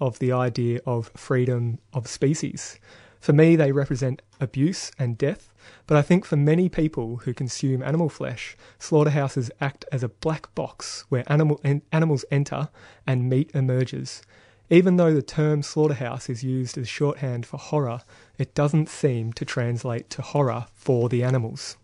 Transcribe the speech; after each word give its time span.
of 0.00 0.18
the 0.18 0.32
idea 0.32 0.80
of 0.86 1.12
freedom 1.14 1.78
of 1.92 2.08
species. 2.08 2.80
For 3.20 3.34
me, 3.34 3.54
they 3.54 3.70
represent 3.70 4.22
abuse 4.40 4.90
and 4.98 5.18
death, 5.18 5.52
but 5.86 5.96
I 5.96 6.02
think 6.02 6.24
for 6.24 6.36
many 6.36 6.70
people 6.70 7.18
who 7.18 7.34
consume 7.34 7.82
animal 7.82 8.08
flesh, 8.08 8.56
slaughterhouses 8.78 9.50
act 9.60 9.84
as 9.92 10.02
a 10.02 10.08
black 10.08 10.54
box 10.54 11.04
where 11.10 11.30
animal, 11.30 11.60
en- 11.62 11.82
animals 11.92 12.24
enter 12.30 12.70
and 13.06 13.28
meat 13.28 13.50
emerges. 13.54 14.22
Even 14.70 14.96
though 14.96 15.12
the 15.12 15.20
term 15.20 15.62
slaughterhouse 15.62 16.30
is 16.30 16.42
used 16.42 16.78
as 16.78 16.88
shorthand 16.88 17.44
for 17.44 17.58
horror, 17.58 18.00
it 18.38 18.54
doesn't 18.54 18.88
seem 18.88 19.34
to 19.34 19.44
translate 19.44 20.08
to 20.10 20.22
horror 20.22 20.66
for 20.72 21.08
the 21.08 21.22
animals. 21.22 21.76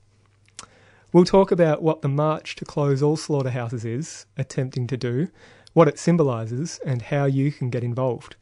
We'll 1.12 1.24
talk 1.24 1.50
about 1.50 1.82
what 1.82 2.00
the 2.00 2.08
March 2.08 2.56
to 2.56 2.64
Close 2.64 3.02
All 3.02 3.16
Slaughterhouses 3.16 3.84
is 3.84 4.26
attempting 4.38 4.86
to 4.86 4.96
do, 4.96 5.28
what 5.72 5.88
it 5.88 5.98
symbolises, 5.98 6.80
and 6.84 7.02
how 7.02 7.26
you 7.26 7.52
can 7.52 7.70
get 7.70 7.84
involved. 7.84 8.36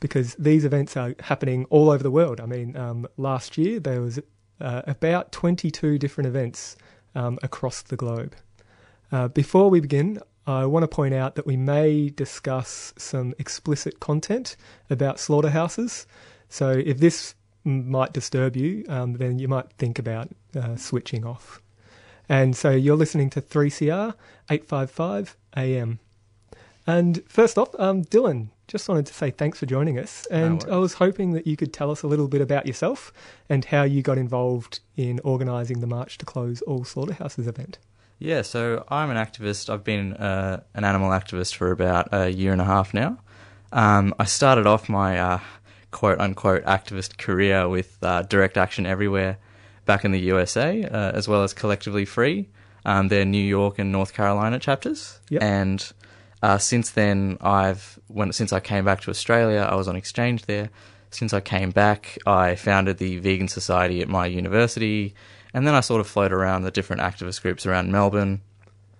Because 0.00 0.34
these 0.36 0.64
events 0.64 0.96
are 0.96 1.14
happening 1.20 1.64
all 1.70 1.90
over 1.90 2.02
the 2.02 2.10
world. 2.10 2.40
I 2.40 2.46
mean, 2.46 2.76
um, 2.76 3.06
last 3.16 3.58
year 3.58 3.80
there 3.80 4.00
was 4.00 4.20
uh, 4.60 4.82
about 4.86 5.32
22 5.32 5.98
different 5.98 6.28
events 6.28 6.76
um, 7.14 7.38
across 7.42 7.82
the 7.82 7.96
globe. 7.96 8.36
Uh, 9.10 9.28
before 9.28 9.70
we 9.70 9.80
begin, 9.80 10.20
I 10.46 10.66
want 10.66 10.82
to 10.82 10.88
point 10.88 11.14
out 11.14 11.34
that 11.34 11.46
we 11.46 11.56
may 11.56 12.08
discuss 12.10 12.94
some 12.96 13.34
explicit 13.38 14.00
content 14.00 14.56
about 14.88 15.18
slaughterhouses. 15.18 16.06
So 16.48 16.70
if 16.70 16.98
this 16.98 17.34
might 17.64 18.12
disturb 18.12 18.56
you, 18.56 18.84
um, 18.88 19.14
then 19.14 19.38
you 19.38 19.48
might 19.48 19.70
think 19.72 19.98
about 19.98 20.28
uh, 20.56 20.76
switching 20.76 21.26
off. 21.26 21.60
And 22.28 22.56
so 22.56 22.70
you're 22.70 22.96
listening 22.96 23.30
to 23.30 23.40
3CR 23.40 24.14
855 24.50 25.36
AM. 25.56 25.98
And 26.86 27.22
first 27.28 27.58
off, 27.58 27.74
um, 27.78 28.04
Dylan, 28.04 28.48
just 28.68 28.88
wanted 28.88 29.06
to 29.06 29.14
say 29.14 29.30
thanks 29.30 29.58
for 29.58 29.66
joining 29.66 29.98
us. 29.98 30.26
And 30.30 30.64
I 30.70 30.76
was 30.76 30.94
hoping 30.94 31.32
that 31.32 31.46
you 31.46 31.56
could 31.56 31.72
tell 31.72 31.90
us 31.90 32.02
a 32.02 32.06
little 32.06 32.28
bit 32.28 32.40
about 32.40 32.66
yourself 32.66 33.12
and 33.48 33.64
how 33.64 33.82
you 33.82 34.02
got 34.02 34.18
involved 34.18 34.80
in 34.96 35.20
organising 35.24 35.80
the 35.80 35.86
March 35.86 36.18
to 36.18 36.26
Close 36.26 36.62
All 36.62 36.84
Slaughterhouses 36.84 37.48
event. 37.48 37.78
Yeah, 38.18 38.42
so 38.42 38.84
I'm 38.88 39.10
an 39.10 39.16
activist. 39.16 39.70
I've 39.70 39.84
been 39.84 40.12
uh, 40.14 40.62
an 40.74 40.84
animal 40.84 41.10
activist 41.10 41.54
for 41.54 41.70
about 41.70 42.08
a 42.12 42.28
year 42.30 42.52
and 42.52 42.60
a 42.60 42.64
half 42.64 42.92
now. 42.92 43.18
Um, 43.72 44.14
I 44.18 44.24
started 44.24 44.66
off 44.66 44.88
my 44.88 45.18
uh, 45.18 45.40
quote 45.90 46.20
unquote 46.20 46.64
activist 46.64 47.16
career 47.18 47.68
with 47.68 47.96
uh, 48.02 48.22
Direct 48.22 48.56
Action 48.56 48.86
Everywhere 48.86 49.38
back 49.86 50.04
in 50.04 50.10
the 50.10 50.20
USA, 50.20 50.84
uh, 50.84 51.12
as 51.12 51.28
well 51.28 51.42
as 51.42 51.54
Collectively 51.54 52.04
Free, 52.04 52.48
um, 52.84 53.08
their 53.08 53.24
New 53.24 53.42
York 53.42 53.78
and 53.78 53.92
North 53.92 54.12
Carolina 54.12 54.58
chapters. 54.58 55.20
Yep. 55.30 55.42
And 55.42 55.92
uh, 56.42 56.58
since 56.58 56.90
then, 56.90 57.38
I've 57.40 57.98
when 58.08 58.32
since 58.32 58.52
I 58.52 58.60
came 58.60 58.84
back 58.84 59.00
to 59.02 59.10
Australia, 59.10 59.66
I 59.70 59.74
was 59.74 59.88
on 59.88 59.96
exchange 59.96 60.46
there. 60.46 60.70
Since 61.10 61.32
I 61.32 61.40
came 61.40 61.70
back, 61.70 62.18
I 62.26 62.54
founded 62.54 62.98
the 62.98 63.18
Vegan 63.18 63.48
Society 63.48 64.00
at 64.02 64.08
my 64.08 64.26
university, 64.26 65.14
and 65.54 65.66
then 65.66 65.74
I 65.74 65.80
sort 65.80 66.00
of 66.00 66.06
float 66.06 66.32
around 66.32 66.62
the 66.62 66.70
different 66.70 67.00
activist 67.02 67.40
groups 67.42 67.64
around 67.66 67.90
Melbourne. 67.90 68.42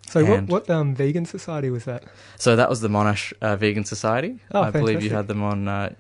So, 0.09 0.25
what, 0.25 0.38
And- 0.38 0.48
what 0.48 0.71
um, 0.71 0.94
vegan 0.94 1.27
society 1.27 1.69
was 1.69 1.84
that? 1.84 2.04
So 2.37 2.56
that 2.56 2.71
was 2.71 2.81
the 2.81 2.88
Monash 2.88 3.34
uh, 3.43 3.56
Vegan 3.56 3.84
Society. 3.84 4.38
Oh, 4.53 4.62
I 4.62 4.71
believe 4.71 5.03
you 5.03 5.10
had 5.10 5.28
them 5.28 5.43
on 5.43 5.69
uh, 5.69 5.93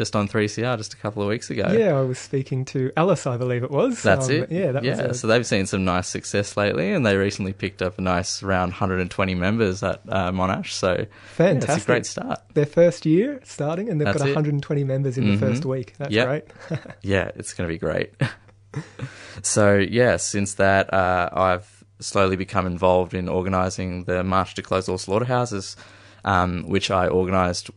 just 0.00 0.16
on 0.16 0.26
3CR 0.26 0.78
just 0.78 0.94
a 0.94 0.96
couple 0.96 1.22
of 1.22 1.28
weeks 1.28 1.50
ago. 1.50 1.70
Yeah, 1.76 1.98
I 1.98 2.00
was 2.00 2.18
speaking 2.18 2.64
to 2.66 2.90
Alice, 2.96 3.26
I 3.26 3.36
believe 3.36 3.62
it 3.62 3.70
was. 3.70 4.02
That's 4.02 4.30
Um, 4.30 4.34
it. 4.34 4.50
Yeah, 4.50 4.72
that 4.72 4.82
yeah. 4.82 4.92
was 5.08 5.10
a, 5.10 5.14
So 5.20 5.26
they've 5.26 5.46
seen 5.46 5.66
some 5.66 5.84
nice 5.84 6.08
success 6.08 6.56
lately, 6.56 6.90
and 6.90 7.04
they 7.04 7.16
recently 7.18 7.52
picked 7.52 7.82
up 7.82 7.98
a 7.98 8.00
nice 8.00 8.42
round 8.42 8.72
120 8.72 9.34
members 9.34 9.82
at 9.82 10.00
uh, 10.08 10.30
Monash. 10.32 10.70
So 10.72 10.92
yeah, 11.00 11.04
fantastic. 11.34 11.82
a 11.82 11.86
great 11.86 12.06
start. 12.06 12.40
Their 12.54 12.64
first 12.64 13.04
year 13.04 13.40
starting, 13.44 13.90
and 13.90 14.00
they've 14.00 14.06
That's 14.06 14.18
got 14.20 14.28
it. 14.28 14.34
120 14.34 14.84
members 14.84 15.18
in 15.18 15.24
Mhm. 15.24 15.38
the 15.38 15.46
first 15.46 15.66
week. 15.66 15.92
That's 15.98 16.12
Yep. 16.12 16.26
great. 16.26 16.44
yeah, 17.02 17.30
it's 17.36 17.52
going 17.52 17.68
to 17.68 17.72
be 17.74 17.78
great. 17.78 18.14
so 19.42 19.76
yeah, 19.76 20.16
since 20.16 20.54
that, 20.54 20.92
uh, 20.94 21.28
I've 21.32 21.84
slowly 21.98 22.36
become 22.36 22.66
involved 22.66 23.12
in 23.12 23.28
organising 23.28 24.04
the 24.04 24.24
March 24.24 24.54
to 24.54 24.62
Close 24.62 24.88
All 24.88 24.96
Slaughterhouses, 24.98 25.76
um, 26.24 26.64
which 26.68 26.90
I 26.90 27.08
organised, 27.08 27.70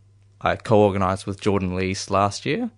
I 0.44 0.56
co-organised 0.56 1.26
with 1.26 1.42
Jordan 1.42 1.76
Lees 1.76 2.10
last 2.10 2.46
year, 2.46 2.70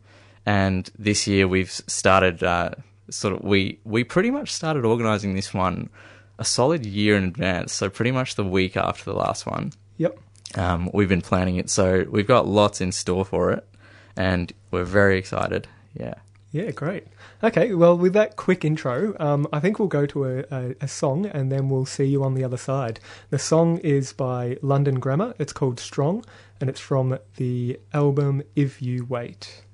and 0.46 0.90
this 0.98 1.28
year 1.28 1.48
we've 1.48 1.72
started. 1.72 2.44
Uh, 2.44 2.72
sort 3.10 3.36
of, 3.36 3.44
we 3.44 3.80
we 3.84 4.04
pretty 4.04 4.32
much 4.32 4.52
started 4.52 4.86
organising 4.86 5.36
this 5.36 5.54
one 5.54 5.90
a 6.38 6.46
solid 6.46 6.86
year 6.86 7.16
in 7.18 7.26
advance. 7.26 7.74
So 7.74 7.90
pretty 7.90 8.12
much 8.12 8.36
the 8.36 8.44
week 8.44 8.76
after 8.78 9.06
the 9.06 9.14
last 9.14 9.46
one. 9.46 9.72
Yep. 9.98 10.20
Um, 10.56 10.90
we've 10.94 11.10
been 11.10 11.22
planning 11.22 11.58
it, 11.58 11.70
so 11.70 12.06
we've 12.10 12.28
got 12.28 12.48
lots 12.48 12.82
in 12.82 12.92
store 12.92 13.26
for 13.26 13.52
it, 13.52 13.68
and 14.16 14.54
we're 14.72 14.86
very 14.86 15.18
excited. 15.18 15.68
Yeah. 15.94 16.16
Yeah, 16.52 16.72
great. 16.72 17.06
Okay, 17.44 17.74
well, 17.74 17.98
with 17.98 18.14
that 18.14 18.38
quick 18.38 18.64
intro, 18.64 19.14
um, 19.20 19.46
I 19.52 19.60
think 19.60 19.78
we'll 19.78 19.90
go 19.90 20.06
to 20.06 20.24
a, 20.24 20.46
a, 20.50 20.76
a 20.80 20.88
song 20.88 21.26
and 21.26 21.52
then 21.52 21.68
we'll 21.68 21.86
see 21.86 22.06
you 22.06 22.24
on 22.24 22.34
the 22.34 22.46
other 22.46 22.56
side. 22.56 23.02
The 23.30 23.38
song 23.38 23.80
is 23.80 24.14
by 24.14 24.58
London 24.62 25.02
Grammar. 25.02 25.34
It's 25.38 25.52
called 25.52 25.82
Strong 25.82 26.24
and 26.60 26.69
it's 26.69 26.80
from 26.80 27.19
the 27.38 27.80
album 27.94 28.44
If 28.56 28.81
You 28.81 29.06
Wait. 29.06 29.65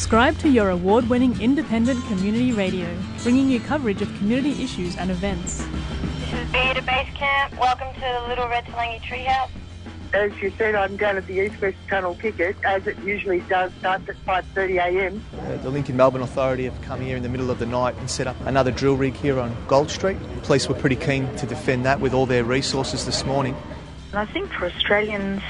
Subscribe 0.00 0.38
to 0.38 0.48
your 0.48 0.70
award 0.70 1.10
winning 1.10 1.38
independent 1.42 2.02
community 2.06 2.52
radio, 2.52 2.88
bringing 3.22 3.50
you 3.50 3.60
coverage 3.60 4.00
of 4.00 4.08
community 4.16 4.52
issues 4.64 4.96
and 4.96 5.10
events. 5.10 5.58
This 5.58 6.32
is 6.32 6.50
Beta 6.50 6.80
Base 6.80 7.12
Camp. 7.14 7.52
Welcome 7.60 7.92
to 7.92 8.00
the 8.00 8.24
Little 8.26 8.48
Red 8.48 8.64
Talangi 8.64 8.98
Treehouse. 9.02 9.50
As 10.14 10.34
you 10.40 10.52
said, 10.56 10.74
I'm 10.74 10.96
down 10.96 11.18
at 11.18 11.26
the 11.26 11.38
East 11.38 11.60
West 11.60 11.76
Tunnel 11.86 12.14
Picket, 12.14 12.56
as 12.64 12.86
it 12.86 12.98
usually 13.00 13.40
does, 13.40 13.72
starts 13.78 14.08
at 14.08 14.16
5.30am. 14.24 15.20
Uh, 15.38 15.56
The 15.58 15.68
Linking 15.68 15.98
Melbourne 15.98 16.22
Authority 16.22 16.64
have 16.64 16.80
come 16.80 17.02
here 17.02 17.18
in 17.18 17.22
the 17.22 17.28
middle 17.28 17.50
of 17.50 17.58
the 17.58 17.66
night 17.66 17.94
and 17.98 18.10
set 18.10 18.26
up 18.26 18.36
another 18.46 18.70
drill 18.70 18.96
rig 18.96 19.14
here 19.14 19.38
on 19.38 19.54
Gold 19.68 19.90
Street. 19.90 20.16
The 20.36 20.40
police 20.40 20.66
were 20.66 20.76
pretty 20.76 20.96
keen 20.96 21.32
to 21.36 21.46
defend 21.46 21.84
that 21.84 22.00
with 22.00 22.14
all 22.14 22.24
their 22.24 22.42
resources 22.42 23.04
this 23.04 23.26
morning. 23.26 23.54
And 24.12 24.18
I 24.20 24.24
think 24.24 24.50
for 24.50 24.64
Australians, 24.64 25.42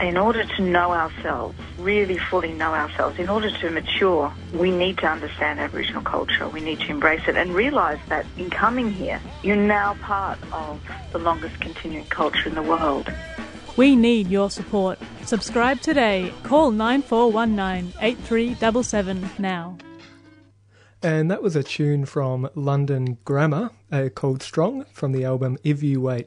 in 0.00 0.16
order 0.16 0.44
to 0.44 0.62
know 0.62 0.92
ourselves, 0.92 1.58
really 1.78 2.18
fully 2.18 2.52
know 2.52 2.74
ourselves, 2.74 3.18
in 3.18 3.28
order 3.28 3.50
to 3.50 3.70
mature, 3.70 4.32
we 4.52 4.70
need 4.70 4.98
to 4.98 5.06
understand 5.06 5.58
Aboriginal 5.58 6.02
culture. 6.02 6.48
We 6.48 6.60
need 6.60 6.80
to 6.80 6.90
embrace 6.90 7.26
it 7.26 7.36
and 7.36 7.54
realise 7.54 8.00
that 8.08 8.26
in 8.36 8.50
coming 8.50 8.92
here, 8.92 9.20
you're 9.42 9.56
now 9.56 9.94
part 10.02 10.38
of 10.52 10.80
the 11.12 11.18
longest 11.18 11.60
continuing 11.60 12.06
culture 12.06 12.48
in 12.48 12.54
the 12.54 12.62
world. 12.62 13.12
We 13.76 13.96
need 13.96 14.28
your 14.28 14.50
support. 14.50 14.98
Subscribe 15.24 15.80
today. 15.80 16.32
Call 16.42 16.70
9419 16.70 17.92
8377 18.00 19.30
now. 19.38 19.76
And 21.02 21.30
that 21.30 21.42
was 21.42 21.56
a 21.56 21.62
tune 21.62 22.06
from 22.06 22.48
London 22.54 23.18
Grammar 23.24 23.70
uh, 23.92 24.08
called 24.14 24.42
Strong 24.42 24.86
from 24.92 25.12
the 25.12 25.24
album 25.24 25.58
If 25.62 25.82
You 25.82 26.00
Wait. 26.00 26.26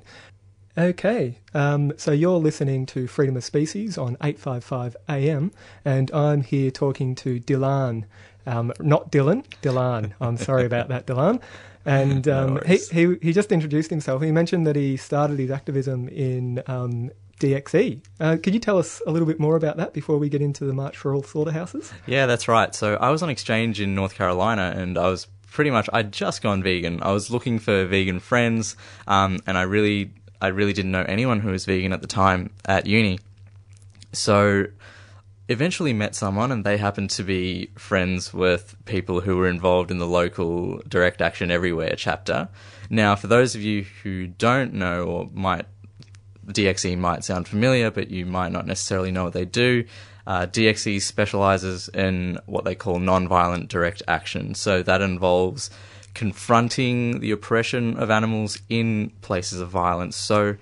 Okay, 0.77 1.39
um, 1.53 1.93
so 1.97 2.11
you're 2.11 2.37
listening 2.37 2.85
to 2.87 3.07
Freedom 3.07 3.35
of 3.35 3.43
Species 3.43 3.97
on 3.97 4.15
855 4.21 4.95
AM, 5.09 5.51
and 5.83 6.11
I'm 6.11 6.41
here 6.41 6.71
talking 6.71 7.15
to 7.15 7.39
Dylan. 7.39 8.05
Um, 8.45 8.71
not 8.79 9.11
Dylan, 9.11 9.45
Dylan. 9.61 10.13
I'm 10.21 10.37
sorry 10.37 10.65
about 10.65 10.87
that, 10.89 11.05
Dylan. 11.05 11.41
And 11.85 12.27
No 12.27 12.43
um, 12.43 12.59
he, 12.65 12.77
he, 12.91 13.15
he 13.21 13.33
just 13.33 13.51
introduced 13.51 13.89
himself. 13.89 14.21
He 14.21 14.31
mentioned 14.31 14.67
that 14.67 14.75
he 14.75 14.95
started 14.95 15.39
his 15.39 15.49
activism 15.49 16.07
in 16.07 16.61
um, 16.67 17.09
DXE. 17.39 18.03
Uh, 18.19 18.37
could 18.41 18.53
you 18.53 18.59
tell 18.59 18.77
us 18.77 19.01
a 19.07 19.11
little 19.11 19.27
bit 19.27 19.39
more 19.39 19.55
about 19.55 19.77
that 19.77 19.93
before 19.93 20.17
we 20.17 20.29
get 20.29 20.41
into 20.41 20.65
the 20.65 20.73
March 20.73 20.97
for 20.97 21.15
All 21.15 21.23
Slaughterhouses? 21.23 21.91
Yeah, 22.05 22.25
that's 22.25 22.47
right. 22.47 22.75
So 22.75 22.95
I 22.95 23.09
was 23.09 23.23
on 23.23 23.29
exchange 23.29 23.81
in 23.81 23.95
North 23.95 24.13
Carolina, 24.13 24.73
and 24.75 24.97
I 24.97 25.07
was 25.07 25.27
pretty 25.51 25.71
much 25.71 25.89
I'd 25.91 26.11
just 26.11 26.41
gone 26.41 26.61
vegan. 26.61 27.01
I 27.01 27.11
was 27.11 27.31
looking 27.31 27.59
for 27.59 27.85
vegan 27.85 28.19
friends, 28.19 28.75
um, 29.07 29.39
and 29.47 29.57
I 29.57 29.63
really 29.63 30.11
I 30.41 30.47
really 30.47 30.73
didn't 30.73 30.91
know 30.91 31.05
anyone 31.07 31.39
who 31.39 31.51
was 31.51 31.65
vegan 31.65 31.93
at 31.93 32.01
the 32.01 32.07
time 32.07 32.51
at 32.65 32.85
uni. 32.85 33.19
So 34.13 34.65
eventually 35.47 35.93
met 35.93 36.15
someone, 36.15 36.51
and 36.51 36.63
they 36.63 36.77
happened 36.77 37.09
to 37.11 37.23
be 37.23 37.71
friends 37.75 38.33
with 38.33 38.75
people 38.85 39.21
who 39.21 39.37
were 39.37 39.47
involved 39.47 39.91
in 39.91 39.97
the 39.97 40.07
local 40.07 40.81
Direct 40.87 41.21
Action 41.21 41.51
Everywhere 41.51 41.95
chapter. 41.97 42.49
Now, 42.89 43.15
for 43.15 43.27
those 43.27 43.55
of 43.55 43.61
you 43.61 43.85
who 44.03 44.27
don't 44.27 44.73
know 44.73 45.03
or 45.03 45.29
might 45.33 45.65
DXE 46.47 46.97
might 46.97 47.23
sound 47.23 47.47
familiar, 47.47 47.91
but 47.91 48.09
you 48.09 48.25
might 48.25 48.51
not 48.51 48.65
necessarily 48.65 49.11
know 49.11 49.23
what 49.23 49.33
they 49.33 49.45
do. 49.45 49.85
Uh, 50.25 50.45
DXE 50.45 51.01
specializes 51.01 51.89
in 51.89 52.39
what 52.45 52.65
they 52.65 52.75
call 52.75 52.99
non-violent 52.99 53.69
direct 53.69 54.01
action. 54.07 54.55
So 54.55 54.83
that 54.83 55.01
involves 55.01 55.69
confronting 56.13 57.19
the 57.19 57.31
oppression 57.31 57.97
of 57.97 58.09
animals 58.09 58.59
in 58.69 59.11
places 59.21 59.59
of 59.59 59.69
violence. 59.69 60.15
So 60.15 60.55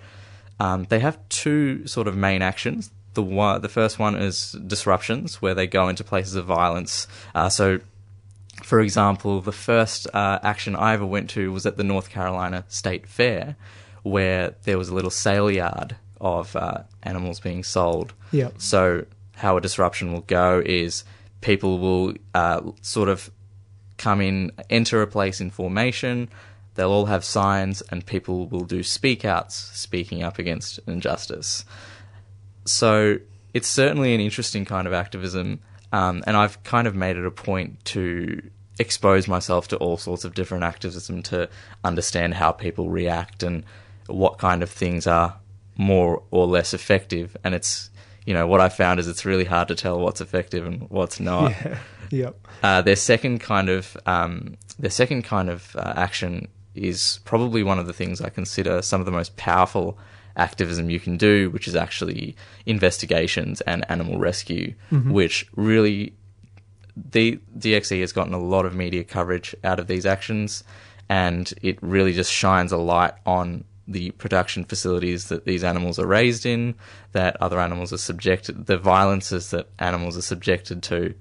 um, 0.59 0.85
they 0.85 0.99
have 0.99 1.17
two 1.29 1.85
sort 1.87 2.07
of 2.07 2.15
main 2.15 2.41
actions. 2.41 2.91
The 3.13 3.23
one, 3.23 3.61
the 3.61 3.69
first 3.69 3.97
one 3.97 4.15
is 4.15 4.51
disruptions, 4.51 5.41
where 5.41 5.55
they 5.55 5.67
go 5.67 5.87
into 5.89 6.03
places 6.03 6.35
of 6.35 6.45
violence. 6.45 7.07
Uh, 7.33 7.49
so 7.49 7.79
for 8.63 8.79
example, 8.79 9.41
the 9.41 9.51
first 9.51 10.07
uh, 10.13 10.39
action 10.41 10.75
I 10.75 10.93
ever 10.93 11.05
went 11.05 11.29
to 11.31 11.51
was 11.51 11.65
at 11.65 11.77
the 11.77 11.83
North 11.83 12.09
Carolina 12.09 12.65
State 12.67 13.07
Fair, 13.07 13.55
where 14.03 14.55
there 14.63 14.77
was 14.77 14.89
a 14.89 14.95
little 14.95 15.11
sale 15.11 15.51
yard 15.51 15.95
of 16.19 16.55
uh, 16.55 16.83
animals 17.03 17.39
being 17.39 17.63
sold. 17.63 18.13
Yeah. 18.31 18.49
So, 18.57 19.05
how 19.35 19.57
a 19.57 19.61
disruption 19.61 20.11
will 20.11 20.21
go 20.21 20.61
is 20.65 21.03
people 21.41 21.77
will 21.77 22.15
uh, 22.33 22.61
sort 22.81 23.09
of 23.09 23.29
come 23.97 24.21
in, 24.21 24.51
enter 24.69 25.01
a 25.01 25.07
place 25.07 25.41
in 25.41 25.49
formation. 25.49 26.29
They'll 26.75 26.91
all 26.91 27.07
have 27.07 27.23
signs, 27.23 27.81
and 27.89 28.05
people 28.05 28.47
will 28.47 28.65
do 28.65 28.83
speak 28.83 29.25
outs, 29.25 29.55
speaking 29.55 30.23
up 30.23 30.37
against 30.37 30.79
injustice. 30.87 31.65
So 32.65 33.17
it's 33.53 33.67
certainly 33.67 34.13
an 34.13 34.21
interesting 34.21 34.65
kind 34.65 34.87
of 34.87 34.93
activism, 34.93 35.59
um, 35.91 36.23
and 36.27 36.37
I've 36.37 36.61
kind 36.63 36.87
of 36.87 36.95
made 36.95 37.17
it 37.17 37.25
a 37.25 37.31
point 37.31 37.83
to 37.85 38.41
expose 38.79 39.27
myself 39.27 39.67
to 39.69 39.77
all 39.77 39.97
sorts 39.97 40.23
of 40.23 40.35
different 40.35 40.63
activism 40.63 41.23
to 41.23 41.49
understand 41.83 42.35
how 42.35 42.51
people 42.51 42.89
react 42.89 43.41
and 43.41 43.63
what 44.05 44.37
kind 44.37 44.61
of 44.61 44.69
things 44.69 45.07
are 45.07 45.35
more 45.77 46.21
or 46.29 46.45
less 46.45 46.73
effective. 46.73 47.35
And 47.43 47.55
it's, 47.55 47.89
you 48.25 48.33
know, 48.33 48.45
what 48.45 48.61
I 48.61 48.69
found 48.69 48.99
is 48.99 49.07
it's 49.07 49.25
really 49.25 49.45
hard 49.45 49.67
to 49.69 49.75
tell 49.75 49.99
what's 49.99 50.21
effective 50.21 50.65
and 50.65 50.89
what's 50.89 51.19
not. 51.19 51.51
Yeah. 51.51 51.77
Yep. 52.11 52.47
Uh, 52.63 52.81
their 52.81 52.95
second 52.95 53.39
kind 53.39 53.69
of 53.69 53.97
um, 54.05 54.55
their 54.79 54.91
second 54.91 55.23
kind 55.23 55.49
of 55.49 55.75
uh, 55.75 55.93
action 55.95 56.47
is 56.75 57.19
probably 57.25 57.63
one 57.63 57.79
of 57.79 57.87
the 57.87 57.93
things 57.93 58.21
I 58.21 58.29
consider 58.29 58.81
some 58.81 59.01
of 59.01 59.05
the 59.05 59.11
most 59.11 59.35
powerful 59.35 59.97
activism 60.35 60.89
you 60.89 60.99
can 60.99 61.17
do, 61.17 61.49
which 61.49 61.67
is 61.67 61.75
actually 61.75 62.35
investigations 62.65 63.61
and 63.61 63.83
animal 63.89 64.19
rescue, 64.19 64.75
which 65.11 65.47
really 65.55 66.13
the 66.95 67.39
DXE 67.57 67.99
has 68.01 68.11
gotten 68.11 68.33
a 68.33 68.39
lot 68.39 68.65
of 68.65 68.75
media 68.75 69.03
coverage 69.03 69.55
out 69.63 69.79
of 69.79 69.87
these 69.87 70.05
actions, 70.05 70.63
and 71.09 71.53
it 71.61 71.77
really 71.81 72.13
just 72.13 72.31
shines 72.31 72.71
a 72.71 72.77
light 72.77 73.13
on 73.25 73.63
the 73.87 74.11
production 74.11 74.65
facilities 74.65 75.29
that 75.29 75.45
these 75.45 75.63
animals 75.63 75.97
are 75.97 76.07
raised 76.07 76.45
in, 76.45 76.75
that 77.13 77.41
other 77.41 77.59
animals 77.59 77.93
are 77.93 77.97
subjected, 77.97 78.65
the 78.65 78.77
violences 78.77 79.51
that 79.51 79.69
animals 79.79 80.17
are 80.17 80.21
subjected 80.21 80.83
to, 80.83 81.13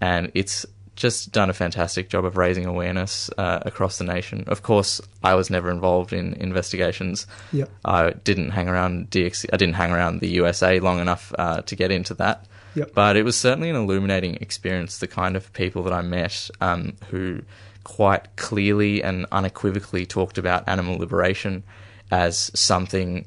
and 0.00 0.30
it's 0.34 0.66
just 0.96 1.32
done 1.32 1.50
a 1.50 1.52
fantastic 1.52 2.08
job 2.08 2.24
of 2.24 2.36
raising 2.36 2.66
awareness 2.66 3.30
uh, 3.36 3.60
across 3.62 3.98
the 3.98 4.04
nation. 4.04 4.44
Of 4.46 4.62
course, 4.62 5.00
I 5.22 5.34
was 5.34 5.50
never 5.50 5.70
involved 5.70 6.12
in 6.12 6.34
investigations. 6.34 7.26
Yep. 7.52 7.70
I 7.84 8.10
didn't 8.10 8.50
hang 8.50 8.68
around 8.68 9.10
DXE. 9.10 9.46
I 9.52 9.56
didn't 9.56 9.74
hang 9.74 9.90
around 9.90 10.20
the 10.20 10.28
USA 10.28 10.78
long 10.80 11.00
enough 11.00 11.32
uh, 11.38 11.62
to 11.62 11.76
get 11.76 11.90
into 11.90 12.14
that. 12.14 12.46
Yep. 12.74 12.92
But 12.94 13.16
it 13.16 13.24
was 13.24 13.36
certainly 13.36 13.70
an 13.70 13.76
illuminating 13.76 14.36
experience. 14.36 14.98
The 14.98 15.06
kind 15.06 15.36
of 15.36 15.52
people 15.52 15.82
that 15.84 15.92
I 15.92 16.02
met 16.02 16.50
um, 16.60 16.94
who 17.08 17.42
quite 17.84 18.34
clearly 18.36 19.02
and 19.02 19.26
unequivocally 19.30 20.06
talked 20.06 20.38
about 20.38 20.68
animal 20.68 20.96
liberation 20.96 21.62
as 22.10 22.50
something. 22.54 23.26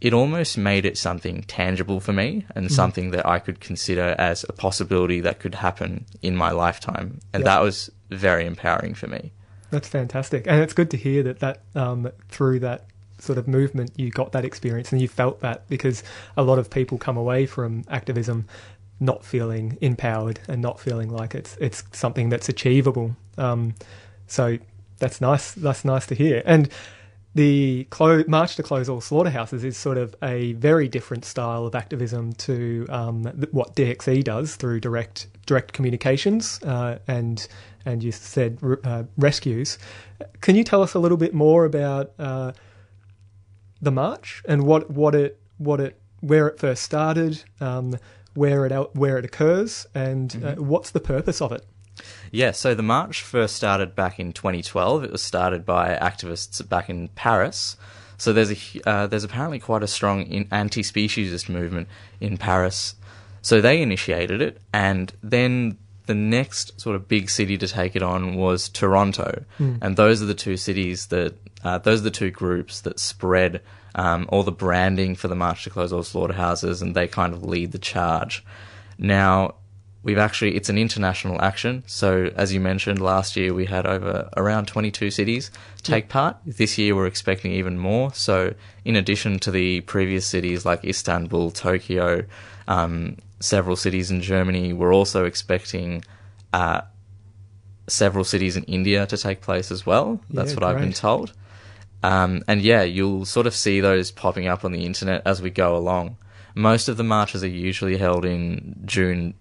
It 0.00 0.12
almost 0.12 0.58
made 0.58 0.84
it 0.84 0.98
something 0.98 1.42
tangible 1.44 2.00
for 2.00 2.12
me 2.12 2.44
and 2.54 2.70
something 2.70 3.12
that 3.12 3.26
I 3.26 3.38
could 3.38 3.60
consider 3.60 4.14
as 4.18 4.44
a 4.46 4.52
possibility 4.52 5.20
that 5.20 5.38
could 5.38 5.54
happen 5.54 6.04
in 6.20 6.36
my 6.36 6.50
lifetime, 6.50 7.20
and 7.32 7.44
that 7.44 7.62
was 7.62 7.90
very 8.10 8.44
empowering 8.46 8.94
for 8.94 9.06
me. 9.06 9.32
That's 9.70 9.88
fantastic, 9.88 10.46
and 10.46 10.60
it's 10.60 10.74
good 10.74 10.90
to 10.90 10.96
hear 10.96 11.22
that 11.22 11.40
that 11.40 11.62
um, 11.74 12.10
through 12.28 12.60
that 12.60 12.84
sort 13.18 13.38
of 13.38 13.48
movement 13.48 13.90
you 13.96 14.10
got 14.10 14.32
that 14.32 14.44
experience 14.44 14.92
and 14.92 15.00
you 15.00 15.08
felt 15.08 15.40
that 15.40 15.66
because 15.70 16.02
a 16.36 16.42
lot 16.42 16.58
of 16.58 16.68
people 16.68 16.98
come 16.98 17.16
away 17.16 17.46
from 17.46 17.82
activism 17.88 18.46
not 19.00 19.24
feeling 19.24 19.78
empowered 19.80 20.40
and 20.48 20.60
not 20.62 20.80
feeling 20.80 21.10
like 21.10 21.34
it's 21.34 21.56
it's 21.56 21.84
something 21.92 22.28
that's 22.28 22.48
achievable. 22.48 23.16
Um, 23.38 23.74
so 24.26 24.58
that's 24.98 25.20
nice. 25.20 25.52
That's 25.52 25.84
nice 25.84 26.06
to 26.06 26.14
hear. 26.14 26.42
And 26.46 26.68
the 27.36 27.86
clo- 27.90 28.24
March 28.26 28.56
to 28.56 28.62
Close 28.62 28.88
All 28.88 29.02
Slaughterhouses 29.02 29.62
is 29.62 29.76
sort 29.76 29.98
of 29.98 30.16
a 30.22 30.54
very 30.54 30.88
different 30.88 31.26
style 31.26 31.66
of 31.66 31.74
activism 31.74 32.32
to 32.32 32.86
um, 32.88 33.24
th- 33.24 33.52
what 33.52 33.76
DXE 33.76 34.24
does 34.24 34.56
through 34.56 34.80
direct 34.80 35.26
direct 35.44 35.74
communications 35.74 36.58
uh, 36.62 36.98
and 37.06 37.46
and 37.84 38.02
you 38.02 38.10
said 38.10 38.58
uh, 38.84 39.02
rescues. 39.18 39.78
Can 40.40 40.56
you 40.56 40.64
tell 40.64 40.82
us 40.82 40.94
a 40.94 40.98
little 40.98 41.18
bit 41.18 41.34
more 41.34 41.66
about 41.66 42.12
uh, 42.18 42.52
the 43.82 43.92
march 43.92 44.42
and 44.48 44.62
what 44.62 44.90
what 44.90 45.14
it 45.14 45.38
what 45.58 45.78
it 45.78 46.00
where 46.20 46.48
it 46.48 46.58
first 46.58 46.82
started, 46.82 47.44
um, 47.60 47.98
where 48.32 48.64
it 48.64 48.72
out, 48.72 48.96
where 48.96 49.18
it 49.18 49.26
occurs, 49.26 49.86
and 49.94 50.42
uh, 50.42 50.54
what's 50.54 50.90
the 50.90 51.00
purpose 51.00 51.42
of 51.42 51.52
it? 51.52 51.66
Yeah, 52.30 52.50
so 52.50 52.74
the 52.74 52.82
march 52.82 53.22
first 53.22 53.56
started 53.56 53.94
back 53.94 54.18
in 54.18 54.32
2012. 54.32 55.04
It 55.04 55.12
was 55.12 55.22
started 55.22 55.64
by 55.64 55.96
activists 55.96 56.66
back 56.68 56.90
in 56.90 57.08
Paris. 57.08 57.76
So 58.18 58.32
there's 58.32 58.50
a 58.50 58.88
uh, 58.88 59.06
there's 59.06 59.24
apparently 59.24 59.58
quite 59.58 59.82
a 59.82 59.86
strong 59.86 60.46
anti-speciesist 60.50 61.48
movement 61.48 61.88
in 62.20 62.36
Paris. 62.38 62.94
So 63.42 63.60
they 63.60 63.82
initiated 63.82 64.40
it, 64.42 64.60
and 64.72 65.12
then 65.22 65.78
the 66.06 66.14
next 66.14 66.80
sort 66.80 66.96
of 66.96 67.08
big 67.08 67.30
city 67.30 67.58
to 67.58 67.68
take 67.68 67.94
it 67.94 68.02
on 68.02 68.36
was 68.36 68.68
Toronto, 68.68 69.44
and 69.82 69.96
those 69.96 70.22
are 70.22 70.26
the 70.26 70.34
two 70.34 70.56
cities 70.56 71.06
that 71.06 71.34
uh, 71.62 71.78
those 71.78 72.00
are 72.00 72.04
the 72.04 72.10
two 72.10 72.30
groups 72.30 72.80
that 72.82 72.98
spread 72.98 73.60
um, 73.94 74.26
all 74.30 74.42
the 74.42 74.52
branding 74.52 75.14
for 75.14 75.28
the 75.28 75.34
March 75.34 75.64
to 75.64 75.70
Close 75.70 75.92
All 75.92 76.02
Slaughterhouses, 76.02 76.82
and 76.82 76.94
they 76.94 77.08
kind 77.08 77.32
of 77.32 77.42
lead 77.42 77.72
the 77.72 77.78
charge. 77.78 78.44
Now, 78.98 79.56
we've 80.06 80.22
actually 80.28 80.52
it's 80.56 80.70
an 80.70 80.78
international 80.78 81.36
action. 81.42 81.82
So 81.86 82.30
as 82.36 82.54
you 82.54 82.60
mentioned 82.60 83.00
last 83.00 83.36
year 83.36 83.52
we 83.52 83.66
had 83.66 83.84
over 83.86 84.30
around 84.36 84.66
22 84.68 85.10
cities 85.10 85.50
take 85.82 86.08
part. 86.08 86.36
This 86.46 86.78
year 86.78 86.94
we're 86.96 87.08
expecting 87.14 87.52
even 87.52 87.76
more. 87.76 88.14
So 88.14 88.54
in 88.84 88.94
addition 88.96 89.38
to 89.40 89.50
the 89.50 89.80
previous 89.82 90.24
cities 90.26 90.64
like 90.64 90.84
istanbul 90.84 91.50
tokyo 91.50 92.24
um, 92.68 93.16
several 93.40 93.76
cities 93.76 94.10
in 94.10 94.22
germany 94.22 94.72
we're 94.72 94.94
also 94.94 95.24
expecting 95.26 96.02
uh, 96.52 96.80
several 97.88 98.24
cities 98.24 98.56
in 98.56 98.64
india 98.64 99.06
to 99.06 99.16
take 99.16 99.40
place 99.42 99.70
as 99.76 99.84
well. 99.84 100.20
That's 100.30 100.52
Yeah, 100.52 100.56
what 100.56 100.64
i've 100.68 100.80
been 100.80 100.92
told. 101.08 101.32
Um, 102.02 102.42
and 102.46 102.62
yeah, 102.62 102.82
you'll 102.82 103.24
sort 103.24 103.46
of 103.48 103.54
see 103.54 103.80
those 103.80 104.12
popping 104.12 104.46
up 104.46 104.64
on 104.64 104.70
the 104.72 104.84
internet 104.84 105.22
as 105.26 105.42
we 105.42 105.50
go 105.50 105.76
along. 105.76 106.16
Most 106.54 106.88
of 106.88 106.96
the 106.96 107.02
marches 107.04 107.42
are 107.42 107.48
usually 107.48 107.96
held 107.96 108.24
in 108.24 108.76
June, 108.84 109.34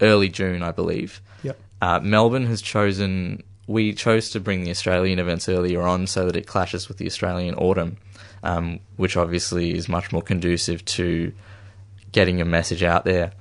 early 0.00 0.28
June, 0.28 0.62
I 0.62 0.72
believe. 0.72 1.20
Yep. 1.42 1.58
Uh, 1.80 2.00
Melbourne 2.00 2.46
has 2.46 2.62
chosen. 2.62 3.42
We 3.66 3.92
chose 3.92 4.30
to 4.30 4.40
bring 4.40 4.62
the 4.62 4.70
Australian 4.70 5.18
events 5.18 5.48
earlier 5.48 5.82
on 5.82 6.06
so 6.06 6.26
that 6.26 6.36
it 6.36 6.46
clashes 6.46 6.88
with 6.88 6.98
the 6.98 7.06
Australian 7.06 7.54
autumn, 7.56 7.96
um, 8.42 8.80
which 8.96 9.16
obviously 9.16 9.74
is 9.74 9.88
much 9.88 10.12
more 10.12 10.22
conducive 10.22 10.84
to 10.84 11.32
getting 12.12 12.38
your 12.38 12.46
message 12.46 12.82
out 12.82 13.04
there. 13.04 13.32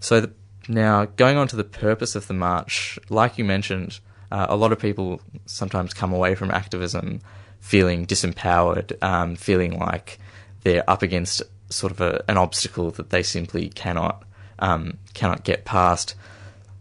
So 0.00 0.20
the, 0.20 0.32
now 0.68 1.06
going 1.06 1.36
on 1.36 1.48
to 1.48 1.56
the 1.56 1.64
purpose 1.64 2.14
of 2.14 2.26
the 2.26 2.34
march, 2.34 2.98
like 3.10 3.36
you 3.36 3.44
mentioned, 3.44 4.00
uh, 4.30 4.46
a 4.48 4.56
lot 4.56 4.72
of 4.72 4.78
people 4.78 5.20
sometimes 5.46 5.92
come 5.92 6.12
away 6.12 6.34
from 6.34 6.50
activism 6.50 7.20
feeling 7.60 8.06
disempowered, 8.06 9.02
um, 9.02 9.36
feeling 9.36 9.78
like 9.78 10.18
they're 10.62 10.88
up 10.88 11.02
against 11.02 11.42
sort 11.70 11.90
of 11.90 12.00
a, 12.00 12.22
an 12.28 12.36
obstacle 12.36 12.90
that 12.90 13.10
they 13.10 13.22
simply 13.22 13.68
cannot 13.70 14.22
um, 14.64 14.98
cannot 15.12 15.44
get 15.44 15.64
past. 15.64 16.14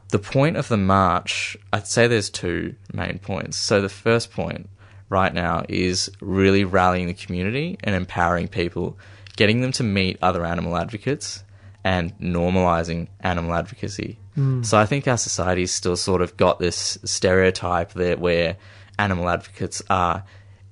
The 0.09 0.19
point 0.19 0.57
of 0.57 0.67
the 0.69 0.77
march, 0.77 1.57
I'd 1.73 1.87
say 1.87 2.07
there's 2.07 2.29
two 2.29 2.75
main 2.93 3.19
points. 3.19 3.57
So 3.57 3.81
the 3.81 3.89
first 3.89 4.31
point 4.31 4.69
right 5.09 5.33
now 5.33 5.65
is 5.67 6.09
really 6.21 6.63
rallying 6.63 7.07
the 7.07 7.13
community 7.13 7.77
and 7.83 7.93
empowering 7.93 8.47
people, 8.47 8.97
getting 9.35 9.61
them 9.61 9.73
to 9.73 9.83
meet 9.83 10.17
other 10.21 10.45
animal 10.45 10.77
advocates 10.77 11.43
and 11.83 12.17
normalizing 12.19 13.09
animal 13.19 13.53
advocacy. 13.53 14.17
So 14.63 14.77
I 14.77 14.85
think 14.85 15.07
our 15.07 15.17
society's 15.17 15.71
still 15.71 15.97
sort 15.97 16.21
of 16.21 16.37
got 16.37 16.57
this 16.57 16.97
stereotype 17.03 17.93
there 17.93 18.17
where 18.17 18.55
animal 18.97 19.27
advocates 19.29 19.81
are 19.89 20.23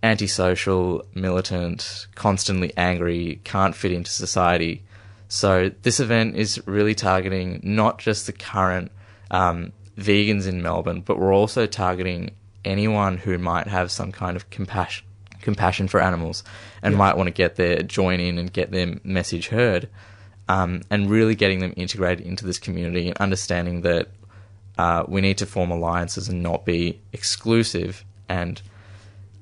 antisocial, 0.01 1.03
militant, 1.13 2.07
constantly 2.15 2.71
angry, 2.77 3.41
can't 3.43 3.75
fit 3.75 3.91
into 3.91 4.09
society. 4.11 4.83
So 5.31 5.71
this 5.83 6.01
event 6.01 6.35
is 6.35 6.61
really 6.67 6.93
targeting 6.93 7.61
not 7.63 7.99
just 7.99 8.25
the 8.25 8.33
current 8.33 8.91
um, 9.31 9.71
vegans 9.97 10.45
in 10.45 10.61
Melbourne, 10.61 10.99
but 10.99 11.17
we're 11.17 11.33
also 11.33 11.65
targeting 11.67 12.31
anyone 12.65 13.17
who 13.17 13.37
might 13.37 13.67
have 13.67 13.91
some 13.91 14.11
kind 14.11 14.35
of 14.35 14.49
compassion 14.49 15.07
compassion 15.41 15.87
for 15.87 16.01
animals 16.01 16.43
and 16.83 16.97
might 16.97 17.15
want 17.15 17.27
to 17.27 17.31
get 17.31 17.55
their 17.55 17.81
join 17.81 18.19
in 18.19 18.37
and 18.37 18.51
get 18.51 18.71
their 18.71 18.99
message 19.05 19.47
heard, 19.47 19.87
um, 20.49 20.81
and 20.89 21.09
really 21.09 21.33
getting 21.33 21.59
them 21.59 21.73
integrated 21.77 22.25
into 22.27 22.45
this 22.45 22.59
community 22.59 23.07
and 23.07 23.17
understanding 23.17 23.81
that 23.81 24.09
uh, 24.77 25.05
we 25.07 25.21
need 25.21 25.37
to 25.37 25.45
form 25.45 25.71
alliances 25.71 26.27
and 26.27 26.43
not 26.43 26.65
be 26.65 26.99
exclusive 27.13 28.03
and 28.27 28.61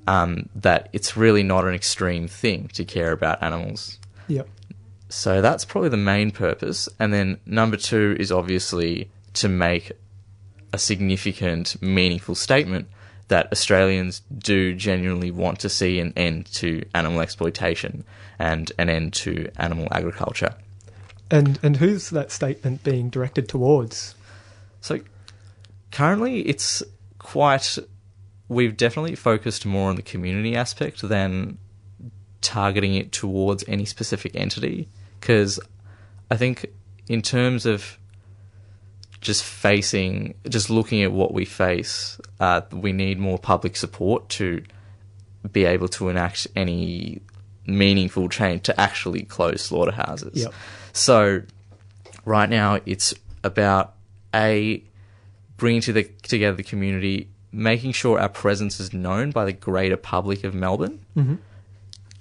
um, 0.06 0.48
that 0.54 0.88
it's 0.92 1.16
really 1.16 1.42
not 1.42 1.64
an 1.64 1.74
extreme 1.74 2.28
thing 2.28 2.68
to 2.68 2.84
care 2.84 3.10
about 3.10 3.42
animals. 3.42 3.98
Yep. 4.28 4.48
So 5.10 5.42
that's 5.42 5.64
probably 5.64 5.90
the 5.90 5.96
main 5.96 6.30
purpose. 6.30 6.88
And 6.98 7.12
then 7.12 7.38
number 7.44 7.76
two 7.76 8.16
is 8.18 8.30
obviously 8.30 9.10
to 9.34 9.48
make 9.48 9.92
a 10.72 10.78
significant, 10.78 11.80
meaningful 11.82 12.34
statement 12.34 12.88
that 13.28 13.50
Australians 13.52 14.22
do 14.38 14.74
genuinely 14.74 15.30
want 15.30 15.60
to 15.60 15.68
see 15.68 16.00
an 16.00 16.12
end 16.16 16.46
to 16.46 16.84
animal 16.94 17.20
exploitation 17.20 18.04
and 18.38 18.72
an 18.78 18.88
end 18.88 19.12
to 19.12 19.50
animal 19.56 19.88
agriculture. 19.90 20.54
And 21.30 21.58
and 21.62 21.76
who's 21.76 22.10
that 22.10 22.32
statement 22.32 22.82
being 22.82 23.08
directed 23.08 23.48
towards? 23.48 24.16
So 24.80 25.00
currently, 25.92 26.40
it's 26.40 26.82
quite. 27.18 27.78
We've 28.48 28.76
definitely 28.76 29.14
focused 29.14 29.64
more 29.64 29.90
on 29.90 29.96
the 29.96 30.02
community 30.02 30.56
aspect 30.56 31.02
than 31.02 31.58
targeting 32.40 32.94
it 32.94 33.12
towards 33.12 33.62
any 33.68 33.84
specific 33.84 34.34
entity. 34.34 34.88
Because 35.20 35.60
I 36.30 36.36
think, 36.36 36.66
in 37.08 37.22
terms 37.22 37.66
of 37.66 37.98
just 39.20 39.44
facing, 39.44 40.34
just 40.48 40.70
looking 40.70 41.02
at 41.02 41.12
what 41.12 41.34
we 41.34 41.44
face, 41.44 42.18
uh, 42.40 42.62
we 42.72 42.92
need 42.92 43.18
more 43.18 43.38
public 43.38 43.76
support 43.76 44.28
to 44.30 44.62
be 45.52 45.64
able 45.64 45.88
to 45.88 46.08
enact 46.08 46.46
any 46.56 47.20
meaningful 47.66 48.28
change 48.28 48.62
to 48.62 48.80
actually 48.80 49.22
close 49.22 49.62
slaughterhouses. 49.62 50.42
Yep. 50.42 50.54
So 50.92 51.42
right 52.24 52.48
now 52.48 52.80
it's 52.86 53.14
about 53.44 53.94
a 54.34 54.82
bringing 55.56 55.82
to 55.82 55.92
the, 55.92 56.04
together 56.22 56.56
the 56.56 56.62
community, 56.62 57.28
making 57.52 57.92
sure 57.92 58.18
our 58.18 58.28
presence 58.28 58.80
is 58.80 58.92
known 58.92 59.30
by 59.30 59.44
the 59.44 59.52
greater 59.52 59.96
public 59.96 60.44
of 60.44 60.54
Melbourne, 60.54 61.04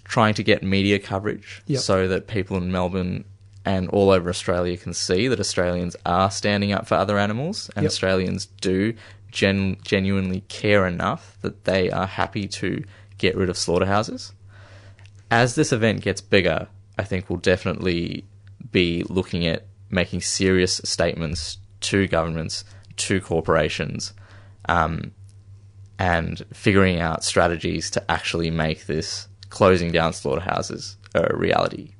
trying 0.09 0.33
to 0.33 0.43
get 0.43 0.61
media 0.63 0.99
coverage 0.99 1.61
Yep. 1.67 1.79
so 1.81 2.07
that 2.09 2.27
people 2.27 2.57
in 2.57 2.71
Melbourne 2.71 3.23
and 3.63 3.87
all 3.89 4.09
over 4.09 4.29
Australia 4.29 4.75
can 4.75 4.93
see 4.93 5.27
that 5.27 5.39
Australians 5.39 5.95
are 6.05 6.31
standing 6.31 6.71
up 6.73 6.87
for 6.87 6.95
other 6.95 7.17
animals 7.17 7.69
and 7.75 7.83
Yep. 7.83 7.89
Australians 7.91 8.47
do 8.59 8.93
gen- 9.31 9.77
genuinely 9.83 10.41
care 10.47 10.87
enough 10.87 11.37
that 11.43 11.63
they 11.65 11.91
are 11.91 12.07
happy 12.07 12.47
to 12.47 12.83
get 13.19 13.37
rid 13.37 13.49
of 13.49 13.57
slaughterhouses. 13.57 14.33
As 15.29 15.53
this 15.55 15.71
event 15.71 16.01
gets 16.01 16.21
bigger, 16.21 16.67
I 16.97 17.03
think 17.03 17.29
we'll 17.29 17.37
definitely 17.39 18.25
be 18.71 19.03
looking 19.09 19.45
at 19.45 19.67
making 19.91 20.21
serious 20.21 20.81
statements 20.83 21.57
to 21.81 22.07
governments, 22.07 22.63
to 22.97 23.21
corporations, 23.21 24.13
um, 24.67 25.11
and 25.99 26.43
figuring 26.53 26.99
out 26.99 27.23
strategies 27.23 27.89
to 27.91 28.11
actually 28.11 28.49
make 28.49 28.85
this 28.87 29.27
closing 29.49 29.91
down 29.91 30.13
slaughterhouses 30.13 30.97
a 31.15 31.35
reality. 31.35 31.93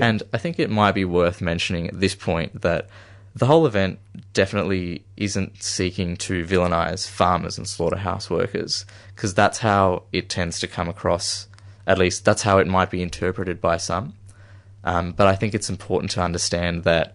And 0.00 0.22
I 0.32 0.38
think 0.38 0.58
it 0.58 0.70
might 0.70 0.92
be 0.92 1.04
worth 1.04 1.40
mentioning 1.40 1.88
at 1.88 1.98
this 1.98 2.14
point 2.14 2.60
that 2.62 2.88
the 3.34 3.46
whole 3.46 3.66
event 3.66 3.98
definitely 4.32 5.04
isn't 5.16 5.62
seeking 5.62 6.16
to 6.16 6.44
villainize 6.44 7.08
farmers 7.08 7.56
and 7.56 7.68
slaughterhouse 7.68 8.28
workers, 8.28 8.84
because 9.14 9.34
that's 9.34 9.58
how 9.58 10.04
it 10.12 10.28
tends 10.28 10.60
to 10.60 10.66
come 10.66 10.88
across. 10.88 11.48
At 11.86 11.98
least 11.98 12.24
that's 12.24 12.42
how 12.42 12.58
it 12.58 12.66
might 12.66 12.90
be 12.90 13.02
interpreted 13.02 13.60
by 13.60 13.76
some. 13.76 14.14
Um, 14.84 15.12
but 15.12 15.26
I 15.26 15.34
think 15.34 15.54
it's 15.54 15.70
important 15.70 16.10
to 16.12 16.22
understand 16.22 16.84
that 16.84 17.14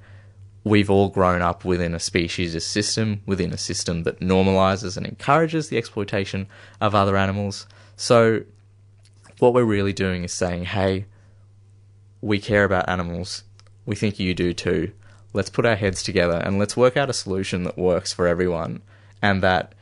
we've 0.63 0.89
all 0.89 1.09
grown 1.09 1.41
up 1.41 1.65
within 1.65 1.93
a 1.93 1.97
speciesist 1.97 2.63
system, 2.63 3.21
within 3.25 3.51
a 3.51 3.57
system 3.57 4.03
that 4.03 4.19
normalizes 4.19 4.95
and 4.95 5.05
encourages 5.05 5.69
the 5.69 5.77
exploitation 5.77 6.47
of 6.79 6.95
other 6.95 7.17
animals. 7.17 7.67
So, 7.95 8.43
what 9.39 9.53
we're 9.53 9.63
really 9.63 9.93
doing 9.93 10.23
is 10.23 10.33
saying, 10.33 10.65
hey, 10.65 11.05
we 12.21 12.39
care 12.39 12.63
about 12.63 12.89
animals. 12.89 13.43
We 13.85 13.95
think 13.95 14.19
you 14.19 14.33
do 14.33 14.53
too. 14.53 14.91
Let's 15.33 15.49
put 15.49 15.65
our 15.65 15.75
heads 15.75 16.03
together 16.03 16.37
and 16.37 16.59
let's 16.59 16.77
work 16.77 16.95
out 16.95 17.09
a 17.09 17.13
solution 17.13 17.63
that 17.63 17.77
works 17.77 18.13
for 18.13 18.27
everyone 18.27 18.81
and 19.21 19.41
that 19.41 19.73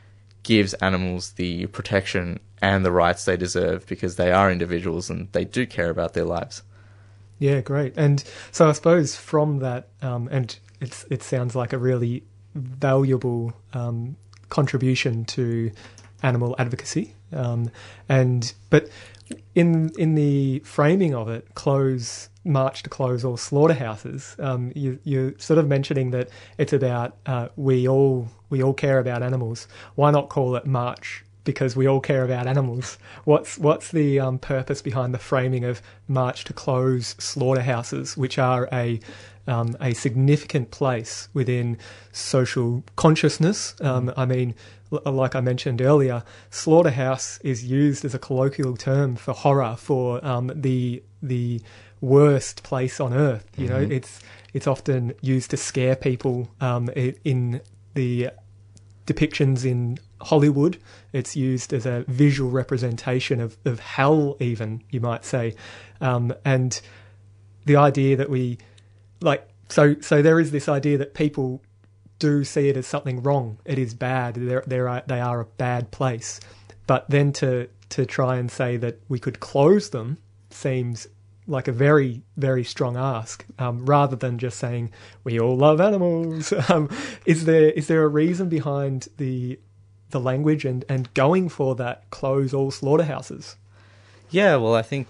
gives 0.43 0.73
animals 0.75 1.33
the 1.33 1.67
protection 1.67 2.39
and 2.61 2.85
the 2.85 2.91
rights 2.91 3.25
they 3.25 3.37
deserve 3.37 3.85
because 3.87 4.15
they 4.15 4.31
are 4.31 4.51
individuals 4.51 5.09
and 5.09 5.27
they 5.33 5.43
do 5.43 5.65
care 5.65 5.89
about 5.89 6.13
their 6.13 6.25
lives. 6.25 6.63
Yeah, 7.39 7.61
great. 7.61 7.93
And 7.97 8.23
so 8.51 8.69
I 8.69 8.71
suppose 8.71 9.15
from 9.15 9.59
that, 9.59 9.89
um, 10.01 10.29
and 10.31 10.57
it's 10.79 11.05
it 11.09 11.23
sounds 11.23 11.55
like 11.55 11.73
a 11.73 11.77
really 11.77 12.23
valuable 12.53 13.53
um, 13.73 14.15
contribution 14.49 15.25
to 15.25 15.71
animal 16.21 16.55
advocacy. 16.59 17.15
Um, 17.33 17.71
and 18.07 18.53
but 18.69 18.89
in 19.55 19.91
in 19.97 20.15
the 20.15 20.59
framing 20.59 21.13
of 21.13 21.29
it, 21.29 21.53
close 21.55 22.29
march 22.43 22.83
to 22.83 22.89
close 22.89 23.23
all 23.23 23.37
slaughterhouses. 23.37 24.35
Um, 24.39 24.71
you 24.75 24.99
you're 25.03 25.33
sort 25.37 25.59
of 25.59 25.67
mentioning 25.67 26.11
that 26.11 26.29
it's 26.57 26.73
about 26.73 27.17
uh, 27.25 27.49
we 27.55 27.87
all 27.87 28.27
we 28.49 28.61
all 28.63 28.73
care 28.73 28.99
about 28.99 29.23
animals. 29.23 29.67
Why 29.95 30.11
not 30.11 30.29
call 30.29 30.55
it 30.55 30.65
march? 30.65 31.23
Because 31.43 31.75
we 31.75 31.87
all 31.87 31.99
care 31.99 32.23
about 32.23 32.45
animals. 32.47 32.97
What's 33.25 33.57
what's 33.57 33.91
the 33.91 34.19
um, 34.19 34.37
purpose 34.39 34.81
behind 34.81 35.13
the 35.13 35.19
framing 35.19 35.63
of 35.65 35.81
march 36.07 36.43
to 36.45 36.53
close 36.53 37.15
slaughterhouses, 37.17 38.15
which 38.15 38.37
are 38.37 38.69
a 38.71 38.99
um, 39.47 39.75
a 39.81 39.93
significant 39.93 40.71
place 40.71 41.29
within 41.33 41.77
social 42.11 42.83
consciousness? 42.95 43.75
Um, 43.81 44.11
I 44.15 44.25
mean, 44.25 44.55
l- 44.91 45.13
like 45.13 45.35
I 45.35 45.41
mentioned 45.41 45.81
earlier, 45.81 46.23
slaughterhouse 46.49 47.39
is 47.43 47.63
used 47.63 48.05
as 48.05 48.13
a 48.13 48.19
colloquial 48.19 48.77
term 48.77 49.15
for 49.15 49.33
horror, 49.33 49.75
for 49.77 50.23
um, 50.25 50.51
the 50.55 51.03
the 51.21 51.61
worst 52.01 52.63
place 52.63 52.99
on 52.99 53.13
earth. 53.13 53.47
You 53.57 53.67
know, 53.67 53.85
Mhm. 53.85 53.91
it's 53.91 54.19
it's 54.53 54.67
often 54.67 55.13
used 55.21 55.49
to 55.51 55.57
scare 55.57 55.95
people 55.95 56.49
um, 56.59 56.89
in 57.23 57.61
the 57.93 58.29
depictions 59.05 59.65
in 59.65 59.97
Hollywood. 60.21 60.77
It's 61.13 61.35
used 61.35 61.73
as 61.73 61.85
a 61.85 62.05
visual 62.07 62.51
representation 62.51 63.39
of, 63.39 63.57
of 63.65 63.79
hell, 63.79 64.37
even 64.39 64.81
you 64.89 64.99
might 65.01 65.25
say, 65.25 65.55
um, 65.99 66.33
and 66.45 66.79
the 67.65 67.75
idea 67.75 68.15
that 68.15 68.29
we 68.29 68.57
like 69.21 69.47
so 69.69 69.95
so 70.01 70.21
there 70.21 70.39
is 70.39 70.51
this 70.51 70.67
idea 70.67 70.97
that 70.97 71.13
people 71.13 71.61
do 72.21 72.43
see 72.43 72.69
it 72.69 72.77
as 72.77 72.85
something 72.85 73.23
wrong. 73.23 73.57
It 73.65 73.79
is 73.79 73.95
bad. 73.95 74.35
They're, 74.35 74.63
they're, 74.67 75.03
they 75.07 75.19
are 75.19 75.41
a 75.41 75.45
bad 75.45 75.89
place. 75.89 76.39
But 76.85 77.09
then 77.09 77.33
to 77.33 77.67
to 77.89 78.05
try 78.05 78.37
and 78.37 78.49
say 78.49 78.77
that 78.77 78.99
we 79.09 79.19
could 79.19 79.41
close 79.41 79.89
them 79.89 80.17
seems 80.49 81.07
like 81.47 81.67
a 81.67 81.71
very 81.71 82.21
very 82.37 82.63
strong 82.63 82.95
ask, 82.95 83.45
um, 83.59 83.85
rather 83.85 84.15
than 84.15 84.37
just 84.37 84.57
saying 84.59 84.91
we 85.23 85.39
all 85.39 85.57
love 85.57 85.81
animals. 85.81 86.53
Um, 86.69 86.89
is 87.25 87.45
there 87.45 87.71
is 87.71 87.87
there 87.87 88.03
a 88.03 88.07
reason 88.07 88.49
behind 88.49 89.07
the 89.17 89.59
the 90.11 90.19
language 90.19 90.65
and, 90.65 90.85
and 90.89 91.13
going 91.13 91.49
for 91.49 91.75
that 91.75 92.09
close 92.09 92.53
all 92.53 92.71
slaughterhouses? 92.71 93.55
Yeah, 94.29 94.57
well, 94.57 94.75
I 94.75 94.81
think 94.81 95.07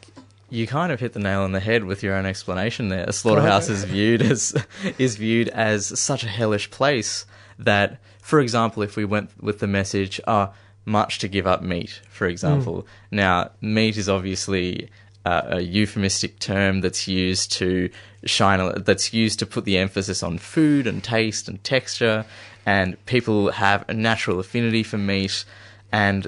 you 0.52 0.68
kind 0.68 0.92
of 0.92 1.00
hit 1.00 1.14
the 1.14 1.20
nail 1.20 1.42
on 1.42 1.54
the 1.54 1.60
head 1.60 1.86
with 1.86 2.04
your 2.04 2.14
own 2.14 2.26
explanation 2.26 2.90
there. 2.90 3.06
A 3.08 3.14
slaughterhouse 3.14 3.70
is 3.70 3.86
viewed 3.86 4.22
as 4.22 4.54
is 5.00 5.16
viewed 5.16 5.48
as 5.50 6.00
such 6.00 6.24
a 6.24 6.28
hellish 6.28 6.70
place 6.70 7.26
that, 7.58 8.00
for 8.22 8.40
example, 8.40 8.84
if 8.84 8.96
we 8.96 9.06
went 9.06 9.32
with 9.42 9.60
the 9.60 9.68
message, 9.68 10.20
"Ah, 10.28 10.52
much 10.86 11.20
to 11.20 11.28
give 11.28 11.48
up 11.48 11.64
meat," 11.64 12.02
for 12.10 12.28
example. 12.28 12.86
Now, 13.10 13.52
meat 13.62 13.98
is 13.98 14.10
obviously 14.10 14.90
uh, 15.26 15.42
a 15.46 15.62
euphemistic 15.62 16.40
term 16.40 16.82
that's 16.82 17.08
used 17.08 17.54
to 17.54 17.90
shine 18.26 18.60
a, 18.60 18.78
that's 18.80 19.14
used 19.14 19.40
to 19.40 19.46
put 19.46 19.64
the 19.66 19.78
emphasis 19.78 20.22
on 20.22 20.38
food 20.38 20.86
and 20.86 21.02
taste 21.02 21.48
and 21.48 21.64
texture, 21.64 22.26
and 22.66 23.04
people 23.06 23.52
have 23.52 23.86
a 23.88 23.94
natural 23.94 24.40
affinity 24.40 24.84
for 24.84 24.98
meat, 24.98 25.46
and 25.94 26.28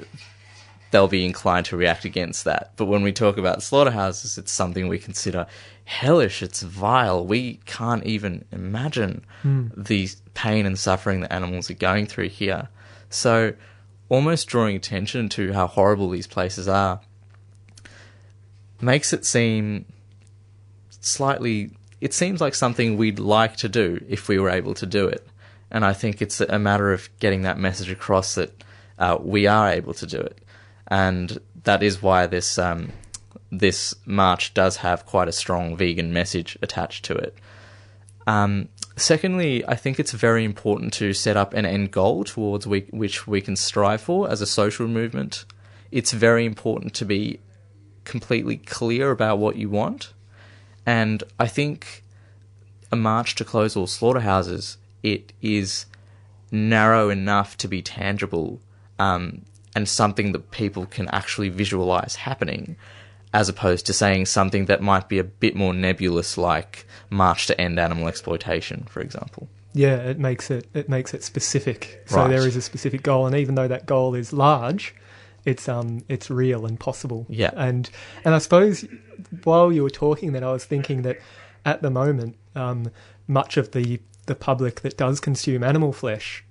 they'll 0.94 1.08
be 1.08 1.24
inclined 1.24 1.66
to 1.66 1.76
react 1.76 2.04
against 2.04 2.44
that. 2.44 2.70
But 2.76 2.84
when 2.84 3.02
we 3.02 3.10
talk 3.12 3.36
about 3.36 3.64
slaughterhouses, 3.64 4.38
it's 4.38 4.52
something 4.52 4.86
we 4.86 5.00
consider 5.00 5.48
hellish, 5.86 6.40
it's 6.40 6.62
vile. 6.62 7.26
We 7.26 7.58
can't 7.66 8.04
even 8.04 8.44
imagine 8.52 9.24
Hmm. 9.42 9.66
the 9.76 10.08
pain 10.34 10.66
and 10.66 10.78
suffering 10.78 11.20
that 11.22 11.32
animals 11.32 11.68
are 11.68 11.74
going 11.74 12.06
through 12.06 12.28
here. 12.28 12.68
So, 13.10 13.54
almost 14.08 14.46
drawing 14.46 14.76
attention 14.76 15.28
to 15.30 15.52
how 15.52 15.66
horrible 15.66 16.10
these 16.10 16.28
places 16.28 16.68
are 16.68 17.00
makes 18.80 19.12
it 19.12 19.24
seem 19.24 19.86
slightly. 21.00 21.72
It 22.00 22.14
seems 22.14 22.40
like 22.40 22.54
something 22.54 22.96
we'd 22.96 23.18
like 23.18 23.56
to 23.56 23.68
do 23.68 24.04
if 24.08 24.28
we 24.28 24.38
were 24.38 24.50
able 24.50 24.74
to 24.74 24.86
do 24.86 25.08
it. 25.08 25.26
And 25.72 25.84
I 25.84 25.92
think 25.92 26.22
it's 26.22 26.40
a 26.40 26.58
matter 26.60 26.92
of 26.92 27.08
getting 27.18 27.42
that 27.42 27.58
message 27.58 27.90
across 27.90 28.36
that 28.36 28.62
uh, 28.96 29.18
we 29.20 29.48
are 29.48 29.70
able 29.70 29.94
to 29.94 30.06
do 30.06 30.20
it. 30.20 30.38
And 30.88 31.38
that 31.64 31.82
is 31.82 32.02
why 32.02 32.26
this 32.26 32.58
um, 32.58 32.92
this 33.50 33.94
march 34.04 34.54
does 34.54 34.78
have 34.78 35.06
quite 35.06 35.28
a 35.28 35.32
strong 35.32 35.76
vegan 35.76 36.12
message 36.12 36.58
attached 36.62 37.04
to 37.06 37.14
it. 37.14 37.36
Um, 38.26 38.68
secondly, 38.96 39.66
I 39.66 39.76
think 39.76 39.98
it's 39.98 40.12
very 40.12 40.44
important 40.44 40.92
to 40.94 41.12
set 41.12 41.36
up 41.36 41.54
an 41.54 41.66
end 41.66 41.90
goal 41.90 42.24
towards 42.24 42.66
we, 42.66 42.80
which 42.90 43.26
we 43.26 43.40
can 43.40 43.56
strive 43.56 44.00
for 44.00 44.30
as 44.30 44.40
a 44.40 44.46
social 44.46 44.88
movement. 44.88 45.44
It's 45.90 46.12
very 46.12 46.44
important 46.44 46.94
to 46.94 47.04
be 47.04 47.40
completely 48.04 48.56
clear 48.56 49.10
about 49.10 49.38
what 49.38 49.56
you 49.56 49.68
want. 49.68 50.12
And 50.86 51.22
I 51.38 51.46
think 51.46 52.04
a 52.92 52.96
march 52.96 53.34
to 53.36 53.44
close 53.44 53.76
all 53.76 53.86
slaughterhouses, 53.86 54.76
it 55.02 55.32
is 55.40 55.86
narrow 56.50 57.10
enough 57.10 57.56
to 57.58 57.68
be 57.68 57.82
tangible 57.82 58.60
um, 58.98 59.42
and 59.74 59.88
something 59.88 60.32
that 60.32 60.50
people 60.50 60.86
can 60.86 61.08
actually 61.08 61.48
visualize 61.48 62.16
happening, 62.16 62.76
as 63.32 63.48
opposed 63.48 63.86
to 63.86 63.92
saying 63.92 64.26
something 64.26 64.66
that 64.66 64.80
might 64.82 65.08
be 65.08 65.18
a 65.18 65.24
bit 65.24 65.56
more 65.56 65.74
nebulous, 65.74 66.38
like 66.38 66.86
March 67.10 67.46
to 67.48 67.60
End 67.60 67.78
Animal 67.78 68.08
Exploitation, 68.08 68.84
for 68.88 69.00
example. 69.00 69.48
Yeah, 69.72 69.96
it 69.96 70.18
makes 70.20 70.50
it 70.50 70.68
it 70.72 70.88
makes 70.88 71.12
it 71.14 71.24
specific. 71.24 72.02
So 72.06 72.18
Right. 72.18 72.28
there 72.28 72.46
is 72.46 72.54
a 72.54 72.62
specific 72.62 73.02
goal, 73.02 73.26
and 73.26 73.34
even 73.34 73.56
though 73.56 73.66
that 73.66 73.86
goal 73.86 74.14
is 74.14 74.32
large, 74.32 74.94
it's 75.44 75.68
um 75.68 76.04
it's 76.08 76.30
real 76.30 76.64
and 76.64 76.78
possible. 76.78 77.26
Yeah. 77.28 77.50
and 77.56 77.90
and 78.24 78.34
I 78.34 78.38
suppose 78.38 78.84
while 79.42 79.72
you 79.72 79.82
were 79.82 79.90
talking, 79.90 80.32
then 80.32 80.44
I 80.44 80.52
was 80.52 80.64
thinking 80.64 81.02
that 81.02 81.18
at 81.64 81.82
the 81.82 81.90
moment, 81.90 82.36
um, 82.54 82.90
much 83.26 83.56
of 83.56 83.72
the 83.72 84.00
the 84.26 84.36
public 84.36 84.82
that 84.82 84.96
does 84.96 85.18
consume 85.18 85.64
animal 85.64 85.92
flesh. 85.92 86.43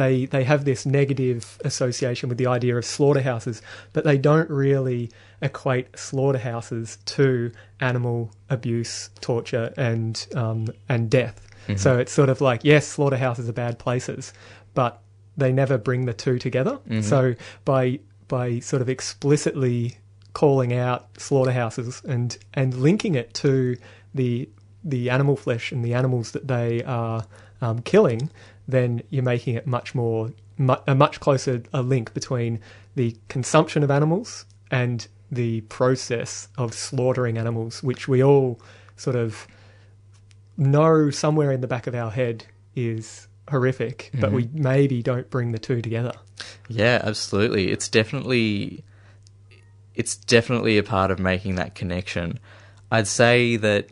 They, 0.00 0.24
they 0.24 0.44
have 0.44 0.64
this 0.64 0.86
negative 0.86 1.58
association 1.62 2.28
with 2.30 2.38
the 2.38 2.46
idea 2.46 2.74
of 2.78 2.84
slaughterhouses, 2.86 3.60
but 3.92 4.02
they 4.04 4.16
don't 4.16 4.48
really 4.48 5.10
equate 5.42 5.86
slaughterhouses 5.98 6.96
to 7.16 7.52
animal 7.80 8.32
abuse, 8.48 9.10
torture, 9.20 9.74
and 9.76 10.14
um, 10.34 10.68
and 10.88 11.10
death. 11.10 11.36
So 11.76 11.98
it's 11.98 12.12
sort 12.12 12.30
of 12.30 12.40
like, 12.40 12.60
yes, 12.64 12.86
slaughterhouses 12.86 13.46
are 13.48 13.52
bad 13.52 13.78
places, 13.78 14.32
but 14.74 15.02
they 15.36 15.52
never 15.52 15.76
bring 15.78 16.06
the 16.06 16.14
two 16.14 16.38
together. 16.38 16.78
So 17.02 17.34
by 17.64 18.00
by 18.28 18.60
sort 18.60 18.80
of 18.82 18.88
explicitly 18.88 19.98
calling 20.32 20.72
out 20.72 21.08
slaughterhouses 21.18 22.00
and 22.08 22.38
and 22.54 22.74
linking 22.74 23.14
it 23.16 23.34
to 23.34 23.76
the 24.14 24.48
the 24.82 25.10
animal 25.10 25.36
flesh 25.36 25.72
and 25.72 25.84
the 25.84 25.92
animals 25.94 26.32
that 26.32 26.48
they 26.48 26.82
are 26.84 27.26
um, 27.60 27.82
killing, 27.82 28.30
then 28.70 29.02
you're 29.10 29.22
making 29.22 29.54
it 29.54 29.66
much 29.66 29.94
more 29.94 30.32
a 30.86 30.94
much 30.94 31.20
closer 31.20 31.62
a 31.72 31.80
link 31.80 32.12
between 32.12 32.60
the 32.94 33.16
consumption 33.28 33.82
of 33.82 33.90
animals 33.90 34.44
and 34.70 35.06
the 35.30 35.62
process 35.62 36.48
of 36.58 36.74
slaughtering 36.74 37.38
animals, 37.38 37.82
which 37.82 38.08
we 38.08 38.22
all 38.22 38.60
sort 38.96 39.16
of 39.16 39.46
know 40.56 41.10
somewhere 41.10 41.50
in 41.50 41.60
the 41.60 41.66
back 41.66 41.86
of 41.86 41.94
our 41.94 42.10
head 42.10 42.44
is 42.74 43.26
horrific, 43.48 44.10
but 44.20 44.32
we 44.32 44.44
mm-hmm. 44.44 44.62
maybe 44.62 45.02
don't 45.02 45.28
bring 45.30 45.52
the 45.52 45.58
two 45.58 45.80
together. 45.80 46.12
Yeah, 46.68 47.00
absolutely. 47.02 47.70
It's 47.70 47.88
definitely 47.88 48.84
it's 49.94 50.16
definitely 50.16 50.78
a 50.78 50.82
part 50.82 51.10
of 51.10 51.18
making 51.18 51.56
that 51.56 51.74
connection. 51.74 52.38
I'd 52.90 53.06
say 53.06 53.56
that 53.56 53.88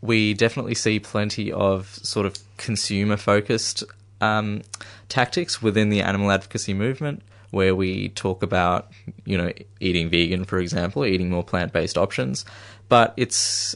we 0.00 0.34
definitely 0.34 0.74
see 0.74 1.00
plenty 1.00 1.50
of 1.52 1.88
sort 2.02 2.26
of 2.26 2.36
consumer 2.56 3.16
focused 3.16 3.82
um, 4.20 4.62
tactics 5.08 5.62
within 5.62 5.88
the 5.90 6.00
animal 6.00 6.30
advocacy 6.30 6.74
movement 6.74 7.22
where 7.50 7.74
we 7.74 8.10
talk 8.10 8.42
about, 8.42 8.90
you 9.24 9.38
know, 9.38 9.52
eating 9.80 10.10
vegan, 10.10 10.44
for 10.44 10.58
example, 10.58 11.04
eating 11.04 11.30
more 11.30 11.44
plant 11.44 11.72
based 11.72 11.96
options. 11.96 12.44
But 12.88 13.14
it's 13.16 13.74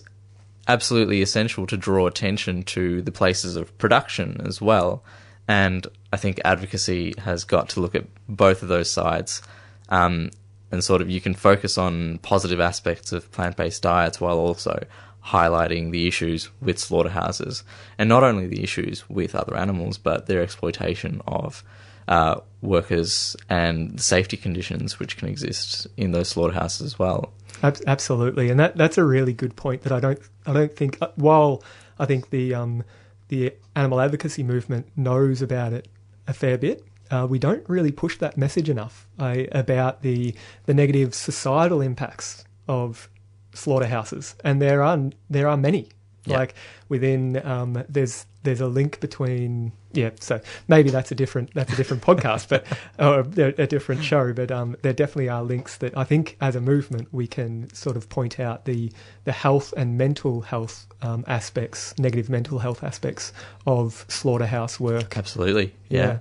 absolutely 0.68 1.22
essential 1.22 1.66
to 1.66 1.76
draw 1.76 2.06
attention 2.06 2.62
to 2.62 3.02
the 3.02 3.12
places 3.12 3.56
of 3.56 3.76
production 3.78 4.40
as 4.44 4.60
well. 4.60 5.02
And 5.48 5.86
I 6.12 6.16
think 6.16 6.40
advocacy 6.44 7.14
has 7.18 7.44
got 7.44 7.70
to 7.70 7.80
look 7.80 7.94
at 7.94 8.04
both 8.28 8.62
of 8.62 8.68
those 8.68 8.90
sides. 8.90 9.42
Um, 9.88 10.30
and 10.70 10.82
sort 10.82 11.02
of 11.02 11.10
you 11.10 11.20
can 11.20 11.34
focus 11.34 11.76
on 11.76 12.18
positive 12.18 12.60
aspects 12.60 13.12
of 13.12 13.30
plant 13.32 13.56
based 13.56 13.82
diets 13.82 14.20
while 14.20 14.38
also 14.38 14.86
highlighting 15.26 15.92
the 15.92 16.06
issues 16.06 16.50
with 16.60 16.78
slaughterhouses. 16.78 17.62
And 17.98 18.08
not 18.08 18.24
only 18.24 18.46
the 18.46 18.62
issues 18.62 19.08
with 19.08 19.34
other 19.34 19.56
animals, 19.56 19.98
but 19.98 20.26
their 20.26 20.42
exploitation 20.42 21.20
of 21.26 21.62
uh, 22.08 22.40
workers 22.60 23.36
and 23.48 23.96
the 23.96 24.02
safety 24.02 24.36
conditions 24.36 24.98
which 24.98 25.16
can 25.16 25.28
exist 25.28 25.86
in 25.96 26.12
those 26.12 26.28
slaughterhouses 26.28 26.82
as 26.82 26.98
well. 26.98 27.32
Absolutely, 27.62 28.50
and 28.50 28.58
that 28.58 28.76
that's 28.76 28.98
a 28.98 29.04
really 29.04 29.32
good 29.32 29.54
point 29.54 29.82
that 29.82 29.92
I 29.92 30.00
don't 30.00 30.18
I 30.46 30.52
don't 30.52 30.74
think 30.74 30.98
uh, 31.00 31.08
while 31.14 31.62
I 31.98 32.06
think 32.06 32.30
the 32.30 32.54
um, 32.54 32.82
the 33.28 33.54
animal 33.76 34.00
advocacy 34.00 34.42
movement 34.42 34.88
knows 34.96 35.42
about 35.42 35.72
it 35.72 35.88
a 36.26 36.32
fair 36.32 36.58
bit. 36.58 36.84
Uh, 37.10 37.26
we 37.28 37.38
don't 37.38 37.68
really 37.68 37.92
push 37.92 38.18
that 38.18 38.36
message 38.36 38.68
enough 38.68 39.06
uh, 39.18 39.44
about 39.52 40.02
the 40.02 40.34
the 40.66 40.74
negative 40.74 41.14
societal 41.14 41.80
impacts 41.80 42.44
of 42.66 43.08
slaughterhouses, 43.54 44.34
and 44.44 44.60
there 44.60 44.82
are 44.82 45.10
there 45.30 45.48
are 45.48 45.56
many. 45.56 45.88
Yeah. 46.24 46.38
Like 46.38 46.54
within 46.88 47.44
um, 47.44 47.82
there's 47.88 48.26
there's 48.44 48.60
a 48.60 48.66
link 48.66 49.00
between 49.00 49.72
yeah. 49.92 50.10
So 50.20 50.40
maybe 50.68 50.90
that's 50.90 51.10
a 51.10 51.14
different 51.14 51.52
that's 51.54 51.72
a 51.72 51.76
different 51.76 52.02
podcast, 52.10 52.48
but 52.48 52.64
or 52.98 53.20
a, 53.20 53.62
a 53.62 53.66
different 53.66 54.04
show. 54.04 54.32
But 54.32 54.50
um, 54.52 54.76
there 54.82 54.92
definitely 54.92 55.28
are 55.28 55.42
links 55.42 55.76
that 55.78 55.96
I 55.96 56.04
think 56.04 56.36
as 56.40 56.54
a 56.54 56.60
movement 56.60 57.08
we 57.12 57.26
can 57.26 57.72
sort 57.74 57.96
of 57.96 58.08
point 58.08 58.38
out 58.38 58.64
the 58.66 58.92
the 59.24 59.32
health 59.32 59.74
and 59.76 59.98
mental 59.98 60.42
health 60.42 60.86
um, 61.02 61.24
aspects, 61.26 61.98
negative 61.98 62.30
mental 62.30 62.60
health 62.60 62.84
aspects 62.84 63.32
of 63.66 64.04
slaughterhouse 64.08 64.78
work. 64.78 65.16
Absolutely, 65.18 65.74
yeah. 65.88 66.18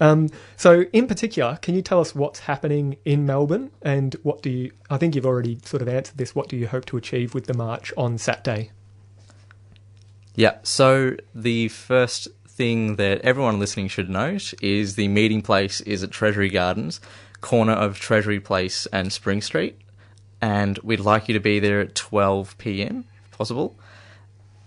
Um, 0.00 0.28
so, 0.56 0.82
in 0.92 1.06
particular, 1.06 1.58
can 1.62 1.74
you 1.74 1.82
tell 1.82 2.00
us 2.00 2.14
what's 2.14 2.40
happening 2.40 2.96
in 3.04 3.26
Melbourne 3.26 3.70
and 3.82 4.14
what 4.22 4.42
do 4.42 4.50
you? 4.50 4.72
I 4.90 4.98
think 4.98 5.14
you've 5.14 5.26
already 5.26 5.58
sort 5.64 5.82
of 5.82 5.88
answered 5.88 6.18
this. 6.18 6.34
What 6.34 6.48
do 6.48 6.56
you 6.56 6.66
hope 6.66 6.84
to 6.86 6.96
achieve 6.96 7.34
with 7.34 7.46
the 7.46 7.54
march 7.54 7.92
on 7.96 8.18
Saturday? 8.18 8.70
Yeah, 10.34 10.58
so 10.64 11.16
the 11.34 11.68
first 11.68 12.26
thing 12.48 12.96
that 12.96 13.20
everyone 13.20 13.58
listening 13.58 13.88
should 13.88 14.10
note 14.10 14.52
is 14.60 14.96
the 14.96 15.08
meeting 15.08 15.42
place 15.42 15.80
is 15.82 16.02
at 16.02 16.10
Treasury 16.10 16.48
Gardens, 16.48 17.00
corner 17.40 17.72
of 17.72 17.98
Treasury 17.98 18.40
Place 18.40 18.86
and 18.86 19.12
Spring 19.12 19.40
Street, 19.40 19.78
and 20.40 20.78
we'd 20.78 21.00
like 21.00 21.28
you 21.28 21.34
to 21.34 21.40
be 21.40 21.60
there 21.60 21.80
at 21.80 21.94
12 21.94 22.58
pm, 22.58 23.04
if 23.30 23.38
possible. 23.38 23.76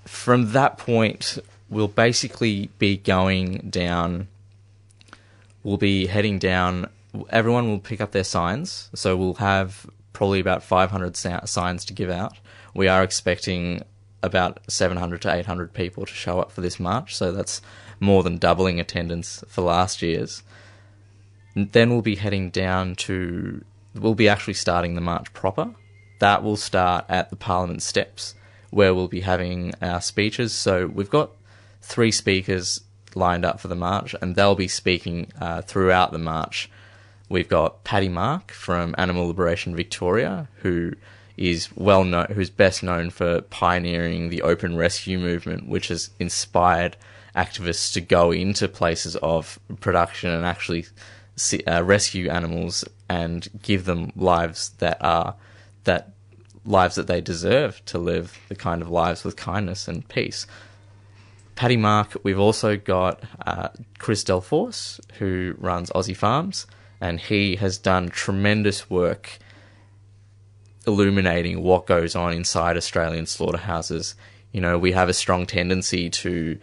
From 0.05 0.53
that 0.53 0.77
point, 0.77 1.37
we'll 1.69 1.87
basically 1.87 2.69
be 2.77 2.97
going 2.97 3.69
down, 3.69 4.27
we'll 5.67 5.75
be 5.75 6.05
heading 6.05 6.39
down, 6.39 6.89
everyone 7.29 7.67
will 7.67 7.79
pick 7.79 7.99
up 7.99 8.13
their 8.13 8.23
signs, 8.23 8.89
so 8.95 9.17
we'll 9.17 9.33
have 9.33 9.85
probably 10.13 10.39
about 10.39 10.63
500 10.63 11.17
sa- 11.17 11.43
signs 11.43 11.83
to 11.83 11.93
give 11.93 12.09
out. 12.09 12.39
We 12.73 12.87
are 12.87 13.03
expecting 13.03 13.81
about 14.23 14.61
700 14.69 15.21
to 15.23 15.35
800 15.35 15.73
people 15.73 16.05
to 16.05 16.13
show 16.13 16.39
up 16.39 16.53
for 16.53 16.61
this 16.61 16.79
march, 16.79 17.13
so 17.13 17.33
that's 17.33 17.61
more 17.99 18.23
than 18.23 18.37
doubling 18.37 18.79
attendance 18.79 19.43
for 19.49 19.61
last 19.61 20.01
year's. 20.01 20.41
Then 21.53 21.89
we'll 21.89 22.01
be 22.01 22.15
heading 22.15 22.49
down 22.49 22.95
to, 23.07 23.61
we'll 23.93 24.15
be 24.15 24.29
actually 24.29 24.53
starting 24.53 24.95
the 24.95 25.01
march 25.01 25.33
proper. 25.33 25.75
That 26.19 26.43
will 26.43 26.55
start 26.55 27.03
at 27.09 27.29
the 27.29 27.35
Parliament 27.35 27.81
steps, 27.81 28.35
where 28.69 28.95
we'll 28.95 29.09
be 29.09 29.19
having 29.19 29.73
our 29.81 29.99
speeches. 29.99 30.53
So 30.53 30.87
we've 30.87 31.09
got 31.09 31.31
three 31.81 32.11
speakers 32.11 32.79
lined 33.17 33.45
up 33.45 33.59
for 33.59 33.67
the 33.67 33.75
march, 33.75 34.15
and 34.21 34.35
they'll 34.35 34.55
be 34.55 34.67
speaking 34.67 35.31
uh, 35.41 35.61
throughout 35.61 36.11
the 36.11 36.17
march. 36.19 36.69
We've 37.29 37.49
got 37.49 37.83
Patty 37.83 38.09
Mark 38.09 38.51
from 38.51 38.95
Animal 38.97 39.27
Liberation 39.27 39.75
Victoria, 39.75 40.47
who 40.61 40.93
is 41.35 41.69
well 41.75 42.03
known, 42.03 42.27
who's 42.33 42.49
best 42.49 42.83
known 42.83 43.09
for 43.09 43.41
pioneering 43.41 44.29
the 44.29 44.41
open 44.41 44.77
rescue 44.77 45.19
movement, 45.19 45.67
which 45.67 45.89
has 45.89 46.09
inspired 46.19 46.95
activists 47.35 47.93
to 47.93 48.01
go 48.01 48.31
into 48.31 48.67
places 48.67 49.15
of 49.17 49.59
production 49.79 50.31
and 50.31 50.45
actually 50.45 50.85
see, 51.35 51.63
uh, 51.65 51.83
rescue 51.83 52.29
animals 52.29 52.83
and 53.07 53.47
give 53.61 53.85
them 53.85 54.11
lives 54.15 54.69
that 54.79 54.97
are 55.01 55.35
that 55.83 56.09
lives 56.65 56.95
that 56.95 57.07
they 57.07 57.21
deserve 57.21 57.83
to 57.85 57.97
live 57.97 58.37
the 58.49 58.55
kind 58.55 58.81
of 58.81 58.89
lives 58.89 59.23
with 59.23 59.35
kindness 59.37 59.87
and 59.87 60.07
peace. 60.09 60.45
Patty 61.57 61.75
Mark, 61.75 62.15
we've 62.21 62.39
also 62.39 62.77
got 62.77 63.23
uh, 63.45 63.69
Chris 63.97 64.23
Delforce, 64.23 64.99
who 65.13 65.55
runs 65.57 65.89
Aussie 65.89 66.15
Farms, 66.15 66.67
and 67.01 67.19
he 67.19 67.55
has 67.55 67.79
done 67.79 68.09
tremendous 68.09 68.91
work 68.91 69.39
illuminating 70.85 71.63
what 71.63 71.87
goes 71.87 72.15
on 72.15 72.31
inside 72.31 72.77
Australian 72.77 73.25
slaughterhouses. 73.25 74.15
You 74.51 74.61
know, 74.61 74.77
we 74.77 74.91
have 74.91 75.09
a 75.09 75.13
strong 75.13 75.45
tendency 75.47 76.09
to 76.11 76.59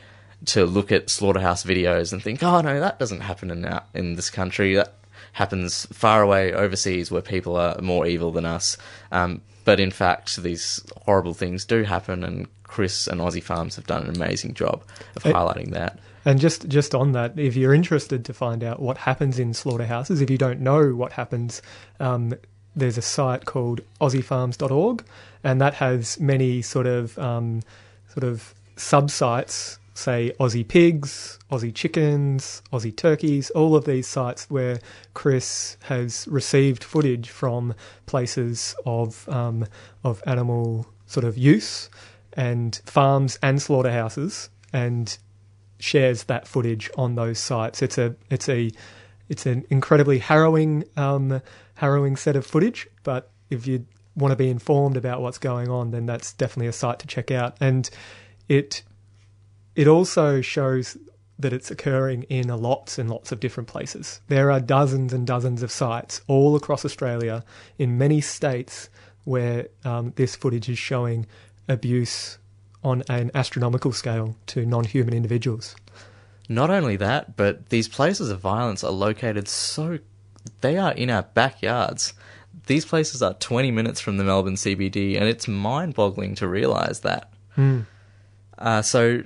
to 0.46 0.64
look 0.64 0.92
at 0.92 1.11
slaughterhouse 1.11 1.64
videos 1.64 2.12
and 2.12 2.22
think, 2.22 2.42
"Oh 2.42 2.61
no, 2.61 2.78
that 2.78 3.00
doesn't 3.00 3.20
happen 3.20 3.50
in 3.50 3.80
in 3.94 4.14
this 4.14 4.30
country. 4.30 4.76
That 4.76 4.94
happens 5.33 5.87
far 5.92 6.22
away 6.22 6.53
overseas 6.53 7.11
where 7.11 7.22
people 7.22 7.57
are 7.57 7.81
more 7.81 8.07
evil 8.07 8.31
than 8.31 8.44
us." 8.44 8.77
Um, 9.12 9.40
but 9.64 9.81
in 9.81 9.90
fact, 9.90 10.42
these 10.42 10.85
horrible 11.07 11.35
things 11.35 11.64
do 11.64 11.85
happen, 11.85 12.22
and 12.24 12.46
Chris 12.64 13.07
and 13.07 13.20
Aussie 13.20 13.42
Farms 13.42 13.77
have 13.77 13.87
done 13.87 14.05
an 14.05 14.14
amazing 14.16 14.55
job 14.55 14.83
of 15.16 15.24
It- 15.27 15.35
highlighting 15.35 15.70
that. 15.72 15.98
And 16.27 16.40
just 16.40 16.68
just 16.68 16.94
on 16.94 17.12
that, 17.12 17.38
if 17.38 17.55
you're 17.55 17.74
interested 17.74 18.24
to 18.24 18.33
find 18.33 18.64
out 18.64 18.81
what 18.81 18.96
happens 18.98 19.38
in 19.38 19.53
slaughterhouses, 19.53 20.20
if 20.20 20.31
you 20.31 20.38
don't 20.38 20.61
know 20.61 20.94
what 20.94 21.12
happens, 21.12 21.61
um, 22.00 22.35
there's 22.74 22.98
a 22.98 23.03
site 23.03 23.44
called 23.44 23.83
AussieFarms.org, 24.00 25.05
and 25.44 25.61
that 25.61 25.74
has 25.74 26.18
many 26.18 26.62
sort 26.62 26.87
of 26.87 27.18
um, 27.18 27.61
sort 28.09 28.24
of 28.24 28.55
sub-sites, 28.77 29.79
say 29.94 30.33
Aussie 30.40 30.66
pigs, 30.66 31.38
Aussie 31.50 31.74
chickens, 31.74 32.62
Aussie 32.72 32.94
turkeys, 32.94 33.50
all 33.50 33.76
of 33.76 33.85
these 33.85 34.07
sites 34.07 34.50
where 34.50 34.80
Chris 35.14 35.76
has 35.85 36.26
received 36.28 36.83
footage 36.85 37.30
from 37.30 37.74
places 38.07 38.74
of 38.85 39.28
um, 39.28 39.66
of 40.02 40.22
animal 40.26 40.87
sort 41.07 41.24
of 41.24 41.38
use 41.38 41.88
and 42.37 42.80
farms 42.85 43.38
and 43.42 43.62
slaughterhouses, 43.62 44.50
and 44.72 45.16
shares 45.78 46.24
that 46.24 46.48
footage 46.48 46.90
on 46.98 47.14
those 47.14 47.38
sites. 47.38 47.80
It's 47.80 47.96
a 47.96 48.16
it's 48.30 48.48
a 48.48 48.70
it's 49.28 49.46
an 49.46 49.64
incredibly 49.70 50.18
harrowing 50.18 50.85
um, 50.96 51.40
harrowing 51.76 52.16
set 52.16 52.37
of 52.37 52.44
footage, 52.44 52.88
but 53.04 53.30
if 53.50 53.66
you 53.66 53.87
want 54.16 54.33
to 54.33 54.37
be 54.37 54.48
informed 54.48 54.96
about 54.96 55.20
what's 55.20 55.38
going 55.38 55.68
on, 55.68 55.90
then 55.90 56.07
that's 56.07 56.33
definitely 56.33 56.68
a 56.68 56.72
site 56.72 56.98
to 57.00 57.07
check 57.07 57.30
out. 57.30 57.57
And 57.61 57.88
it 58.48 58.83
it 59.76 59.88
also 59.88 60.40
shows 60.40 60.96
that 61.38 61.52
it's 61.52 61.70
occurring 61.70 62.22
in 62.24 62.48
lots 62.48 62.98
and 62.98 63.10
lots 63.10 63.32
of 63.32 63.40
different 63.40 63.68
places. 63.68 64.20
There 64.28 64.50
are 64.50 64.60
dozens 64.60 65.12
and 65.12 65.26
dozens 65.26 65.62
of 65.62 65.72
sites 65.72 66.20
all 66.28 66.54
across 66.54 66.84
Australia 66.84 67.44
in 67.78 67.98
many 67.98 68.20
states 68.20 68.88
where 69.24 69.68
um, 69.84 70.12
this 70.16 70.37
footage 70.37 70.68
is 70.68 70.78
showing 70.78 71.26
abuse 71.68 72.38
on 72.84 73.02
an 73.08 73.30
astronomical 73.34 73.92
scale 73.92 74.37
to 74.46 74.64
non-human 74.64 75.14
individuals. 75.14 75.74
Not 76.48 76.70
only 76.70 76.96
that, 76.96 77.37
but 77.37 77.70
these 77.70 77.88
places 77.88 78.30
of 78.30 78.40
violence 78.40 78.84
are 78.84 78.92
located 78.92 79.48
so 79.48 79.98
they 80.60 80.76
are 80.76 80.92
in 80.92 81.08
our 81.08 81.22
backyards. 81.22 82.12
These 82.66 82.84
places 82.84 83.22
are 83.22 83.34
20 83.34 83.70
minutes 83.70 84.00
from 84.00 84.18
the 84.18 84.24
Melbourne 84.24 84.54
CBD, 84.56 85.16
and 85.16 85.24
it's 85.24 85.48
mind-boggling 85.48 86.34
to 86.37 86.46
realise 86.46 87.00
that. 87.00 87.32
Uh, 88.58 88.82
so 88.82 89.22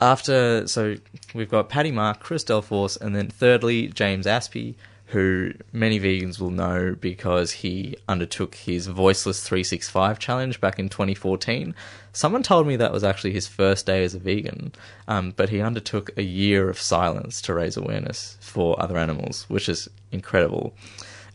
after, 0.00 0.66
so 0.66 0.96
we've 1.34 1.50
got 1.50 1.68
Patty 1.68 1.90
Mark, 1.90 2.20
Chris 2.20 2.44
Delforce, 2.44 3.00
and 3.00 3.14
then 3.14 3.28
thirdly 3.28 3.88
James 3.88 4.26
Aspey, 4.26 4.74
who 5.06 5.52
many 5.72 5.98
vegans 5.98 6.38
will 6.38 6.50
know 6.50 6.94
because 7.00 7.50
he 7.50 7.96
undertook 8.08 8.54
his 8.54 8.88
Voiceless 8.88 9.42
365 9.42 10.18
challenge 10.18 10.60
back 10.60 10.78
in 10.78 10.90
2014. 10.90 11.74
Someone 12.12 12.42
told 12.42 12.66
me 12.66 12.76
that 12.76 12.92
was 12.92 13.04
actually 13.04 13.32
his 13.32 13.46
first 13.46 13.86
day 13.86 14.04
as 14.04 14.14
a 14.14 14.18
vegan, 14.18 14.72
um, 15.06 15.32
but 15.34 15.48
he 15.48 15.60
undertook 15.60 16.10
a 16.16 16.22
year 16.22 16.68
of 16.68 16.78
silence 16.78 17.40
to 17.42 17.54
raise 17.54 17.76
awareness 17.76 18.36
for 18.40 18.80
other 18.82 18.98
animals, 18.98 19.46
which 19.48 19.68
is 19.68 19.88
incredible. 20.12 20.74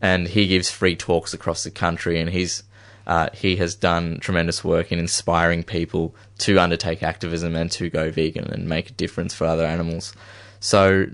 And 0.02 0.28
he 0.28 0.48
gives 0.48 0.70
free 0.70 0.96
talks 0.96 1.34
across 1.34 1.64
the 1.64 1.72
country, 1.72 2.20
and 2.20 2.30
he's 2.30 2.64
uh, 3.06 3.30
he 3.34 3.56
has 3.58 3.76
done 3.76 4.20
tremendous 4.20 4.64
work 4.64 4.92
in 4.92 5.00
inspiring 5.00 5.64
people 5.64 6.16
to 6.40 6.60
undertake 6.60 7.04
activism 7.04 7.56
and 7.56 7.72
to 7.72 7.90
go 7.90 8.12
vegan 8.12 8.46
and 8.52 8.68
make 8.68 8.90
a 8.90 8.94
difference 8.94 9.34
for 9.34 9.46
other 9.46 9.66
animals. 9.66 10.14
So 10.60 11.08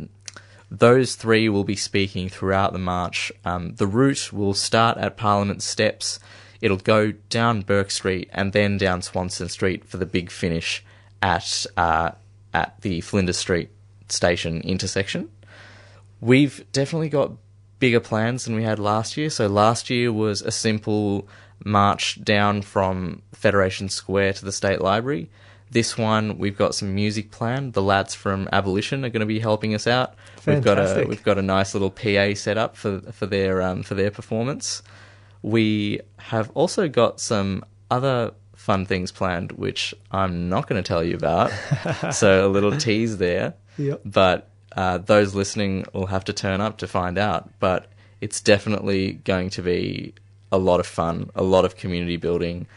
those 0.69 1.15
three 1.15 1.49
will 1.49 1.63
be 1.63 1.75
speaking 1.75 2.29
throughout 2.29 2.73
the 2.73 2.79
march. 2.79 3.31
Um, 3.43 3.75
the 3.75 3.87
route 3.87 4.31
will 4.31 4.53
start 4.53 4.97
at 4.97 5.17
Parliament 5.17 5.63
Steps. 5.63 6.19
It'll 6.61 6.77
go 6.77 7.11
down 7.29 7.61
Bourke 7.61 7.89
Street 7.89 8.29
and 8.31 8.53
then 8.53 8.77
down 8.77 9.01
Swanston 9.01 9.49
Street 9.49 9.85
for 9.85 9.97
the 9.97 10.05
big 10.05 10.29
finish 10.29 10.83
at 11.21 11.65
uh, 11.75 12.11
at 12.53 12.79
the 12.81 13.01
Flinders 13.01 13.37
Street 13.37 13.69
station 14.09 14.61
intersection. 14.61 15.29
We've 16.21 16.65
definitely 16.71 17.09
got 17.09 17.31
bigger 17.79 17.99
plans 17.99 18.45
than 18.45 18.55
we 18.55 18.63
had 18.63 18.77
last 18.77 19.17
year. 19.17 19.29
So 19.29 19.47
last 19.47 19.89
year 19.89 20.11
was 20.11 20.41
a 20.41 20.51
simple 20.51 21.27
march 21.63 22.23
down 22.23 22.61
from 22.61 23.21
Federation 23.33 23.89
Square 23.89 24.33
to 24.33 24.45
the 24.45 24.51
State 24.51 24.81
Library. 24.81 25.29
this 25.71 25.97
one 25.97 26.37
we've 26.37 26.57
got 26.57 26.73
some 26.73 26.95
music 26.95 27.29
planned. 27.31 27.73
The 27.73 27.81
lads 27.83 28.15
from 28.15 28.49
Abolition 28.51 29.05
are 29.05 29.09
going 29.09 29.19
to 29.19 29.25
be 29.25 29.39
helping 29.39 29.75
us 29.75 29.85
out. 29.85 30.15
We've 30.45 30.63
got 30.63 30.79
a 30.79 30.81
Fantastic. 30.81 31.07
we've 31.07 31.23
got 31.23 31.37
a 31.37 31.43
nice 31.43 31.73
little 31.75 31.91
PA 31.91 32.33
set 32.33 32.57
up 32.57 32.75
for 32.75 33.01
for 33.11 33.25
their 33.27 33.61
um, 33.61 33.83
for 33.83 33.93
their 33.95 34.09
performance. 34.11 34.81
We 35.41 36.01
have 36.17 36.49
also 36.55 36.87
got 36.87 37.19
some 37.19 37.63
other 37.91 38.33
fun 38.55 38.85
things 38.85 39.11
planned, 39.11 39.53
which 39.53 39.93
I'm 40.11 40.49
not 40.49 40.67
going 40.67 40.81
to 40.81 40.87
tell 40.87 41.03
you 41.03 41.15
about. 41.15 41.51
so 42.11 42.47
a 42.47 42.49
little 42.49 42.75
tease 42.75 43.17
there. 43.17 43.53
Yep. 43.77 44.01
But 44.05 44.49
uh, 44.75 44.97
those 44.97 45.33
listening 45.35 45.85
will 45.93 46.07
have 46.07 46.25
to 46.25 46.33
turn 46.33 46.61
up 46.61 46.79
to 46.79 46.87
find 46.87 47.17
out. 47.17 47.49
But 47.59 47.87
it's 48.21 48.41
definitely 48.41 49.13
going 49.13 49.49
to 49.51 49.61
be 49.61 50.13
a 50.51 50.57
lot 50.57 50.79
of 50.79 50.87
fun, 50.87 51.29
a 51.35 51.43
lot 51.43 51.65
of 51.65 51.75
community 51.75 52.17
building, 52.17 52.67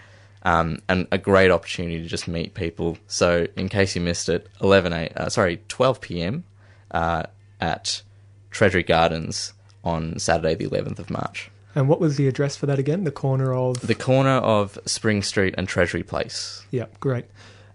um, 0.42 0.78
and 0.88 1.06
a 1.12 1.18
great 1.18 1.50
opportunity 1.50 2.02
to 2.02 2.08
just 2.08 2.28
meet 2.28 2.54
people. 2.54 2.98
So, 3.06 3.46
in 3.56 3.68
case 3.68 3.94
you 3.94 4.00
missed 4.00 4.28
it, 4.28 4.48
11 4.60 4.92
a, 4.92 5.08
uh, 5.16 5.28
sorry, 5.28 5.62
12 5.68 6.00
p.m. 6.00 6.44
Uh, 6.90 7.24
at 7.60 8.02
Treasury 8.50 8.82
Gardens 8.82 9.54
on 9.84 10.18
Saturday, 10.18 10.54
the 10.54 10.68
11th 10.68 10.98
of 10.98 11.10
March. 11.10 11.50
And 11.74 11.88
what 11.88 12.00
was 12.00 12.16
the 12.16 12.28
address 12.28 12.56
for 12.56 12.66
that 12.66 12.78
again? 12.78 13.04
The 13.04 13.10
corner 13.10 13.54
of 13.54 13.86
The 13.86 13.94
corner 13.94 14.36
of 14.36 14.78
Spring 14.84 15.22
Street 15.22 15.54
and 15.56 15.66
Treasury 15.66 16.02
Place. 16.02 16.66
Yeah, 16.70 16.86
great. 17.00 17.24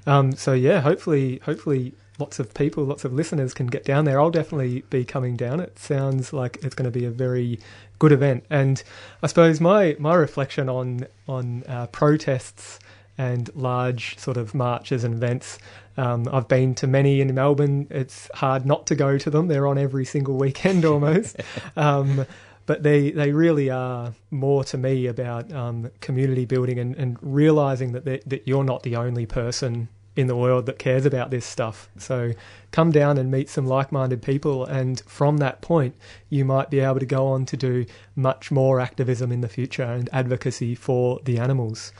Um, 0.05 0.33
so 0.33 0.53
yeah, 0.53 0.81
hopefully, 0.81 1.41
hopefully, 1.43 1.93
lots 2.19 2.39
of 2.39 2.53
people, 2.53 2.83
lots 2.83 3.05
of 3.05 3.13
listeners 3.13 3.53
can 3.53 3.67
get 3.67 3.83
down 3.83 4.05
there. 4.05 4.19
I'll 4.19 4.29
definitely 4.29 4.81
be 4.89 5.03
coming 5.03 5.35
down. 5.35 5.59
It 5.59 5.79
sounds 5.79 6.31
like 6.31 6.59
it's 6.63 6.75
going 6.75 6.91
to 6.91 6.97
be 6.97 7.05
a 7.05 7.11
very 7.11 7.59
good 7.99 8.11
event. 8.11 8.45
And 8.49 8.81
I 9.21 9.27
suppose 9.27 9.59
my 9.59 9.95
my 9.99 10.15
reflection 10.15 10.69
on 10.69 11.07
on 11.27 11.63
uh, 11.67 11.87
protests 11.87 12.79
and 13.17 13.49
large 13.55 14.17
sort 14.17 14.37
of 14.37 14.53
marches 14.53 15.03
and 15.03 15.15
events. 15.15 15.57
Um, 15.97 16.29
I've 16.31 16.47
been 16.47 16.75
to 16.75 16.87
many 16.87 17.21
in 17.21 17.33
Melbourne. 17.33 17.87
It's 17.89 18.29
hard 18.35 18.65
not 18.65 18.85
to 18.87 18.95
go 18.95 19.17
to 19.17 19.29
them. 19.31 19.47
They're 19.47 19.65
on 19.65 19.79
every 19.79 20.05
single 20.05 20.37
weekend 20.37 20.85
almost. 20.85 21.37
um, 21.75 22.25
but 22.67 22.83
they, 22.83 23.11
they 23.11 23.31
really 23.31 23.69
are 23.69 24.13
more 24.29 24.63
to 24.65 24.77
me 24.77 25.07
about 25.07 25.51
um, 25.53 25.89
community 26.01 26.45
building 26.45 26.77
and, 26.77 26.95
and 26.95 27.17
realizing 27.21 27.93
that 27.93 28.05
that 28.05 28.47
you're 28.47 28.65
not 28.65 28.83
the 28.83 28.97
only 28.97 29.25
person 29.25 29.87
in 30.17 30.27
the 30.27 30.35
world 30.35 30.65
that 30.65 30.79
cares 30.79 31.05
about 31.05 31.29
this 31.29 31.45
stuff. 31.45 31.87
So 31.97 32.33
come 32.71 32.91
down 32.91 33.17
and 33.17 33.31
meet 33.31 33.49
some 33.49 33.67
like-minded 33.67 34.21
people, 34.21 34.65
and 34.65 34.99
from 35.01 35.37
that 35.37 35.61
point, 35.61 35.95
you 36.29 36.43
might 36.43 36.69
be 36.69 36.79
able 36.79 36.99
to 36.99 37.05
go 37.05 37.27
on 37.27 37.45
to 37.45 37.55
do 37.55 37.85
much 38.15 38.51
more 38.51 38.79
activism 38.79 39.31
in 39.31 39.41
the 39.41 39.47
future 39.47 39.83
and 39.83 40.09
advocacy 40.11 40.75
for 40.75 41.19
the 41.23 41.37
animals. 41.37 41.93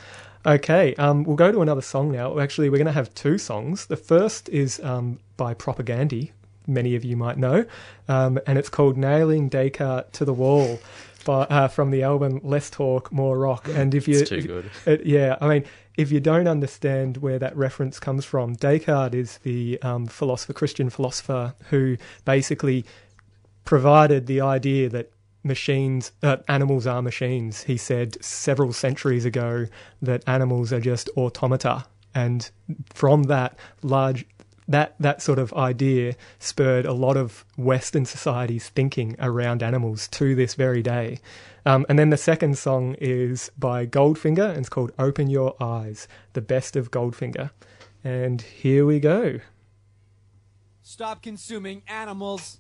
Okay, 0.45 0.95
um, 0.95 1.23
we'll 1.23 1.35
go 1.35 1.51
to 1.51 1.61
another 1.61 1.81
song 1.81 2.11
now. 2.11 2.39
Actually, 2.39 2.69
we're 2.69 2.77
going 2.77 2.87
to 2.87 2.91
have 2.91 3.13
two 3.13 3.37
songs. 3.37 3.85
The 3.85 3.97
first 3.97 4.49
is 4.49 4.79
um, 4.81 5.19
by 5.35 5.53
Propagandhi, 5.53 6.31
many 6.65 6.95
of 6.95 7.05
you 7.05 7.15
might 7.15 7.37
know, 7.37 7.65
um, 8.07 8.39
and 8.47 8.57
it's 8.57 8.69
called 8.69 8.97
"Nailing 8.97 9.49
Descartes 9.49 10.11
to 10.13 10.25
the 10.25 10.33
Wall." 10.33 10.79
By, 11.27 11.41
uh, 11.43 11.67
from 11.67 11.91
the 11.91 12.03
album 12.03 12.39
Less 12.41 12.69
Talk, 12.69 13.11
More 13.11 13.37
Rock, 13.37 13.67
and 13.73 13.93
if 13.93 14.07
you, 14.07 14.19
It's 14.19 14.29
too 14.29 14.41
good. 14.41 14.71
it, 14.85 15.05
yeah, 15.05 15.35
I 15.41 15.47
mean, 15.49 15.65
if 15.97 16.09
you 16.09 16.21
don't 16.21 16.47
understand 16.47 17.17
where 17.17 17.37
that 17.37 17.55
reference 17.57 17.99
comes 17.99 18.23
from, 18.23 18.53
Descartes 18.53 19.13
is 19.13 19.37
the 19.39 19.77
um, 19.81 20.05
philosopher, 20.05 20.53
Christian 20.53 20.89
philosopher, 20.89 21.53
who 21.69 21.97
basically 22.23 22.85
provided 23.65 24.27
the 24.27 24.39
idea 24.39 24.87
that 24.87 25.11
machines, 25.43 26.13
uh, 26.23 26.37
animals 26.47 26.87
are 26.87 27.01
machines. 27.01 27.63
He 27.63 27.75
said 27.75 28.23
several 28.23 28.71
centuries 28.71 29.25
ago 29.25 29.65
that 30.01 30.23
animals 30.27 30.71
are 30.71 30.79
just 30.79 31.09
automata, 31.17 31.85
and 32.15 32.49
from 32.93 33.23
that 33.23 33.59
large. 33.83 34.25
That, 34.67 34.95
that 34.99 35.21
sort 35.21 35.39
of 35.39 35.53
idea 35.53 36.15
spurred 36.39 36.85
a 36.85 36.93
lot 36.93 37.15
of 37.15 37.45
Western 37.55 38.05
society's 38.05 38.67
thinking 38.69 39.15
around 39.19 39.63
animals 39.63 40.07
to 40.09 40.35
this 40.35 40.55
very 40.55 40.81
day. 40.81 41.19
Um, 41.65 41.85
and 41.87 41.97
then 41.97 42.09
the 42.09 42.17
second 42.17 42.57
song 42.57 42.95
is 42.99 43.49
by 43.57 43.85
Goldfinger, 43.85 44.49
and 44.49 44.59
it's 44.59 44.69
called 44.69 44.91
Open 44.99 45.29
Your 45.29 45.55
Eyes, 45.61 46.07
the 46.33 46.41
best 46.41 46.75
of 46.75 46.91
Goldfinger. 46.91 47.51
And 48.03 48.41
here 48.41 48.85
we 48.85 48.99
go. 48.99 49.39
Stop 50.81 51.21
consuming 51.21 51.83
animals. 51.87 52.59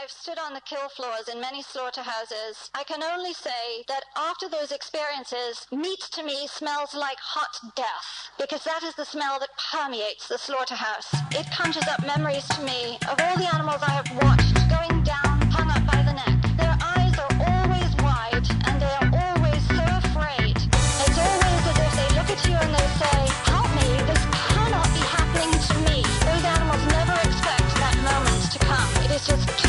I've 0.00 0.10
stood 0.10 0.38
on 0.38 0.54
the 0.54 0.60
kill 0.60 0.88
floors 0.90 1.28
in 1.32 1.40
many 1.40 1.60
slaughterhouses. 1.60 2.70
I 2.72 2.84
can 2.84 3.02
only 3.02 3.32
say 3.32 3.82
that 3.88 4.04
after 4.16 4.48
those 4.48 4.70
experiences, 4.70 5.66
meat 5.72 5.98
to 6.12 6.22
me 6.22 6.46
smells 6.46 6.94
like 6.94 7.18
hot 7.18 7.74
death, 7.74 8.30
because 8.38 8.62
that 8.62 8.84
is 8.84 8.94
the 8.94 9.04
smell 9.04 9.40
that 9.40 9.48
permeates 9.72 10.28
the 10.28 10.38
slaughterhouse. 10.38 11.08
It 11.32 11.50
conjures 11.50 11.88
up 11.88 12.06
memories 12.06 12.46
to 12.48 12.62
me 12.62 12.98
of 13.10 13.18
all 13.20 13.36
the 13.38 13.52
animals 13.52 13.82
I 13.82 13.90
have 13.90 14.10
watched 14.22 14.54
going 14.70 14.97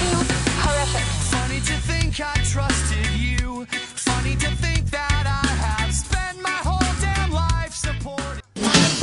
is 0.01 0.48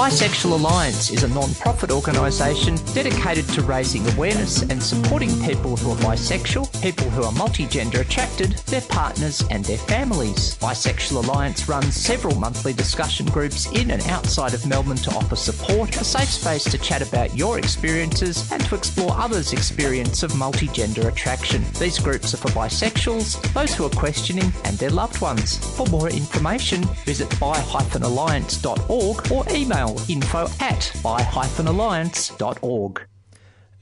Bisexual 0.07 0.53
Alliance 0.53 1.11
is 1.11 1.25
a 1.25 1.29
non 1.29 1.53
profit 1.55 1.91
organisation 1.91 2.77
dedicated 2.95 3.45
to 3.49 3.63
raising 3.63 4.07
awareness 4.11 4.63
and 4.63 4.81
supporting 4.81 5.31
people 5.41 5.77
who 5.77 5.91
are 5.91 5.97
bisexual, 5.97 6.81
people 6.81 7.11
who 7.11 7.25
are 7.25 7.33
multigender 7.33 7.99
attracted, 8.03 8.53
their 8.69 8.83
partners, 8.83 9.43
and 9.51 9.65
their 9.65 9.77
families. 9.77 10.57
Bisexual 10.59 11.25
Alliance 11.25 11.69
runs 11.69 11.97
several 11.97 12.37
monthly 12.37 12.73
discussion 12.73 13.27
groups 13.27 13.67
in 13.73 13.91
and 13.91 14.01
outside 14.07 14.55
of 14.55 14.65
Melbourne 14.65 14.97
to 14.99 15.11
offer 15.11 15.35
support, 15.35 15.97
a 15.97 16.05
safe 16.05 16.29
space 16.29 16.63
to 16.71 16.79
chat 16.79 17.03
about 17.03 17.37
your 17.37 17.59
experiences, 17.59 18.49
and 18.53 18.65
to 18.67 18.77
explore 18.77 19.11
others' 19.19 19.53
experience 19.53 20.23
of 20.23 20.31
multigender 20.35 21.09
attraction. 21.09 21.65
These 21.81 21.99
groups 21.99 22.33
are 22.33 22.37
for 22.37 22.51
bisexuals, 22.51 23.43
those 23.55 23.75
who 23.75 23.85
are 23.87 23.91
questioning, 23.91 24.53
and 24.63 24.79
their 24.79 24.91
loved 24.91 25.21
ones. 25.21 25.59
For 25.77 25.87
more 25.87 26.11
information, 26.11 26.85
visit 27.05 27.29
bi-alliance.org 27.41 29.33
or 29.33 29.45
email 29.51 29.96
info 30.09 30.49
at 30.61 30.93
bi-alliance.org. 31.03 33.07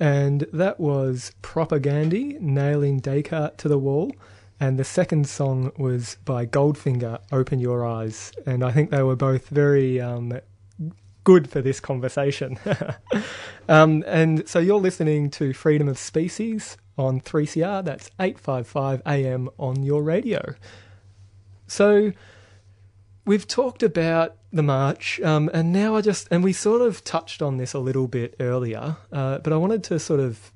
And 0.01 0.47
that 0.53 0.81
was 0.81 1.33
Propagandhi, 1.43 2.41
Nailing 2.41 3.01
Descartes 3.01 3.57
to 3.59 3.69
the 3.69 3.79
Wall. 3.79 4.13
And 4.61 4.79
the 4.79 4.85
second 4.85 5.29
song 5.29 5.73
was 5.77 6.17
by 6.25 6.47
Goldfinger, 6.47 7.19
Open 7.33 7.59
Your 7.59 7.85
Eyes. 7.85 8.33
And 8.47 8.65
I 8.65 8.71
think 8.71 8.91
they 8.91 9.03
were 9.03 9.17
both 9.17 9.49
very 9.49 10.01
um, 10.01 10.33
good 11.25 11.51
for 11.51 11.61
this 11.61 11.81
conversation. 11.81 12.59
um, 13.69 14.05
and 14.07 14.49
so 14.49 14.59
you're 14.59 14.81
listening 14.81 15.31
to 15.31 15.53
Freedom 15.53 15.89
of 15.89 15.99
Species 15.99 16.77
on 16.97 17.21
3CR. 17.21 17.85
That's 17.85 18.11
855 18.21 19.03
AM 19.07 19.51
on 19.59 19.83
your 19.83 20.03
radio. 20.03 20.55
So 21.67 22.13
we've 23.25 23.47
talked 23.47 23.83
about 23.83 24.37
the 24.53 24.63
march, 24.63 25.21
um, 25.23 25.51
and 25.53 25.73
now 25.73 25.97
I 25.97 26.01
just 26.01 26.29
and 26.31 26.45
we 26.45 26.53
sort 26.53 26.83
of 26.83 27.03
touched 27.05 27.43
on 27.43 27.57
this 27.57 27.75
a 27.75 27.79
little 27.79 28.07
bit 28.07 28.35
earlier, 28.41 28.97
uh, 29.13 29.39
but 29.39 29.53
I 29.53 29.57
wanted 29.57 29.83
to 29.85 29.99
sort 29.99 30.21
of 30.21 30.53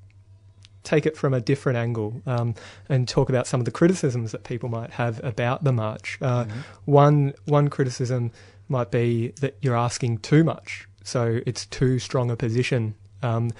take 0.83 1.05
it 1.05 1.17
from 1.17 1.33
a 1.33 1.41
different 1.41 1.77
angle 1.77 2.21
um, 2.25 2.55
and 2.87 3.07
talk 3.07 3.29
about 3.29 3.45
some 3.45 3.59
of 3.59 3.65
the 3.65 3.71
criticisms 3.71 4.31
that 4.31 4.43
people 4.43 4.69
might 4.69 4.91
have 4.91 5.23
about 5.23 5.63
the 5.63 5.73
march. 5.73 6.17
Uh, 6.21 6.45
One 6.85 7.33
one 7.45 7.67
criticism 7.69 8.31
might 8.69 8.91
be 8.91 9.29
that 9.41 9.57
you're 9.61 9.75
asking 9.77 10.19
too 10.19 10.43
much, 10.43 10.87
so 11.03 11.41
it's 11.45 11.65
too 11.65 11.99
strong 11.99 12.31
a 12.31 12.35
position. 12.35 12.95
Um, 13.21 13.51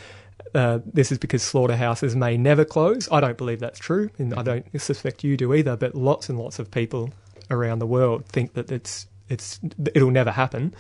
uh, 0.56 0.80
this 0.86 1.12
is 1.12 1.17
because 1.17 1.43
slaughterhouses 1.43 2.15
may 2.15 2.38
never 2.38 2.65
close. 2.65 3.08
I 3.12 3.19
don't 3.19 3.38
believe 3.38 3.60
that's 3.60 3.80
true, 3.80 4.10
and 4.17 4.34
I 4.34 4.41
don't 4.41 4.82
suspect 4.82 5.24
you 5.24 5.38
do 5.38 5.54
either. 5.54 5.76
But 5.76 5.95
lots 5.95 6.30
and 6.30 6.39
lots 6.39 6.60
of 6.60 6.72
people 6.72 7.12
around 7.49 7.79
the 7.79 7.88
world 7.88 8.25
think 8.25 8.53
that 8.53 8.71
it's 8.71 9.07
it's 9.27 9.59
it'll 9.93 10.12
never 10.12 10.31
happen. 10.31 10.73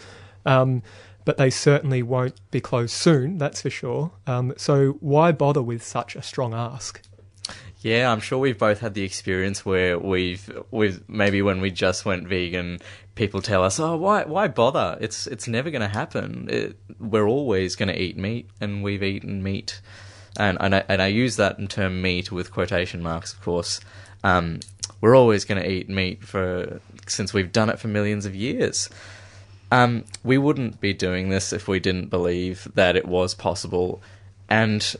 Um, 0.45 0.81
but 1.25 1.37
they 1.37 1.49
certainly 1.49 2.01
won't 2.01 2.39
be 2.49 2.59
closed 2.59 2.93
soon, 2.93 3.37
that's 3.37 3.61
for 3.61 3.69
sure. 3.69 4.11
Um, 4.25 4.53
so 4.57 4.97
why 4.99 5.31
bother 5.31 5.61
with 5.61 5.83
such 5.83 6.15
a 6.15 6.23
strong 6.23 6.53
ask? 6.53 7.01
Yeah, 7.81 8.11
I'm 8.11 8.19
sure 8.19 8.39
we've 8.39 8.57
both 8.57 8.79
had 8.79 8.93
the 8.93 9.03
experience 9.03 9.63
where 9.65 9.99
we've, 9.99 10.49
we've 10.71 11.07
maybe 11.07 11.41
when 11.41 11.61
we 11.61 11.71
just 11.71 12.03
went 12.03 12.27
vegan, 12.27 12.79
people 13.15 13.41
tell 13.41 13.63
us, 13.63 13.79
"Oh, 13.79 13.95
why, 13.95 14.23
why 14.23 14.47
bother? 14.47 14.97
It's, 14.99 15.27
it's 15.27 15.47
never 15.47 15.69
going 15.69 15.81
to 15.81 15.87
happen. 15.87 16.47
It, 16.49 16.77
we're 16.99 17.27
always 17.27 17.75
going 17.75 17.89
to 17.89 18.01
eat 18.01 18.17
meat, 18.17 18.49
and 18.59 18.81
we've 18.83 19.03
eaten 19.03 19.43
meat 19.43 19.81
and 20.39 20.57
and 20.59 20.75
I, 20.75 20.83
and 20.87 21.01
I 21.01 21.07
use 21.07 21.35
that 21.35 21.69
term 21.69 22.01
meat 22.01 22.31
with 22.31 22.51
quotation 22.51 23.03
marks, 23.03 23.33
of 23.33 23.41
course. 23.41 23.79
Um, 24.23 24.61
we're 25.01 25.15
always 25.15 25.45
going 25.45 25.61
to 25.61 25.69
eat 25.69 25.89
meat 25.89 26.23
for 26.23 26.81
since 27.07 27.33
we've 27.33 27.51
done 27.51 27.69
it 27.69 27.79
for 27.79 27.87
millions 27.87 28.25
of 28.25 28.35
years. 28.35 28.89
Um, 29.71 30.05
we 30.23 30.37
wouldn't 30.37 30.81
be 30.81 30.93
doing 30.93 31.29
this 31.29 31.53
if 31.53 31.67
we 31.67 31.79
didn't 31.79 32.09
believe 32.09 32.67
that 32.73 32.95
it 32.95 33.07
was 33.07 33.35
possible, 33.35 34.01
and 34.49 34.95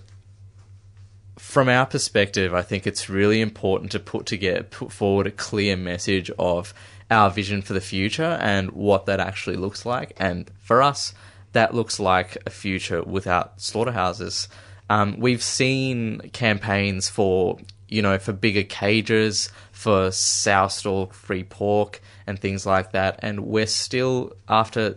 from 1.40 1.70
our 1.70 1.86
perspective, 1.86 2.54
I 2.54 2.62
think 2.62 2.86
it's 2.86 3.10
really 3.10 3.42
important 3.42 3.92
to 3.94 4.00
put 4.00 4.26
together, 4.26 4.62
put 4.62 4.92
forward 4.92 5.26
a 5.26 5.32
clear 5.32 5.76
message 5.78 6.30
of 6.38 6.74
our 7.10 7.32
vision 7.32 7.62
for 7.62 7.74
the 7.74 7.82
future 7.82 8.38
and 8.42 8.72
what 8.72 9.06
that 9.06 9.20
actually 9.20 9.56
looks 9.56 9.86
like. 9.86 10.14
And 10.18 10.52
for 10.60 10.84
us, 10.84 11.14
that 11.54 11.74
looks 11.74 12.00
like 12.00 12.38
a 12.46 12.50
future 12.50 13.02
without 13.02 13.60
slaughterhouses. 13.62 14.48
Um, 14.90 15.20
we've 15.20 15.42
seen 15.42 16.30
campaigns 16.34 17.10
for, 17.10 17.58
you 17.89 18.02
know, 18.02 18.17
for 18.17 18.34
bigger 18.34 18.63
cages, 18.63 19.49
for 19.71 20.12
sow 20.12 20.67
stall 20.67 21.08
free 21.08 21.43
pork 21.43 22.02
and 22.25 22.39
things 22.39 22.65
like 22.65 22.91
that. 22.91 23.19
And 23.21 23.45
we're 23.45 23.67
still, 23.67 24.34
after 24.47 24.95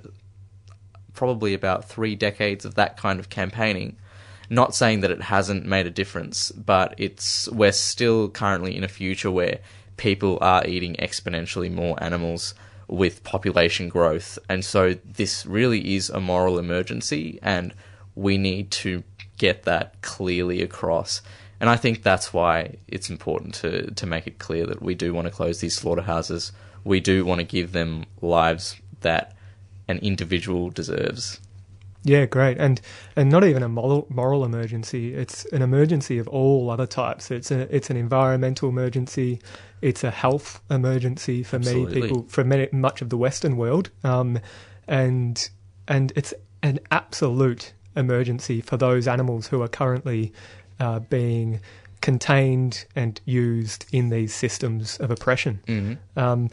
probably 1.15 1.55
about 1.55 1.89
three 1.89 2.15
decades 2.15 2.65
of 2.65 2.75
that 2.77 2.97
kind 2.97 3.19
of 3.19 3.29
campaigning, 3.29 3.97
not 4.51 4.75
saying 4.75 5.01
that 5.01 5.11
it 5.11 5.23
hasn't 5.23 5.65
made 5.65 5.87
a 5.87 5.91
difference, 5.91 6.53
but 6.53 6.95
it's 6.99 7.49
we're 7.49 7.73
still 7.73 8.29
currently 8.29 8.77
in 8.77 8.85
a 8.85 8.89
future 8.89 9.31
where 9.31 9.61
people 9.97 10.39
are 10.41 10.67
eating 10.67 10.95
exponentially 10.97 11.73
more 11.73 12.03
animals 12.03 12.55
with 12.89 13.25
population 13.25 13.89
growth, 13.89 14.39
and 14.49 14.65
so 14.65 14.95
this 15.05 15.47
really 15.47 15.95
is 15.95 16.11
a 16.11 16.21
moral 16.21 16.59
emergency, 16.59 17.39
and 17.43 17.73
we 18.15 18.37
need 18.37 18.71
to 18.71 19.03
get 19.39 19.63
that 19.63 20.01
clearly 20.03 20.61
across. 20.61 21.23
And 21.63 21.71
I 21.71 21.77
think 21.77 22.03
that's 22.03 22.35
why 22.35 22.75
it's 22.89 23.09
important 23.09 23.55
to 23.55 23.89
to 23.93 24.05
make 24.05 24.27
it 24.27 24.41
clear 24.41 24.67
that 24.67 24.83
we 24.83 24.97
do 24.97 25.15
want 25.15 25.27
to 25.27 25.31
close 25.31 25.61
these 25.61 25.77
slaughterhouses. 25.77 26.51
We 26.83 26.99
do 26.99 27.25
want 27.25 27.39
to 27.39 27.45
give 27.45 27.71
them 27.71 28.05
lives 28.21 28.81
that 29.03 29.37
an 29.87 29.99
individual 29.99 30.71
deserves. 30.71 31.41
Yeah, 32.03 32.27
great, 32.27 32.59
and 32.59 32.81
and 33.15 33.31
not 33.31 33.45
even 33.45 33.63
a 33.63 33.69
moral, 33.69 34.09
moral 34.11 34.45
emergency. 34.45 35.15
It's 35.15 35.45
an 35.53 35.63
emergency 35.63 36.19
of 36.19 36.27
all 36.27 36.69
other 36.69 36.87
types. 36.87 37.31
It's 37.31 37.53
a 37.53 37.73
it's 37.75 37.91
an 37.91 37.97
environmental 37.97 38.69
emergency. 38.69 39.41
It's 39.83 40.03
a 40.03 40.11
health 40.11 40.61
emergency 40.69 41.45
for 41.45 41.57
Absolutely. 41.57 41.95
many 41.95 42.09
people, 42.09 42.27
for 42.29 42.43
many, 42.43 42.69
much 42.73 43.03
of 43.03 43.11
the 43.11 43.17
Western 43.17 43.57
world, 43.57 43.91
um, 44.03 44.41
and 44.89 45.49
and 45.87 46.13
it's 46.17 46.35
an 46.65 46.81
absolute 46.91 47.73
emergency 47.95 48.61
for 48.61 48.77
those 48.77 49.07
animals 49.07 49.47
who 49.47 49.63
are 49.63 49.69
currently 49.69 50.33
uh, 50.81 51.01
being 51.01 51.61
contained 52.01 52.85
and 52.97 53.21
used 53.25 53.87
in 53.93 54.11
these 54.11 54.35
systems 54.35 54.99
of 54.99 55.11
oppression. 55.11 55.61
Mhm. 55.67 55.99
Um, 56.17 56.51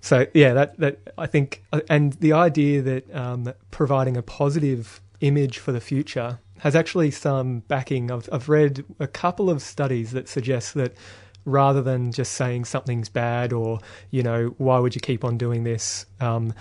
so 0.00 0.26
yeah, 0.34 0.52
that 0.52 0.78
that 0.78 0.98
I 1.18 1.26
think, 1.26 1.64
uh, 1.72 1.80
and 1.88 2.12
the 2.14 2.32
idea 2.32 2.82
that 2.82 3.14
um, 3.14 3.52
providing 3.70 4.16
a 4.16 4.22
positive 4.22 5.00
image 5.20 5.58
for 5.58 5.72
the 5.72 5.80
future 5.80 6.38
has 6.58 6.76
actually 6.76 7.10
some 7.10 7.60
backing. 7.68 8.10
I've 8.10 8.28
I've 8.30 8.48
read 8.48 8.84
a 9.00 9.06
couple 9.06 9.50
of 9.50 9.62
studies 9.62 10.12
that 10.12 10.28
suggest 10.28 10.74
that 10.74 10.94
rather 11.44 11.80
than 11.82 12.12
just 12.12 12.32
saying 12.32 12.64
something's 12.64 13.08
bad 13.08 13.52
or 13.52 13.78
you 14.10 14.22
know 14.22 14.54
why 14.58 14.78
would 14.78 14.94
you 14.94 15.00
keep 15.00 15.24
on 15.24 15.38
doing 15.38 15.64
this, 15.64 16.06
um, 16.20 16.52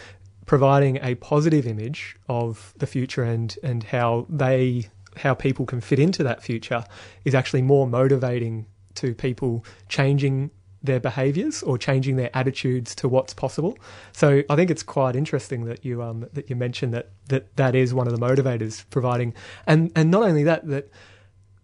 providing 0.45 0.97
a 1.01 1.15
positive 1.15 1.67
image 1.67 2.15
of 2.29 2.73
the 2.77 2.87
future 2.87 3.23
and 3.23 3.57
and 3.61 3.83
how 3.83 4.25
they 4.29 4.87
how 5.17 5.33
people 5.33 5.65
can 5.65 5.81
fit 5.81 5.99
into 5.99 6.23
that 6.23 6.43
future 6.43 6.83
is 7.23 7.35
actually 7.35 7.61
more 7.61 7.87
motivating 7.87 8.65
to 8.95 9.13
people 9.13 9.65
changing 9.89 10.51
their 10.85 10.99
behaviors 10.99 11.63
or 11.63 11.77
changing 11.77 12.15
their 12.15 12.29
attitudes 12.33 12.95
to 12.95 13.09
what's 13.09 13.33
possible. 13.33 13.77
So 14.13 14.43
I 14.49 14.55
think 14.55 14.69
it's 14.69 14.83
quite 14.83 15.15
interesting 15.15 15.65
that 15.65 15.83
you 15.83 16.01
um 16.01 16.27
that 16.33 16.49
you 16.49 16.55
mentioned 16.55 16.93
that 16.93 17.09
that 17.27 17.55
that 17.55 17.75
is 17.75 17.93
one 17.93 18.07
of 18.07 18.17
the 18.17 18.19
motivators 18.19 18.85
providing 18.89 19.33
and 19.65 19.91
and 19.95 20.11
not 20.11 20.23
only 20.23 20.43
that 20.43 20.67
that 20.67 20.89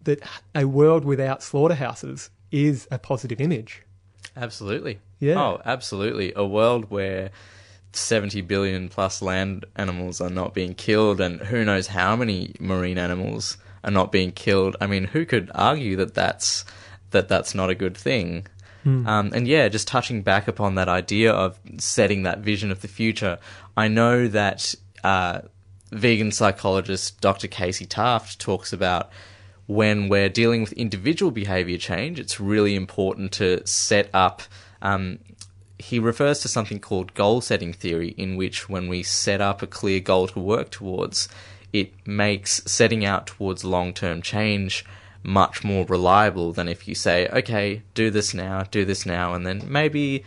that 0.04 0.20
a 0.54 0.64
world 0.64 1.04
without 1.04 1.42
slaughterhouses 1.42 2.30
is 2.50 2.88
a 2.90 2.98
positive 2.98 3.40
image. 3.40 3.82
Absolutely. 4.36 4.98
Yeah. 5.20 5.40
Oh, 5.40 5.62
absolutely. 5.64 6.32
A 6.34 6.44
world 6.44 6.90
where 6.90 7.30
70 7.92 8.40
billion 8.42 8.88
plus 8.88 9.22
land 9.22 9.64
animals 9.76 10.20
are 10.20 10.30
not 10.30 10.54
being 10.54 10.74
killed, 10.74 11.20
and 11.20 11.40
who 11.40 11.64
knows 11.64 11.88
how 11.88 12.16
many 12.16 12.54
marine 12.58 12.98
animals 12.98 13.56
are 13.84 13.90
not 13.90 14.12
being 14.12 14.32
killed. 14.32 14.76
I 14.80 14.86
mean, 14.86 15.04
who 15.04 15.24
could 15.24 15.50
argue 15.54 15.96
that 15.96 16.14
that's, 16.14 16.64
that 17.10 17.28
that's 17.28 17.54
not 17.54 17.70
a 17.70 17.74
good 17.74 17.96
thing? 17.96 18.46
Hmm. 18.84 19.06
Um, 19.06 19.32
and 19.34 19.46
yeah, 19.46 19.68
just 19.68 19.86
touching 19.88 20.22
back 20.22 20.48
upon 20.48 20.74
that 20.74 20.88
idea 20.88 21.32
of 21.32 21.58
setting 21.78 22.24
that 22.24 22.40
vision 22.40 22.70
of 22.70 22.82
the 22.82 22.88
future, 22.88 23.38
I 23.76 23.88
know 23.88 24.28
that 24.28 24.74
uh, 25.04 25.42
vegan 25.90 26.32
psychologist 26.32 27.20
Dr. 27.20 27.48
Casey 27.48 27.86
Taft 27.86 28.38
talks 28.40 28.72
about 28.72 29.10
when 29.66 30.08
we're 30.08 30.28
dealing 30.28 30.60
with 30.60 30.72
individual 30.72 31.30
behavior 31.30 31.78
change, 31.78 32.18
it's 32.18 32.40
really 32.40 32.74
important 32.74 33.32
to 33.32 33.64
set 33.66 34.10
up. 34.12 34.42
Um, 34.80 35.20
he 35.82 35.98
refers 35.98 36.40
to 36.40 36.48
something 36.48 36.78
called 36.78 37.14
goal 37.14 37.40
setting 37.40 37.72
theory, 37.72 38.10
in 38.16 38.36
which 38.36 38.68
when 38.68 38.88
we 38.88 39.02
set 39.02 39.40
up 39.40 39.62
a 39.62 39.66
clear 39.66 40.00
goal 40.00 40.28
to 40.28 40.38
work 40.38 40.70
towards, 40.70 41.28
it 41.72 42.06
makes 42.06 42.62
setting 42.66 43.04
out 43.04 43.26
towards 43.26 43.64
long 43.64 43.92
term 43.92 44.22
change 44.22 44.84
much 45.22 45.62
more 45.62 45.84
reliable 45.86 46.52
than 46.52 46.68
if 46.68 46.88
you 46.88 46.94
say, 46.94 47.28
okay, 47.28 47.82
do 47.94 48.10
this 48.10 48.34
now, 48.34 48.62
do 48.70 48.84
this 48.84 49.06
now, 49.06 49.34
and 49.34 49.46
then 49.46 49.62
maybe 49.66 50.24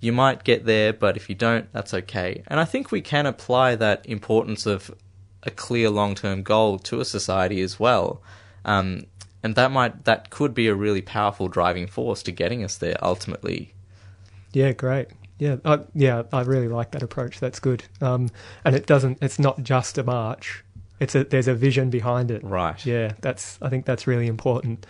you 0.00 0.12
might 0.12 0.44
get 0.44 0.64
there, 0.64 0.92
but 0.92 1.16
if 1.16 1.28
you 1.28 1.34
don't, 1.34 1.70
that's 1.72 1.94
okay. 1.94 2.42
And 2.46 2.60
I 2.60 2.64
think 2.64 2.90
we 2.90 3.00
can 3.00 3.26
apply 3.26 3.74
that 3.76 4.06
importance 4.06 4.66
of 4.66 4.94
a 5.42 5.50
clear 5.50 5.90
long 5.90 6.14
term 6.14 6.42
goal 6.42 6.78
to 6.80 7.00
a 7.00 7.04
society 7.04 7.60
as 7.60 7.80
well. 7.80 8.22
Um, 8.64 9.04
and 9.42 9.54
that 9.54 9.70
might 9.70 10.04
that 10.04 10.30
could 10.30 10.54
be 10.54 10.68
a 10.68 10.74
really 10.74 11.02
powerful 11.02 11.48
driving 11.48 11.86
force 11.86 12.22
to 12.24 12.32
getting 12.32 12.64
us 12.64 12.76
there 12.76 12.96
ultimately. 13.02 13.72
Yeah, 14.58 14.72
great. 14.72 15.06
Yeah, 15.38 15.58
I, 15.64 15.78
yeah, 15.94 16.24
I 16.32 16.42
really 16.42 16.66
like 16.66 16.90
that 16.90 17.04
approach. 17.04 17.38
That's 17.38 17.60
good. 17.60 17.84
Um, 18.00 18.28
and 18.64 18.74
it 18.74 18.86
doesn't. 18.86 19.18
It's 19.22 19.38
not 19.38 19.62
just 19.62 19.98
a 19.98 20.02
march. 20.02 20.64
It's 20.98 21.14
a 21.14 21.22
there's 21.22 21.46
a 21.46 21.54
vision 21.54 21.90
behind 21.90 22.32
it. 22.32 22.42
Right. 22.42 22.84
Yeah, 22.84 23.12
that's. 23.20 23.56
I 23.62 23.68
think 23.68 23.86
that's 23.86 24.08
really 24.08 24.26
important. 24.26 24.84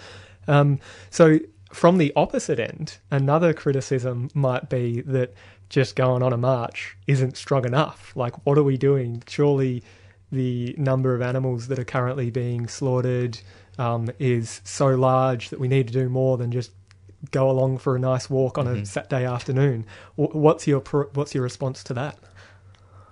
Um, 0.46 0.78
so 1.10 1.38
from 1.70 1.98
the 1.98 2.14
opposite 2.16 2.58
end, 2.58 2.96
another 3.10 3.52
criticism 3.52 4.30
might 4.32 4.70
be 4.70 5.02
that 5.02 5.34
just 5.68 5.96
going 5.96 6.22
on 6.22 6.32
a 6.32 6.38
march 6.38 6.96
isn't 7.06 7.36
strong 7.36 7.66
enough. 7.66 8.16
Like, 8.16 8.46
what 8.46 8.56
are 8.56 8.62
we 8.62 8.78
doing? 8.78 9.22
Surely 9.28 9.82
the 10.32 10.74
number 10.78 11.14
of 11.14 11.20
animals 11.20 11.68
that 11.68 11.78
are 11.78 11.84
currently 11.84 12.30
being 12.30 12.68
slaughtered 12.68 13.38
um, 13.76 14.08
is 14.18 14.62
so 14.64 14.86
large 14.94 15.50
that 15.50 15.60
we 15.60 15.68
need 15.68 15.88
to 15.88 15.92
do 15.92 16.08
more 16.08 16.38
than 16.38 16.50
just 16.50 16.70
go 17.30 17.50
along 17.50 17.78
for 17.78 17.96
a 17.96 17.98
nice 17.98 18.30
walk 18.30 18.58
on 18.58 18.66
Mhm. 18.66 18.82
a 18.82 18.86
Saturday 18.86 19.24
afternoon. 19.24 19.84
What's 20.16 20.66
your 20.66 20.80
what's 21.14 21.34
your 21.34 21.42
response 21.42 21.82
to 21.84 21.94
that? 21.94 22.18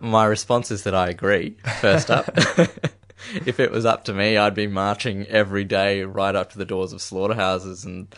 My 0.00 0.24
response 0.26 0.70
is 0.70 0.82
that 0.84 0.94
I 0.94 1.08
agree. 1.08 1.56
First 1.80 2.10
up, 2.10 2.28
if 3.46 3.58
it 3.58 3.70
was 3.72 3.84
up 3.86 4.04
to 4.04 4.12
me, 4.12 4.36
I'd 4.36 4.54
be 4.54 4.66
marching 4.66 5.24
every 5.26 5.64
day 5.64 6.02
right 6.04 6.34
up 6.34 6.50
to 6.52 6.58
the 6.58 6.64
doors 6.66 6.92
of 6.92 7.00
slaughterhouses 7.02 7.84
and 7.84 8.14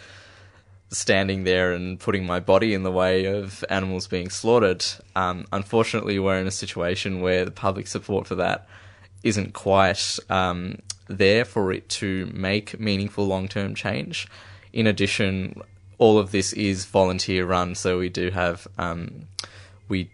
standing 0.90 1.44
there 1.44 1.72
and 1.72 2.01
putting 2.01 2.24
my 2.27 2.40
body 2.40 2.72
in 2.74 2.83
the 2.83 2.90
way 2.90 3.27
of 3.27 3.62
animals 3.68 4.07
being 4.07 4.31
slaughtered. 4.31 4.85
Um, 5.14 5.46
unfortunately, 5.53 6.18
we're 6.18 6.38
in 6.38 6.46
a 6.46 6.51
situation 6.51 7.20
where 7.20 7.44
the 7.44 7.51
public 7.51 7.87
support 7.87 8.27
for 8.27 8.35
that 8.37 8.66
isn't 9.22 9.53
quite 9.53 10.18
um, 10.31 10.79
there 11.09 11.44
for 11.44 11.72
it 11.72 11.88
to 11.90 12.27
make 12.33 12.79
meaningful 12.81 13.27
long 13.27 13.48
term 13.48 13.74
change. 13.74 14.27
In 14.72 14.87
addition, 14.87 15.61
all 15.98 16.18
of 16.18 16.30
this 16.30 16.52
is 16.52 16.84
volunteer 16.84 17.44
run, 17.44 17.74
so 17.74 17.98
we 17.98 18.08
do 18.08 18.30
have 18.30 18.66
um, 18.78 19.26
we 19.88 20.11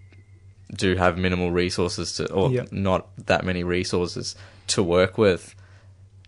do 0.75 0.97
have 0.97 1.17
minimal 1.19 1.51
resources 1.53 2.15
to, 2.17 2.31
or 2.33 2.51
Yep. 2.51 2.73
not 2.73 3.09
that 3.27 3.45
many 3.45 3.63
resources 3.63 4.35
to 4.69 4.83
work 4.83 5.19
with. 5.19 5.55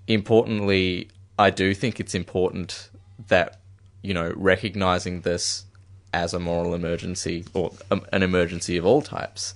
Importantly, 0.07 1.09
I 1.39 1.51
do 1.51 1.75
think 1.75 1.99
it's 1.99 2.15
important 2.15 2.91
that 3.29 3.61
you 4.03 4.15
know 4.15 4.33
recognizing 4.37 5.23
this 5.23 5.65
as 6.13 6.33
a 6.33 6.39
moral 6.39 6.75
emergency 6.75 7.45
or 7.55 7.73
um, 7.91 8.07
an 8.13 8.23
emergency 8.23 8.77
of 8.77 8.87
all 8.87 9.03
types 9.03 9.55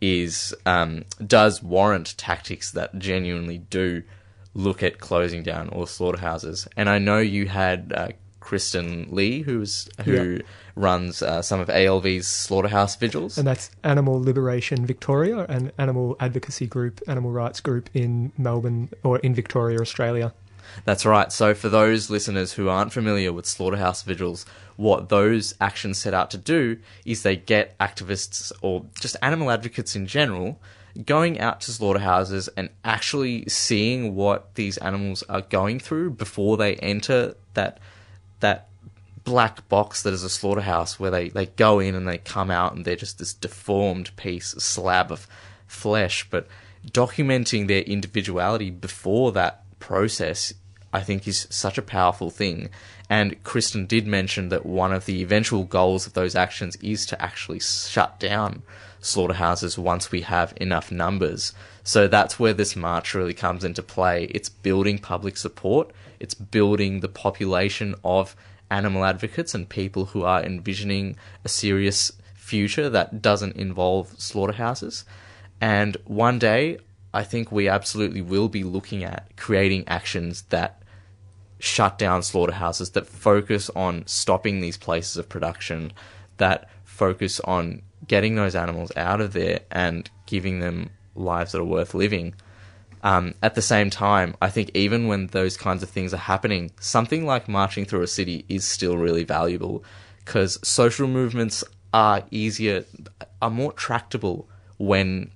is 0.00 0.54
um, 0.66 1.04
does 1.26 1.62
warrant 1.62 2.16
tactics 2.18 2.70
that 2.72 2.98
genuinely 2.98 3.58
do 3.58 4.02
look 4.52 4.82
at 4.82 4.98
closing 4.98 5.42
down 5.42 5.68
all 5.70 5.86
slaughterhouses. 5.86 6.68
And 6.76 6.88
I 6.88 6.98
know 6.98 7.18
you 7.18 7.46
had 7.46 7.92
uh, 7.94 8.08
Kristen 8.46 9.08
Lee, 9.10 9.42
who's 9.42 9.88
who 10.04 10.12
Yeah. 10.36 10.42
runs 10.76 11.20
uh, 11.20 11.42
some 11.42 11.58
of 11.58 11.68
ALV's 11.68 12.28
slaughterhouse 12.28 12.94
vigils. 12.94 13.36
And 13.38 13.46
that's 13.46 13.70
Animal 13.82 14.22
Liberation 14.22 14.86
Victoria, 14.86 15.38
an 15.48 15.72
animal 15.78 16.16
advocacy 16.20 16.66
group, 16.68 17.00
animal 17.08 17.32
rights 17.32 17.60
group 17.60 17.90
in 17.92 18.30
Melbourne 18.38 18.90
or 19.02 19.18
in 19.18 19.34
Victoria, 19.34 19.80
Australia. 19.80 20.32
That's 20.84 21.04
right. 21.04 21.32
So, 21.32 21.54
for 21.54 21.68
those 21.68 22.08
listeners 22.08 22.52
who 22.52 22.68
aren't 22.68 22.92
familiar 22.92 23.32
with 23.32 23.46
slaughterhouse 23.46 24.02
vigils, 24.02 24.46
what 24.76 25.08
those 25.08 25.54
actions 25.60 25.98
set 25.98 26.14
out 26.14 26.30
to 26.30 26.38
do 26.38 26.78
is 27.04 27.22
they 27.24 27.34
get 27.36 27.76
activists 27.78 28.52
or 28.62 28.84
just 29.00 29.16
animal 29.22 29.50
advocates 29.50 29.96
in 29.96 30.06
general 30.06 30.60
going 31.04 31.38
out 31.40 31.60
to 31.60 31.70
slaughterhouses 31.72 32.48
and 32.56 32.70
actually 32.84 33.44
seeing 33.48 34.14
what 34.14 34.54
these 34.54 34.78
animals 34.78 35.22
are 35.28 35.42
going 35.42 35.78
through 35.78 36.08
before 36.10 36.56
they 36.56 36.74
enter 36.76 37.34
that 37.52 37.78
that 38.40 38.68
black 39.24 39.68
box 39.68 40.02
that 40.02 40.14
is 40.14 40.22
a 40.22 40.30
slaughterhouse 40.30 41.00
where 41.00 41.10
they, 41.10 41.28
they 41.28 41.46
go 41.46 41.80
in 41.80 41.94
and 41.94 42.06
they 42.06 42.18
come 42.18 42.50
out 42.50 42.74
and 42.74 42.84
they're 42.84 42.96
just 42.96 43.18
this 43.18 43.34
deformed 43.34 44.14
piece, 44.16 44.48
slab 44.50 45.10
of 45.10 45.26
flesh. 45.66 46.26
But 46.30 46.46
documenting 46.90 47.66
their 47.66 47.82
individuality 47.82 48.70
before 48.70 49.32
that 49.32 49.62
process, 49.80 50.54
I 50.92 51.00
think, 51.00 51.26
is 51.26 51.48
such 51.50 51.76
a 51.76 51.82
powerful 51.82 52.30
thing. 52.30 52.70
And 53.10 53.42
Kristen 53.44 53.86
did 53.86 54.06
mention 54.06 54.48
that 54.48 54.64
one 54.64 54.92
of 54.92 55.06
the 55.06 55.22
eventual 55.22 55.64
goals 55.64 56.06
of 56.06 56.14
those 56.14 56.34
actions 56.34 56.76
is 56.76 57.04
to 57.06 57.20
actually 57.20 57.60
shut 57.60 58.18
down 58.18 58.62
slaughterhouses 59.00 59.78
once 59.78 60.10
we 60.10 60.22
have 60.22 60.54
enough 60.56 60.90
numbers. 60.90 61.52
So 61.84 62.08
that's 62.08 62.38
where 62.38 62.52
this 62.52 62.74
march 62.74 63.14
really 63.14 63.34
comes 63.34 63.64
into 63.64 63.82
play. 63.82 64.24
It's 64.24 64.48
building 64.48 64.98
public 64.98 65.36
support, 65.36 65.92
it's 66.20 66.34
building 66.34 67.00
the 67.00 67.08
population 67.08 67.94
of 68.04 68.36
animal 68.70 69.04
advocates 69.04 69.54
and 69.54 69.68
people 69.68 70.06
who 70.06 70.24
are 70.24 70.42
envisioning 70.42 71.16
a 71.44 71.48
serious 71.48 72.12
future 72.34 72.88
that 72.90 73.22
doesn't 73.22 73.56
involve 73.56 74.08
slaughterhouses. 74.20 75.04
And 75.60 75.96
one 76.04 76.38
day, 76.38 76.78
I 77.12 77.24
think 77.24 77.50
we 77.50 77.68
absolutely 77.68 78.20
will 78.20 78.48
be 78.48 78.62
looking 78.62 79.02
at 79.02 79.36
creating 79.36 79.84
actions 79.88 80.42
that 80.50 80.82
shut 81.58 81.98
down 81.98 82.22
slaughterhouses, 82.22 82.90
that 82.90 83.06
focus 83.06 83.70
on 83.74 84.06
stopping 84.06 84.60
these 84.60 84.76
places 84.76 85.16
of 85.16 85.28
production, 85.28 85.92
that 86.36 86.68
focus 86.84 87.40
on 87.40 87.82
getting 88.06 88.34
those 88.34 88.54
animals 88.54 88.92
out 88.96 89.20
of 89.20 89.32
there 89.32 89.60
and 89.70 90.10
giving 90.26 90.60
them 90.60 90.90
lives 91.14 91.52
that 91.52 91.60
are 91.60 91.64
worth 91.64 91.94
living. 91.94 92.34
Um, 93.06 93.34
at 93.40 93.54
the 93.54 93.62
same 93.62 93.88
time, 93.88 94.34
I 94.42 94.50
think 94.50 94.72
even 94.74 95.06
when 95.06 95.28
those 95.28 95.56
kinds 95.56 95.84
of 95.84 95.88
things 95.88 96.12
are 96.12 96.16
happening, 96.16 96.72
something 96.80 97.24
like 97.24 97.48
marching 97.48 97.84
through 97.84 98.02
a 98.02 98.08
city 98.08 98.44
is 98.48 98.64
still 98.64 98.98
really 98.98 99.22
valuable 99.22 99.84
because 100.24 100.58
social 100.66 101.06
movements 101.06 101.62
are 101.94 102.24
easier, 102.32 102.84
are 103.40 103.48
more 103.48 103.72
tractable 103.74 104.48
when 104.78 105.30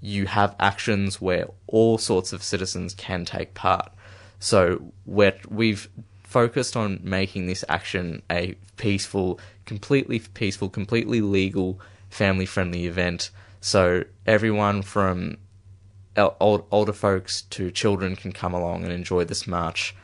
you 0.00 0.26
have 0.26 0.56
actions 0.58 1.20
where 1.20 1.46
all 1.68 1.96
sorts 1.96 2.32
of 2.32 2.42
citizens 2.42 2.92
can 2.92 3.24
take 3.24 3.54
part. 3.54 3.92
So 4.40 4.90
we 5.06 5.30
we've 5.48 5.88
focused 6.24 6.76
on 6.76 6.98
making 7.04 7.46
this 7.46 7.64
action 7.68 8.22
a 8.32 8.56
peaceful, 8.76 9.38
completely 9.64 10.18
peaceful, 10.18 10.68
completely 10.68 11.20
legal, 11.20 11.78
family 12.10 12.46
friendly 12.46 12.86
event. 12.86 13.30
So 13.60 14.02
everyone 14.26 14.82
from 14.82 15.36
old, 16.16 16.66
older 16.70 16.92
folks 16.92 17.42
to 17.42 17.70
children 17.70 18.16
can 18.16 18.32
come 18.32 18.54
along 18.54 18.84
and 18.84 18.92
enjoy 18.92 19.24
this 19.24 19.46
march. 19.46 19.94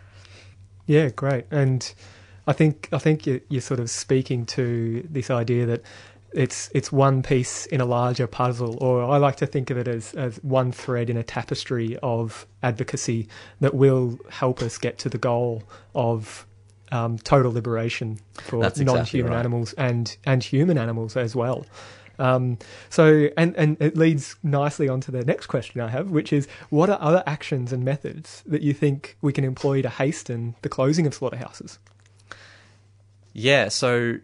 Yeah, 0.86 1.10
great. 1.10 1.44
And 1.50 1.92
I 2.46 2.52
think 2.52 2.88
I 2.92 2.98
think 2.98 3.26
you're, 3.26 3.40
you're 3.48 3.60
sort 3.60 3.80
of 3.80 3.90
speaking 3.90 4.46
to 4.46 5.06
this 5.10 5.30
idea 5.30 5.66
that 5.66 5.82
it's 6.32 6.70
it's 6.74 6.92
one 6.92 7.22
piece 7.22 7.66
in 7.66 7.80
a 7.80 7.84
larger 7.84 8.26
puzzle, 8.26 8.76
or 8.82 9.02
I 9.02 9.18
like 9.18 9.36
to 9.36 9.46
think 9.46 9.70
of 9.70 9.78
it 9.78 9.88
as, 9.88 10.14
as 10.14 10.36
one 10.42 10.72
thread 10.72 11.10
in 11.10 11.16
a 11.16 11.22
tapestry 11.22 11.96
of 12.02 12.46
advocacy 12.62 13.28
that 13.60 13.74
will 13.74 14.18
help 14.30 14.62
us 14.62 14.78
get 14.78 14.98
to 14.98 15.08
the 15.08 15.18
goal 15.18 15.62
of 15.94 16.46
um, 16.92 17.18
total 17.18 17.52
liberation 17.52 18.18
for 18.34 18.60
That's 18.60 18.80
non-human 18.80 19.32
right. 19.32 19.38
animals 19.38 19.74
and 19.74 20.16
and 20.24 20.42
human 20.42 20.78
animals 20.78 21.16
as 21.16 21.36
well. 21.36 21.66
Um, 22.18 22.58
so, 22.90 23.28
and, 23.36 23.54
and 23.56 23.76
it 23.80 23.96
leads 23.96 24.36
nicely 24.42 24.88
on 24.88 25.00
to 25.02 25.10
the 25.10 25.24
next 25.24 25.46
question 25.46 25.80
I 25.80 25.88
have, 25.88 26.10
which 26.10 26.32
is 26.32 26.48
what 26.70 26.90
are 26.90 26.98
other 27.00 27.22
actions 27.26 27.72
and 27.72 27.84
methods 27.84 28.42
that 28.46 28.62
you 28.62 28.72
think 28.72 29.16
we 29.20 29.32
can 29.32 29.44
employ 29.44 29.82
to 29.82 29.88
hasten 29.88 30.56
the 30.62 30.68
closing 30.68 31.06
of 31.06 31.14
slaughterhouses? 31.14 31.78
Yeah, 33.32 33.68
so 33.68 34.16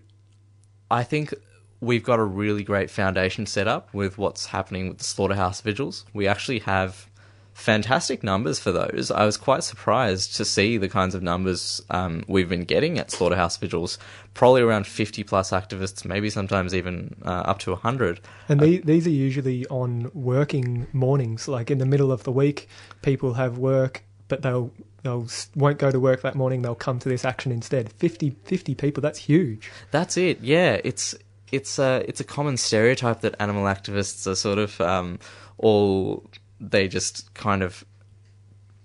I 0.91 1.05
think 1.05 1.35
we've 1.81 2.03
got 2.03 2.19
a 2.19 2.25
really 2.25 2.65
great 2.65 2.91
foundation 2.91 3.47
set 3.47 3.69
up 3.69 3.93
with 3.95 4.19
what's 4.19 4.47
happening 4.47 4.89
with 4.89 4.99
the 4.99 5.05
slaughterhouse 5.05 5.61
vigils. 5.61 6.05
We 6.13 6.27
actually 6.27 6.61
have 6.61 7.09
fantastic 7.55 8.23
numbers 8.25 8.59
for 8.59 8.73
those. 8.73 9.11
I 9.11 9.25
was 9.25 9.37
quite 9.37 9.63
surprised 9.63 10.37
to 10.37 10.45
see 10.45 10.77
the 10.77 10.89
kinds 10.89 11.15
of 11.15 11.23
numbers 11.23 11.81
um, 11.89 12.25
we've 12.27 12.49
been 12.49 12.65
getting 12.65 12.99
at 12.99 13.11
slaughterhouse 13.11 13.57
vigils. 13.57 13.97
Probably 14.35 14.61
around 14.61 14.87
50 14.87 15.23
plus 15.23 15.53
activists, 15.53 16.05
maybe 16.05 16.29
sometimes 16.29 16.75
even 16.75 17.15
uh, 17.25 17.31
up 17.31 17.61
to 17.61 17.71
100. 17.71 18.21
And 18.49 18.61
the, 18.61 18.79
these 18.79 19.07
are 19.07 19.11
usually 19.11 19.67
on 19.69 20.11
working 20.13 20.89
mornings, 20.93 21.47
like 21.47 21.71
in 21.71 21.79
the 21.79 21.87
middle 21.87 22.11
of 22.11 22.25
the 22.25 22.33
week. 22.33 22.69
People 23.03 23.35
have 23.35 23.57
work, 23.57 24.05
but 24.27 24.43
they'll 24.43 24.73
they'll 25.05 25.29
won't 25.55 25.79
go 25.79 25.93
to 25.93 26.01
work 26.01 26.23
that 26.23 26.35
morning. 26.35 26.63
They'll 26.63 26.75
come 26.75 26.99
to 26.99 27.09
this 27.09 27.25
action 27.25 27.53
instead. 27.53 27.93
50, 27.93 28.31
50 28.45 28.75
people. 28.75 29.01
That's 29.01 29.21
huge. 29.21 29.71
That's 29.93 30.17
it. 30.17 30.41
Yeah, 30.41 30.81
it's 30.83 31.15
it's 31.53 31.79
a 31.79 32.05
it's 32.09 32.19
a 32.19 32.25
common 32.25 32.57
stereotype 32.57 33.21
that 33.21 33.37
animal 33.39 33.65
activists 33.65 34.27
are 34.27 34.35
sort 34.35 34.59
of 34.59 34.81
um, 34.81 35.21
all 35.59 36.25
they 36.71 36.89
just 36.89 37.33
kind 37.35 37.63
of 37.63 37.85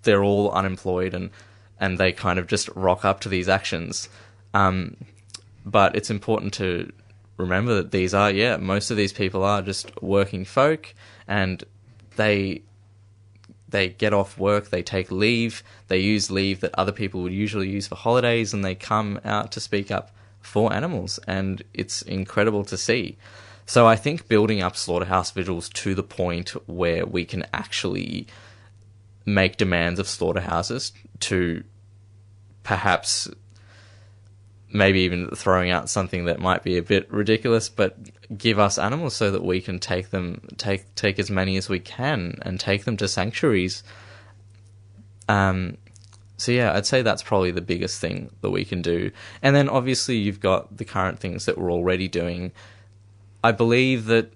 they're 0.02 0.24
all 0.24 0.50
unemployed 0.50 1.14
and 1.14 1.30
and 1.78 1.98
they 1.98 2.12
kind 2.12 2.38
of 2.38 2.46
just 2.46 2.68
rock 2.74 3.04
up 3.04 3.20
to 3.20 3.28
these 3.28 3.48
actions. 3.48 4.08
Um, 4.52 4.96
but 5.64 5.96
it's 5.96 6.10
important 6.10 6.52
to 6.54 6.92
remember 7.36 7.74
that 7.76 7.90
these 7.90 8.12
are 8.12 8.30
yeah 8.30 8.58
most 8.58 8.90
of 8.90 8.98
these 8.98 9.14
people 9.14 9.42
are 9.42 9.62
just 9.62 10.02
working 10.02 10.44
folk 10.44 10.94
and 11.26 11.64
they 12.16 12.62
they 13.70 13.88
get 13.88 14.12
off 14.12 14.38
work, 14.38 14.70
they 14.70 14.82
take 14.82 15.10
leave, 15.10 15.62
they 15.88 15.98
use 15.98 16.30
leave 16.30 16.60
that 16.60 16.74
other 16.74 16.92
people 16.92 17.22
would 17.22 17.32
usually 17.32 17.68
use 17.68 17.86
for 17.86 17.94
holidays, 17.94 18.52
and 18.52 18.64
they 18.64 18.74
come 18.74 19.20
out 19.24 19.52
to 19.52 19.60
speak 19.60 19.90
up 19.90 20.10
for 20.40 20.72
animals, 20.72 21.18
and 21.26 21.62
it's 21.74 22.02
incredible 22.02 22.64
to 22.64 22.76
see. 22.76 23.16
So 23.66 23.86
I 23.86 23.96
think 23.96 24.28
building 24.28 24.62
up 24.62 24.76
slaughterhouse 24.76 25.30
vigils 25.30 25.68
to 25.70 25.94
the 25.94 26.02
point 26.02 26.50
where 26.68 27.06
we 27.06 27.24
can 27.24 27.46
actually 27.52 28.26
make 29.24 29.56
demands 29.56 30.00
of 30.00 30.08
slaughterhouses 30.08 30.92
to 31.20 31.62
perhaps 32.62 33.28
maybe 34.72 35.00
even 35.00 35.28
throwing 35.30 35.70
out 35.70 35.90
something 35.90 36.26
that 36.26 36.38
might 36.38 36.62
be 36.62 36.76
a 36.76 36.82
bit 36.82 37.10
ridiculous, 37.12 37.68
but 37.68 37.96
give 38.36 38.58
us 38.58 38.78
animals 38.78 39.14
so 39.14 39.30
that 39.30 39.44
we 39.44 39.60
can 39.60 39.78
take 39.78 40.10
them, 40.10 40.40
take 40.56 40.94
take 40.94 41.18
as 41.18 41.30
many 41.30 41.56
as 41.56 41.68
we 41.68 41.80
can, 41.80 42.38
and 42.42 42.60
take 42.60 42.84
them 42.84 42.96
to 42.96 43.08
sanctuaries. 43.08 43.82
Um, 45.28 45.76
so 46.36 46.52
yeah, 46.52 46.72
I'd 46.74 46.86
say 46.86 47.02
that's 47.02 47.22
probably 47.22 47.50
the 47.50 47.60
biggest 47.60 48.00
thing 48.00 48.30
that 48.40 48.50
we 48.50 48.64
can 48.64 48.80
do. 48.82 49.10
And 49.42 49.54
then 49.54 49.68
obviously 49.68 50.16
you've 50.16 50.40
got 50.40 50.76
the 50.76 50.84
current 50.84 51.18
things 51.18 51.44
that 51.46 51.58
we're 51.58 51.72
already 51.72 52.08
doing. 52.08 52.52
I 53.42 53.52
believe 53.52 54.06
that 54.06 54.32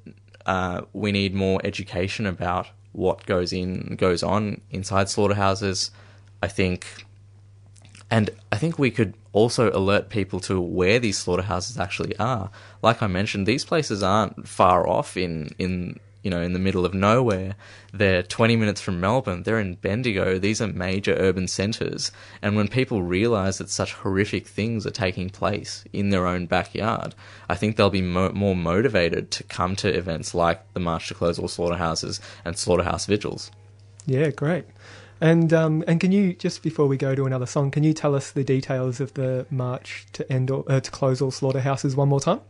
uh, 0.46 0.82
we 0.92 1.12
need 1.12 1.34
more 1.34 1.60
education 1.64 2.26
about 2.26 2.68
what 2.92 3.26
goes 3.26 3.52
in 3.52 3.96
goes 3.96 4.22
on 4.22 4.60
inside 4.70 5.08
slaughterhouses. 5.08 5.90
I 6.42 6.48
think, 6.48 7.04
and 8.10 8.30
I 8.52 8.56
think 8.56 8.78
we 8.78 8.90
could 8.90 9.14
also 9.32 9.70
alert 9.72 10.08
people 10.08 10.38
to 10.40 10.60
where 10.60 10.98
these 10.98 11.18
slaughterhouses 11.18 11.78
actually 11.78 12.16
are. 12.18 12.50
Like 12.82 13.02
I 13.02 13.06
mentioned, 13.06 13.46
these 13.46 13.64
places 13.64 14.02
aren't 14.02 14.46
far 14.46 14.88
off 14.88 15.16
in 15.16 15.54
in 15.58 15.98
you 16.24 16.30
know 16.30 16.40
in 16.40 16.54
the 16.54 16.58
middle 16.58 16.84
of 16.84 16.94
nowhere. 16.94 17.54
They're 17.92 18.24
20 18.24 18.56
minutes 18.56 18.80
from 18.80 18.98
Melbourne. 19.00 19.44
They're 19.44 19.60
in 19.60 19.74
Bendigo. 19.74 20.38
These 20.38 20.60
are 20.60 20.66
major 20.66 21.14
urban 21.14 21.46
centres. 21.46 22.10
And 22.42 22.56
when 22.56 22.66
people 22.66 23.02
realise 23.02 23.58
that 23.58 23.70
such 23.70 23.92
horrific 23.92 24.48
things 24.48 24.84
are 24.84 24.90
taking 24.90 25.30
place 25.30 25.84
in 25.92 26.08
their 26.08 26.26
own 26.26 26.46
backyard, 26.46 27.14
I 27.48 27.54
think 27.54 27.76
they'll 27.76 27.90
be 27.90 28.02
mo- 28.02 28.32
more 28.32 28.56
motivated 28.56 29.30
to 29.32 29.44
come 29.44 29.76
to 29.76 29.96
events 29.96 30.34
like 30.34 30.72
the 30.72 30.80
March 30.80 31.06
to 31.08 31.14
Close 31.14 31.38
All 31.38 31.46
Slaughterhouses 31.46 32.20
and 32.44 32.58
Slaughterhouse 32.58 33.06
Vigils. 33.06 33.52
Yeah, 34.06 34.30
great. 34.30 34.64
And 35.20 35.52
um, 35.52 35.84
and 35.86 36.00
can 36.00 36.12
you 36.12 36.34
just 36.34 36.62
before 36.62 36.86
we 36.86 36.96
go 36.96 37.14
to 37.14 37.24
another 37.24 37.46
song, 37.46 37.70
can 37.70 37.84
you 37.84 37.92
tell 37.92 38.14
us 38.14 38.30
the 38.30 38.44
details 38.44 39.00
of 39.00 39.14
the 39.14 39.46
march 39.50 40.06
to 40.12 40.30
end 40.32 40.50
all, 40.50 40.64
uh, 40.68 40.80
to 40.80 40.90
close 40.90 41.20
all 41.20 41.30
slaughterhouses 41.30 41.96
one 41.96 42.08
more 42.08 42.20
time? 42.20 42.40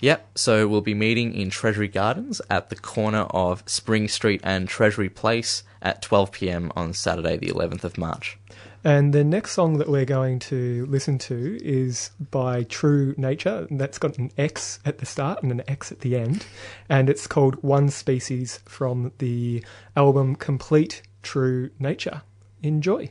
Yep, 0.00 0.30
so 0.36 0.66
we'll 0.66 0.80
be 0.80 0.94
meeting 0.94 1.32
in 1.34 1.50
Treasury 1.50 1.88
Gardens 1.88 2.40
at 2.50 2.70
the 2.70 2.76
corner 2.76 3.26
of 3.30 3.62
Spring 3.66 4.08
Street 4.08 4.40
and 4.42 4.68
Treasury 4.68 5.08
Place 5.08 5.62
at 5.80 6.02
12 6.02 6.32
pm 6.32 6.72
on 6.74 6.92
Saturday, 6.92 7.36
the 7.36 7.48
11th 7.48 7.84
of 7.84 7.96
March. 7.96 8.36
And 8.82 9.12
the 9.12 9.24
next 9.24 9.52
song 9.52 9.76
that 9.76 9.88
we're 9.88 10.06
going 10.06 10.38
to 10.40 10.86
listen 10.86 11.18
to 11.18 11.58
is 11.62 12.10
by 12.30 12.62
True 12.64 13.14
Nature. 13.18 13.68
That's 13.70 13.98
got 13.98 14.16
an 14.16 14.32
X 14.38 14.78
at 14.86 14.98
the 14.98 15.06
start 15.06 15.42
and 15.42 15.52
an 15.52 15.62
X 15.68 15.92
at 15.92 16.00
the 16.00 16.16
end. 16.16 16.46
And 16.88 17.10
it's 17.10 17.26
called 17.26 17.62
One 17.62 17.90
Species 17.90 18.60
from 18.64 19.12
the 19.18 19.62
album 19.96 20.34
Complete 20.34 21.02
true 21.22 21.70
nature. 21.78 22.22
Enjoy. 22.62 23.10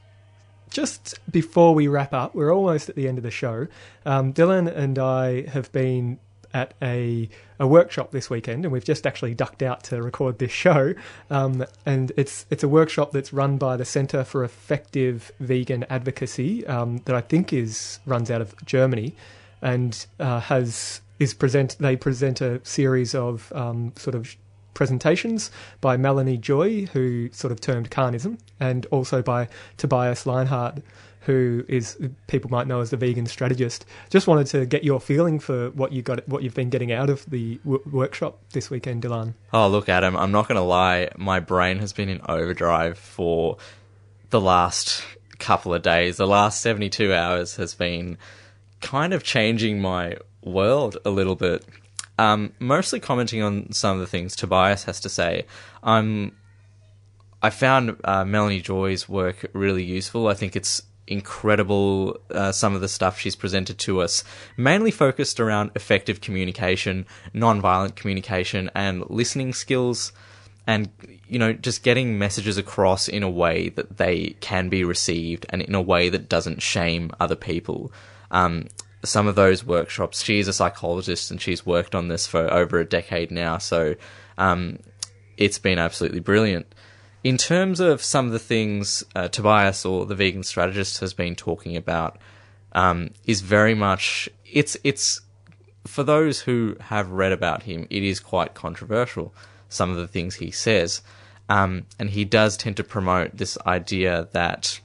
just 0.71 1.19
before 1.31 1.75
we 1.75 1.87
wrap 1.87 2.11
up, 2.11 2.33
we're 2.33 2.53
almost 2.53 2.89
at 2.89 2.95
the 2.95 3.07
end 3.07 3.19
of 3.19 3.23
the 3.23 3.31
show. 3.31 3.67
Um, 4.05 4.33
Dylan 4.33 4.67
and 4.75 4.97
I 4.97 5.47
have 5.47 5.71
been 5.71 6.19
at 6.55 6.73
a, 6.81 7.29
a 7.59 7.67
workshop 7.67 8.11
this 8.11 8.31
weekend, 8.31 8.65
and 8.65 8.71
we've 8.71 8.83
just 8.83 9.05
actually 9.05 9.35
ducked 9.35 9.61
out 9.61 9.83
to 9.83 10.01
record 10.01 10.39
this 10.39 10.51
show. 10.51 10.95
Um, 11.29 11.65
and 11.85 12.13
it's 12.17 12.47
it's 12.49 12.63
a 12.63 12.67
workshop 12.67 13.11
that's 13.11 13.31
run 13.31 13.57
by 13.57 13.77
the 13.77 13.85
Centre 13.85 14.23
for 14.23 14.43
Effective 14.43 15.31
Vegan 15.39 15.85
Advocacy 15.89 16.65
um, 16.65 16.97
that 17.05 17.15
I 17.15 17.21
think 17.21 17.53
is 17.53 17.99
runs 18.07 18.31
out 18.31 18.41
of 18.41 18.55
Germany, 18.65 19.15
and 19.61 20.05
uh, 20.19 20.39
has 20.41 21.01
is 21.19 21.33
present. 21.33 21.77
They 21.79 21.95
present 21.95 22.41
a 22.41 22.63
series 22.65 23.15
of 23.15 23.51
um, 23.53 23.93
sort 23.95 24.15
of 24.15 24.35
presentations 24.73 25.49
by 25.81 25.97
Melanie 25.97 26.37
Joy, 26.37 26.85
who 26.87 27.29
sort 27.31 27.51
of 27.51 27.61
termed 27.61 27.89
carnism, 27.89 28.37
and 28.59 28.85
also 28.87 29.21
by 29.21 29.47
Tobias 29.77 30.25
Leenaert, 30.25 30.83
who 31.21 31.65
is 31.67 31.97
people 32.27 32.51
might 32.51 32.67
know 32.67 32.81
as 32.81 32.91
the 32.91 32.97
vegan 32.97 33.25
strategist. 33.25 33.85
Just 34.11 34.27
wanted 34.27 34.47
to 34.47 34.65
get 34.67 34.83
your 34.83 34.99
feeling 34.99 35.39
for 35.39 35.71
what 35.71 35.91
you 35.91 36.03
got, 36.03 36.27
what 36.29 36.43
you've 36.43 36.53
been 36.53 36.69
getting 36.69 36.91
out 36.91 37.09
of 37.09 37.27
the 37.29 37.55
w- 37.63 37.81
workshop 37.91 38.39
this 38.53 38.69
weekend, 38.69 39.01
Dylan. 39.03 39.33
Oh, 39.51 39.67
look, 39.67 39.89
Adam, 39.89 40.15
I'm 40.15 40.31
not 40.31 40.47
going 40.47 40.57
to 40.57 40.61
lie. 40.61 41.09
My 41.17 41.39
brain 41.39 41.79
has 41.79 41.93
been 41.93 42.09
in 42.09 42.21
overdrive 42.29 42.99
for 42.99 43.57
the 44.29 44.41
last 44.41 45.03
couple 45.39 45.73
of 45.73 45.81
days. 45.81 46.17
The 46.17 46.27
last 46.27 46.61
72 46.61 47.13
hours 47.13 47.55
has 47.55 47.73
been 47.73 48.17
kind 48.85 49.13
of 49.13 49.23
changing 49.23 49.81
my 49.81 50.15
world 50.43 50.97
a 51.03 51.09
little 51.09 51.35
bit. 51.35 51.65
Um, 52.19 52.53
mostly 52.59 52.99
commenting 52.99 53.41
on 53.41 53.71
some 53.73 53.95
of 53.95 53.99
the 53.99 54.07
things 54.07 54.35
Tobias 54.35 54.83
has 54.85 55.01
to 55.01 55.09
say. 55.09 55.45
I'm. 55.83 56.37
I 57.41 57.49
found 57.49 57.97
uh, 58.03 58.25
Melanie 58.25 58.61
Joy's 58.61 59.09
work 59.09 59.45
really 59.53 59.83
useful. 59.83 60.27
I 60.27 60.33
think 60.33 60.55
it's 60.55 60.81
incredible 61.07 62.19
uh, 62.31 62.51
some 62.51 62.73
of 62.73 62.81
the 62.81 62.87
stuff 62.87 63.19
she's 63.19 63.35
presented 63.35 63.77
to 63.77 64.01
us 64.01 64.23
mainly 64.57 64.89
focused 64.89 65.39
around 65.39 65.69
effective 65.75 66.19
communication 66.19 67.05
non-violent 67.31 67.95
communication 67.95 68.71
and 68.73 69.07
listening 69.07 69.53
skills 69.53 70.11
and 70.65 70.89
you 71.27 71.37
know 71.37 71.53
just 71.53 71.83
getting 71.83 72.17
messages 72.17 72.57
across 72.57 73.07
in 73.07 73.21
a 73.21 73.29
way 73.29 73.69
that 73.69 73.97
they 73.97 74.35
can 74.39 74.67
be 74.67 74.83
received 74.83 75.45
and 75.49 75.61
in 75.61 75.75
a 75.75 75.81
way 75.81 76.09
that 76.09 76.27
doesn't 76.27 76.59
shame 76.59 77.11
other 77.19 77.35
people 77.35 77.91
um, 78.35 78.67
some 79.03 79.27
of 79.27 79.35
those 79.35 79.63
workshops 79.63 80.23
she's 80.23 80.47
a 80.47 80.53
psychologist 80.53 81.31
and 81.31 81.41
she's 81.41 81.65
worked 81.65 81.95
on 81.95 82.07
this 82.07 82.27
for 82.27 82.51
over 82.53 82.79
a 82.79 82.85
decade 82.85 83.31
now 83.31 83.57
so 83.57 83.95
um, 84.37 84.77
it's 85.37 85.59
been 85.59 85.79
absolutely 85.79 86.19
brilliant 86.19 86.67
in 87.25 87.37
terms 87.37 87.79
of 87.79 88.03
some 88.03 88.27
of 88.27 88.33
the 88.33 88.39
things 88.39 89.03
uh, 89.15 89.27
Tobias 89.27 89.83
or 89.83 90.05
the 90.05 90.13
vegan 90.13 90.43
strategist 90.43 90.99
has 90.99 91.15
been 91.15 91.33
talking 91.33 91.75
about, 91.75 92.19
um, 92.73 93.09
is 93.25 93.41
very 93.41 93.73
much 93.73 94.29
it's 94.45 94.77
it's 94.83 95.21
for 95.87 96.03
those 96.03 96.41
who 96.41 96.77
have 96.79 97.09
read 97.09 97.31
about 97.31 97.63
him, 97.63 97.87
it 97.89 98.03
is 98.03 98.19
quite 98.19 98.53
controversial. 98.53 99.33
Some 99.69 99.89
of 99.89 99.97
the 99.97 100.07
things 100.07 100.35
he 100.35 100.51
says, 100.51 101.01
um, 101.49 101.87
and 101.97 102.11
he 102.11 102.25
does 102.25 102.57
tend 102.57 102.77
to 102.77 102.83
promote 102.83 103.35
this 103.35 103.57
idea 103.65 104.29
that. 104.33 104.79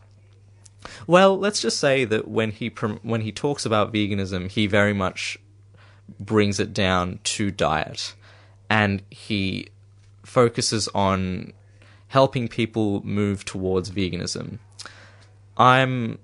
Well, 1.06 1.38
let's 1.38 1.60
just 1.60 1.78
say 1.78 2.04
that 2.04 2.28
when 2.28 2.52
he 2.52 2.68
when 3.02 3.20
he 3.22 3.32
talks 3.32 3.66
about 3.66 3.92
veganism, 3.92 4.50
he 4.50 4.66
very 4.66 4.92
much 4.92 5.38
brings 6.18 6.58
it 6.58 6.72
down 6.72 7.20
to 7.22 7.50
diet, 7.50 8.14
and 8.68 9.02
he 9.10 9.68
focuses 10.24 10.88
on 10.88 11.52
helping 12.08 12.48
people 12.48 13.04
move 13.04 13.44
towards 13.44 13.90
veganism. 13.90 14.58
I'm 15.56 16.18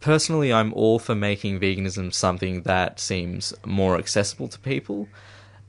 personally 0.00 0.52
I'm 0.52 0.72
all 0.74 0.98
for 0.98 1.14
making 1.14 1.60
veganism 1.60 2.12
something 2.12 2.62
that 2.62 3.00
seems 3.00 3.54
more 3.64 3.96
accessible 3.96 4.48
to 4.48 4.58
people. 4.58 5.08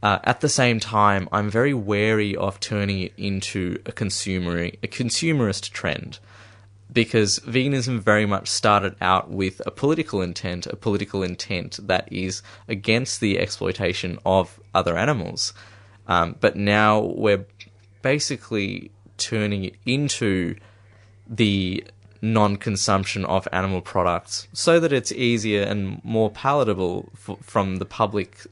Uh, 0.03 0.19
at 0.23 0.41
the 0.41 0.49
same 0.49 0.79
time, 0.79 1.27
I'm 1.31 1.49
very 1.49 1.73
wary 1.73 2.36
of 2.36 2.59
turning 2.59 2.99
it 2.99 3.13
into 3.17 3.81
a 3.86 3.91
consumer 3.91 4.57
a 4.59 4.88
consumerist 4.88 5.71
trend 5.71 6.19
because 6.91 7.39
veganism 7.39 7.99
very 7.99 8.25
much 8.25 8.47
started 8.47 8.95
out 9.01 9.29
with 9.29 9.61
a 9.65 9.71
political 9.71 10.21
intent, 10.21 10.67
a 10.67 10.75
political 10.75 11.23
intent 11.23 11.79
that 11.88 12.11
is 12.11 12.41
against 12.67 13.19
the 13.19 13.39
exploitation 13.39 14.19
of 14.25 14.59
other 14.73 14.97
animals. 14.97 15.53
Um, 16.07 16.36
but 16.39 16.55
now 16.55 16.99
we're 16.99 17.45
basically 18.01 18.91
turning 19.17 19.65
it 19.65 19.75
into 19.86 20.55
the 21.27 21.83
non-consumption 22.21 23.25
of 23.25 23.47
animal 23.51 23.81
products 23.81 24.47
so 24.53 24.79
that 24.79 24.93
it's 24.93 25.11
easier 25.11 25.63
and 25.63 26.03
more 26.03 26.29
palatable 26.29 27.09
f- 27.13 27.38
from 27.41 27.77
the 27.77 27.86
public 27.86 28.47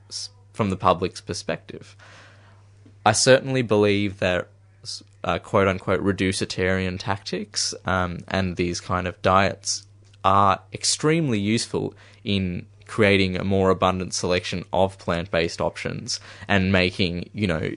from 0.53 0.69
the 0.69 0.77
public's 0.77 1.21
perspective. 1.21 1.95
I 3.05 3.11
certainly 3.13 3.63
believe 3.63 4.19
that 4.19 4.47
uh, 5.24 5.39
quote 5.39 5.67
unquote 5.67 6.01
reducetarian 6.01 6.97
tactics 6.99 7.74
um, 7.86 8.19
and 8.28 8.55
these 8.55 8.80
kind 8.80 9.07
of 9.07 9.21
diets 9.21 9.86
are 10.24 10.61
extremely 10.74 11.39
useful 11.39 11.93
in 12.24 12.65
creating 12.88 13.38
a 13.38 13.43
more 13.43 13.69
abundant 13.69 14.13
selection 14.13 14.63
of 14.71 14.97
plant 14.97 15.32
based 15.32 15.61
options 15.61 16.19
and 16.47 16.71
making, 16.71 17.30
you 17.34 17.47
know, 17.47 17.71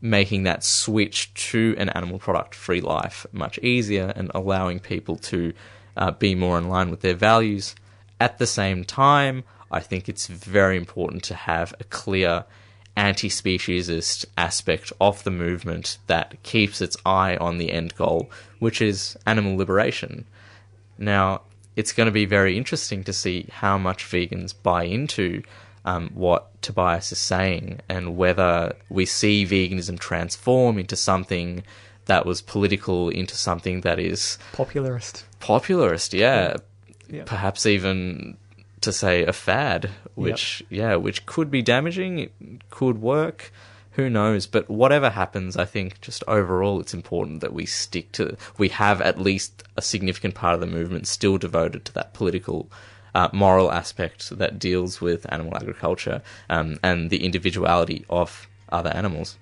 making 0.00 0.42
that 0.42 0.62
switch 0.62 1.32
to 1.34 1.74
an 1.78 1.88
animal 1.90 2.18
product 2.18 2.54
free 2.54 2.80
life 2.80 3.26
much 3.32 3.58
easier 3.58 4.12
and 4.16 4.30
allowing 4.34 4.78
people 4.78 5.16
to 5.16 5.52
uh, 5.96 6.10
be 6.10 6.34
more 6.34 6.58
in 6.58 6.68
line 6.68 6.90
with 6.90 7.00
their 7.00 7.14
values. 7.14 7.74
At 8.20 8.38
the 8.38 8.46
same 8.46 8.84
time, 8.84 9.44
I 9.70 9.80
think 9.80 10.08
it's 10.08 10.26
very 10.26 10.76
important 10.76 11.22
to 11.24 11.34
have 11.34 11.74
a 11.80 11.84
clear 11.84 12.44
anti 12.96 13.28
speciesist 13.28 14.24
aspect 14.36 14.92
of 15.00 15.22
the 15.24 15.30
movement 15.30 15.98
that 16.06 16.42
keeps 16.42 16.80
its 16.80 16.96
eye 17.04 17.36
on 17.36 17.58
the 17.58 17.72
end 17.72 17.94
goal, 17.96 18.30
which 18.58 18.80
is 18.80 19.16
animal 19.26 19.56
liberation. 19.56 20.24
Now, 20.98 21.42
it's 21.76 21.92
going 21.92 22.06
to 22.06 22.12
be 22.12 22.24
very 22.24 22.56
interesting 22.56 23.04
to 23.04 23.12
see 23.12 23.48
how 23.52 23.76
much 23.76 24.04
vegans 24.04 24.54
buy 24.60 24.84
into 24.84 25.42
um, 25.84 26.10
what 26.14 26.60
Tobias 26.62 27.12
is 27.12 27.18
saying 27.18 27.80
and 27.88 28.16
whether 28.16 28.74
we 28.88 29.04
see 29.06 29.46
veganism 29.46 29.98
transform 29.98 30.78
into 30.78 30.96
something 30.96 31.62
that 32.06 32.24
was 32.24 32.40
political 32.40 33.08
into 33.10 33.36
something 33.36 33.82
that 33.82 33.98
is 33.98 34.38
popularist. 34.52 35.24
Popularist, 35.40 36.18
yeah. 36.18 36.56
Yeah. 37.08 37.22
Perhaps 37.24 37.66
even 37.66 38.36
to 38.86 38.92
say 38.92 39.24
a 39.24 39.32
fad, 39.32 39.90
which 40.14 40.62
yeah, 40.70 40.96
which 40.96 41.26
could 41.26 41.50
be 41.50 41.60
damaging, 41.60 42.18
it 42.18 42.32
could 42.70 43.02
work. 43.02 43.52
Who 43.92 44.08
knows? 44.08 44.46
But 44.46 44.68
whatever 44.68 45.10
happens, 45.10 45.56
I 45.56 45.64
think 45.64 46.00
just 46.00 46.22
overall 46.28 46.80
it's 46.80 46.94
important 46.94 47.40
that 47.40 47.52
we 47.52 47.66
stick 47.66 48.12
to 48.12 48.36
we 48.58 48.68
have 48.70 49.00
at 49.00 49.20
least 49.20 49.64
a 49.76 49.82
significant 49.82 50.34
part 50.34 50.54
of 50.54 50.60
the 50.60 50.66
movement 50.66 51.06
still 51.06 51.36
devoted 51.36 51.84
to 51.86 51.92
that 51.94 52.14
political 52.14 52.70
uh, 53.14 53.28
moral 53.32 53.72
aspect 53.72 54.30
that 54.38 54.58
deals 54.58 55.00
with 55.00 55.26
animal 55.32 55.56
agriculture 55.56 56.22
um, 56.48 56.78
and 56.82 57.10
the 57.10 57.24
individuality 57.24 58.04
of 58.08 58.46
other 58.70 58.90
animals. 58.90 59.36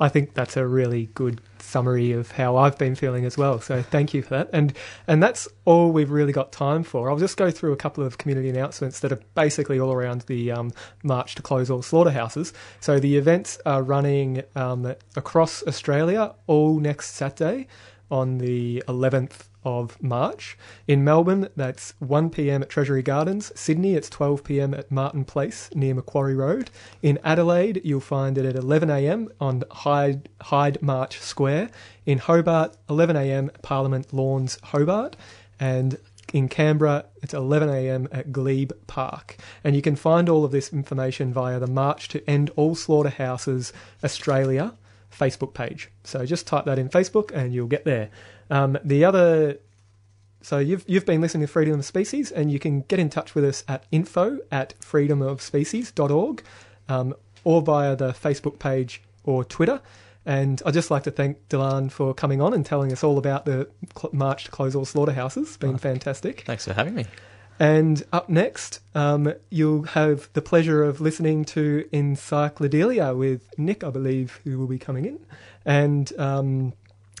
I 0.00 0.08
think 0.08 0.34
that's 0.34 0.56
a 0.56 0.66
really 0.66 1.10
good 1.14 1.40
summary 1.58 2.12
of 2.12 2.32
how 2.32 2.56
I've 2.56 2.78
been 2.78 2.94
feeling 2.94 3.24
as 3.24 3.36
well. 3.36 3.60
So 3.60 3.82
thank 3.82 4.14
you 4.14 4.22
for 4.22 4.30
that. 4.30 4.50
And 4.52 4.72
and 5.06 5.22
that's 5.22 5.46
all 5.66 5.92
we've 5.92 6.10
really 6.10 6.32
got 6.32 6.52
time 6.52 6.82
for. 6.82 7.10
I'll 7.10 7.18
just 7.18 7.36
go 7.36 7.50
through 7.50 7.72
a 7.72 7.76
couple 7.76 8.04
of 8.04 8.18
community 8.18 8.48
announcements 8.48 9.00
that 9.00 9.12
are 9.12 9.20
basically 9.34 9.78
all 9.78 9.92
around 9.92 10.22
the 10.22 10.50
um, 10.50 10.72
march 11.02 11.34
to 11.36 11.42
close 11.42 11.70
all 11.70 11.82
slaughterhouses. 11.82 12.52
So 12.80 12.98
the 12.98 13.16
events 13.16 13.58
are 13.66 13.82
running 13.82 14.42
um, 14.56 14.94
across 15.16 15.62
Australia 15.66 16.34
all 16.46 16.80
next 16.80 17.10
Saturday 17.14 17.68
on 18.10 18.38
the 18.38 18.82
11th 18.88 19.49
of 19.64 20.00
March. 20.02 20.56
In 20.86 21.04
Melbourne, 21.04 21.48
that's 21.56 21.94
1 21.98 22.30
pm 22.30 22.62
at 22.62 22.68
Treasury 22.68 23.02
Gardens. 23.02 23.52
Sydney, 23.54 23.94
it's 23.94 24.10
12 24.10 24.44
pm 24.44 24.74
at 24.74 24.90
Martin 24.90 25.24
Place 25.24 25.70
near 25.74 25.94
Macquarie 25.94 26.34
Road. 26.34 26.70
In 27.02 27.18
Adelaide, 27.24 27.80
you'll 27.84 28.00
find 28.00 28.38
it 28.38 28.44
at 28.44 28.56
11 28.56 28.90
am 28.90 29.28
on 29.40 29.64
Hyde, 29.70 30.28
Hindmarsh 30.40 31.20
Square. 31.20 31.70
In 32.06 32.18
Hobart, 32.18 32.76
11 32.88 33.16
am 33.16 33.50
Parliament 33.62 34.12
Lawns, 34.12 34.58
Hobart. 34.62 35.16
And 35.58 35.98
in 36.32 36.48
Canberra, 36.48 37.06
it's 37.22 37.34
11am 37.34 38.08
at 38.12 38.32
Glebe 38.32 38.72
Park. 38.86 39.36
And 39.64 39.74
you 39.74 39.82
can 39.82 39.96
find 39.96 40.28
all 40.28 40.44
of 40.44 40.52
this 40.52 40.72
information 40.72 41.32
via 41.32 41.58
the 41.58 41.66
March 41.66 42.08
to 42.08 42.30
End 42.30 42.50
All 42.56 42.74
Slaughterhouses 42.74 43.72
Australia 44.04 44.74
Facebook 45.10 45.54
page. 45.54 45.90
So 46.04 46.24
just 46.24 46.46
type 46.46 46.64
that 46.64 46.78
in 46.78 46.88
Facebook 46.88 47.30
and 47.32 47.54
you'll 47.54 47.66
get 47.66 47.84
there. 47.84 48.10
Um, 48.50 48.78
the 48.84 49.04
other, 49.04 49.58
so 50.42 50.58
you've 50.58 50.84
you've 50.86 51.06
been 51.06 51.20
listening 51.20 51.46
to 51.46 51.52
Freedom 51.52 51.78
of 51.78 51.84
Species, 51.84 52.32
and 52.32 52.50
you 52.50 52.58
can 52.58 52.82
get 52.82 52.98
in 52.98 53.10
touch 53.10 53.34
with 53.34 53.44
us 53.44 53.64
at 53.68 53.84
info 53.92 54.38
at 54.50 54.78
freedomofspecies.org 54.80 56.42
um, 56.88 57.14
or 57.44 57.62
via 57.62 57.96
the 57.96 58.12
Facebook 58.12 58.58
page 58.58 59.02
or 59.24 59.44
Twitter. 59.44 59.80
And 60.26 60.62
I'd 60.66 60.74
just 60.74 60.90
like 60.90 61.04
to 61.04 61.10
thank 61.10 61.48
Dylan 61.48 61.90
for 61.90 62.12
coming 62.12 62.40
on 62.42 62.52
and 62.52 62.64
telling 62.64 62.92
us 62.92 63.02
all 63.02 63.16
about 63.16 63.46
the 63.46 63.68
March 64.12 64.44
to 64.44 64.50
Close 64.50 64.76
All 64.76 64.84
Slaughterhouses. 64.84 65.48
It's 65.48 65.56
been 65.56 65.78
fantastic. 65.78 66.42
Thanks 66.42 66.66
for 66.66 66.74
having 66.74 66.94
me. 66.94 67.06
And 67.60 68.02
up 68.10 68.30
next, 68.30 68.80
um, 68.94 69.34
you'll 69.50 69.82
have 69.82 70.30
the 70.32 70.40
pleasure 70.40 70.82
of 70.82 70.98
listening 70.98 71.44
to 71.44 71.86
Encyclodelia 71.92 73.14
with 73.14 73.50
Nick, 73.58 73.84
I 73.84 73.90
believe, 73.90 74.40
who 74.44 74.58
will 74.58 74.66
be 74.66 74.78
coming 74.78 75.04
in. 75.04 75.18
And 75.66 76.10
um, 76.18 76.72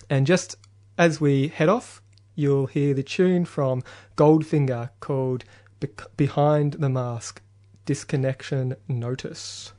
and 0.08 0.26
just 0.26 0.56
as 0.96 1.20
we 1.20 1.48
head 1.48 1.68
off, 1.68 2.00
you'll 2.34 2.66
hear 2.66 2.94
the 2.94 3.02
tune 3.02 3.44
from 3.44 3.82
Goldfinger 4.16 4.88
called 5.00 5.44
Be- 5.78 5.88
Behind 6.16 6.72
the 6.72 6.88
Mask 6.88 7.42
Disconnection 7.84 8.76
Notice. 8.88 9.74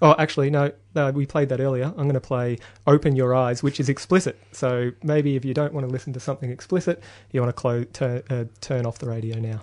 Oh, 0.00 0.16
actually, 0.18 0.50
no, 0.50 0.72
no, 0.94 1.10
we 1.10 1.26
played 1.26 1.48
that 1.50 1.60
earlier. 1.60 1.84
I'm 1.84 2.04
going 2.04 2.14
to 2.14 2.20
play 2.20 2.58
Open 2.86 3.14
Your 3.14 3.34
Eyes, 3.34 3.62
which 3.62 3.78
is 3.78 3.88
explicit. 3.88 4.38
So 4.50 4.90
maybe 5.02 5.36
if 5.36 5.44
you 5.44 5.54
don't 5.54 5.72
want 5.72 5.86
to 5.86 5.92
listen 5.92 6.12
to 6.14 6.20
something 6.20 6.50
explicit, 6.50 7.02
you 7.30 7.40
want 7.40 7.56
to 7.56 7.84
turn, 7.92 8.22
uh, 8.30 8.44
turn 8.60 8.84
off 8.84 8.98
the 8.98 9.08
radio 9.08 9.38
now. 9.38 9.62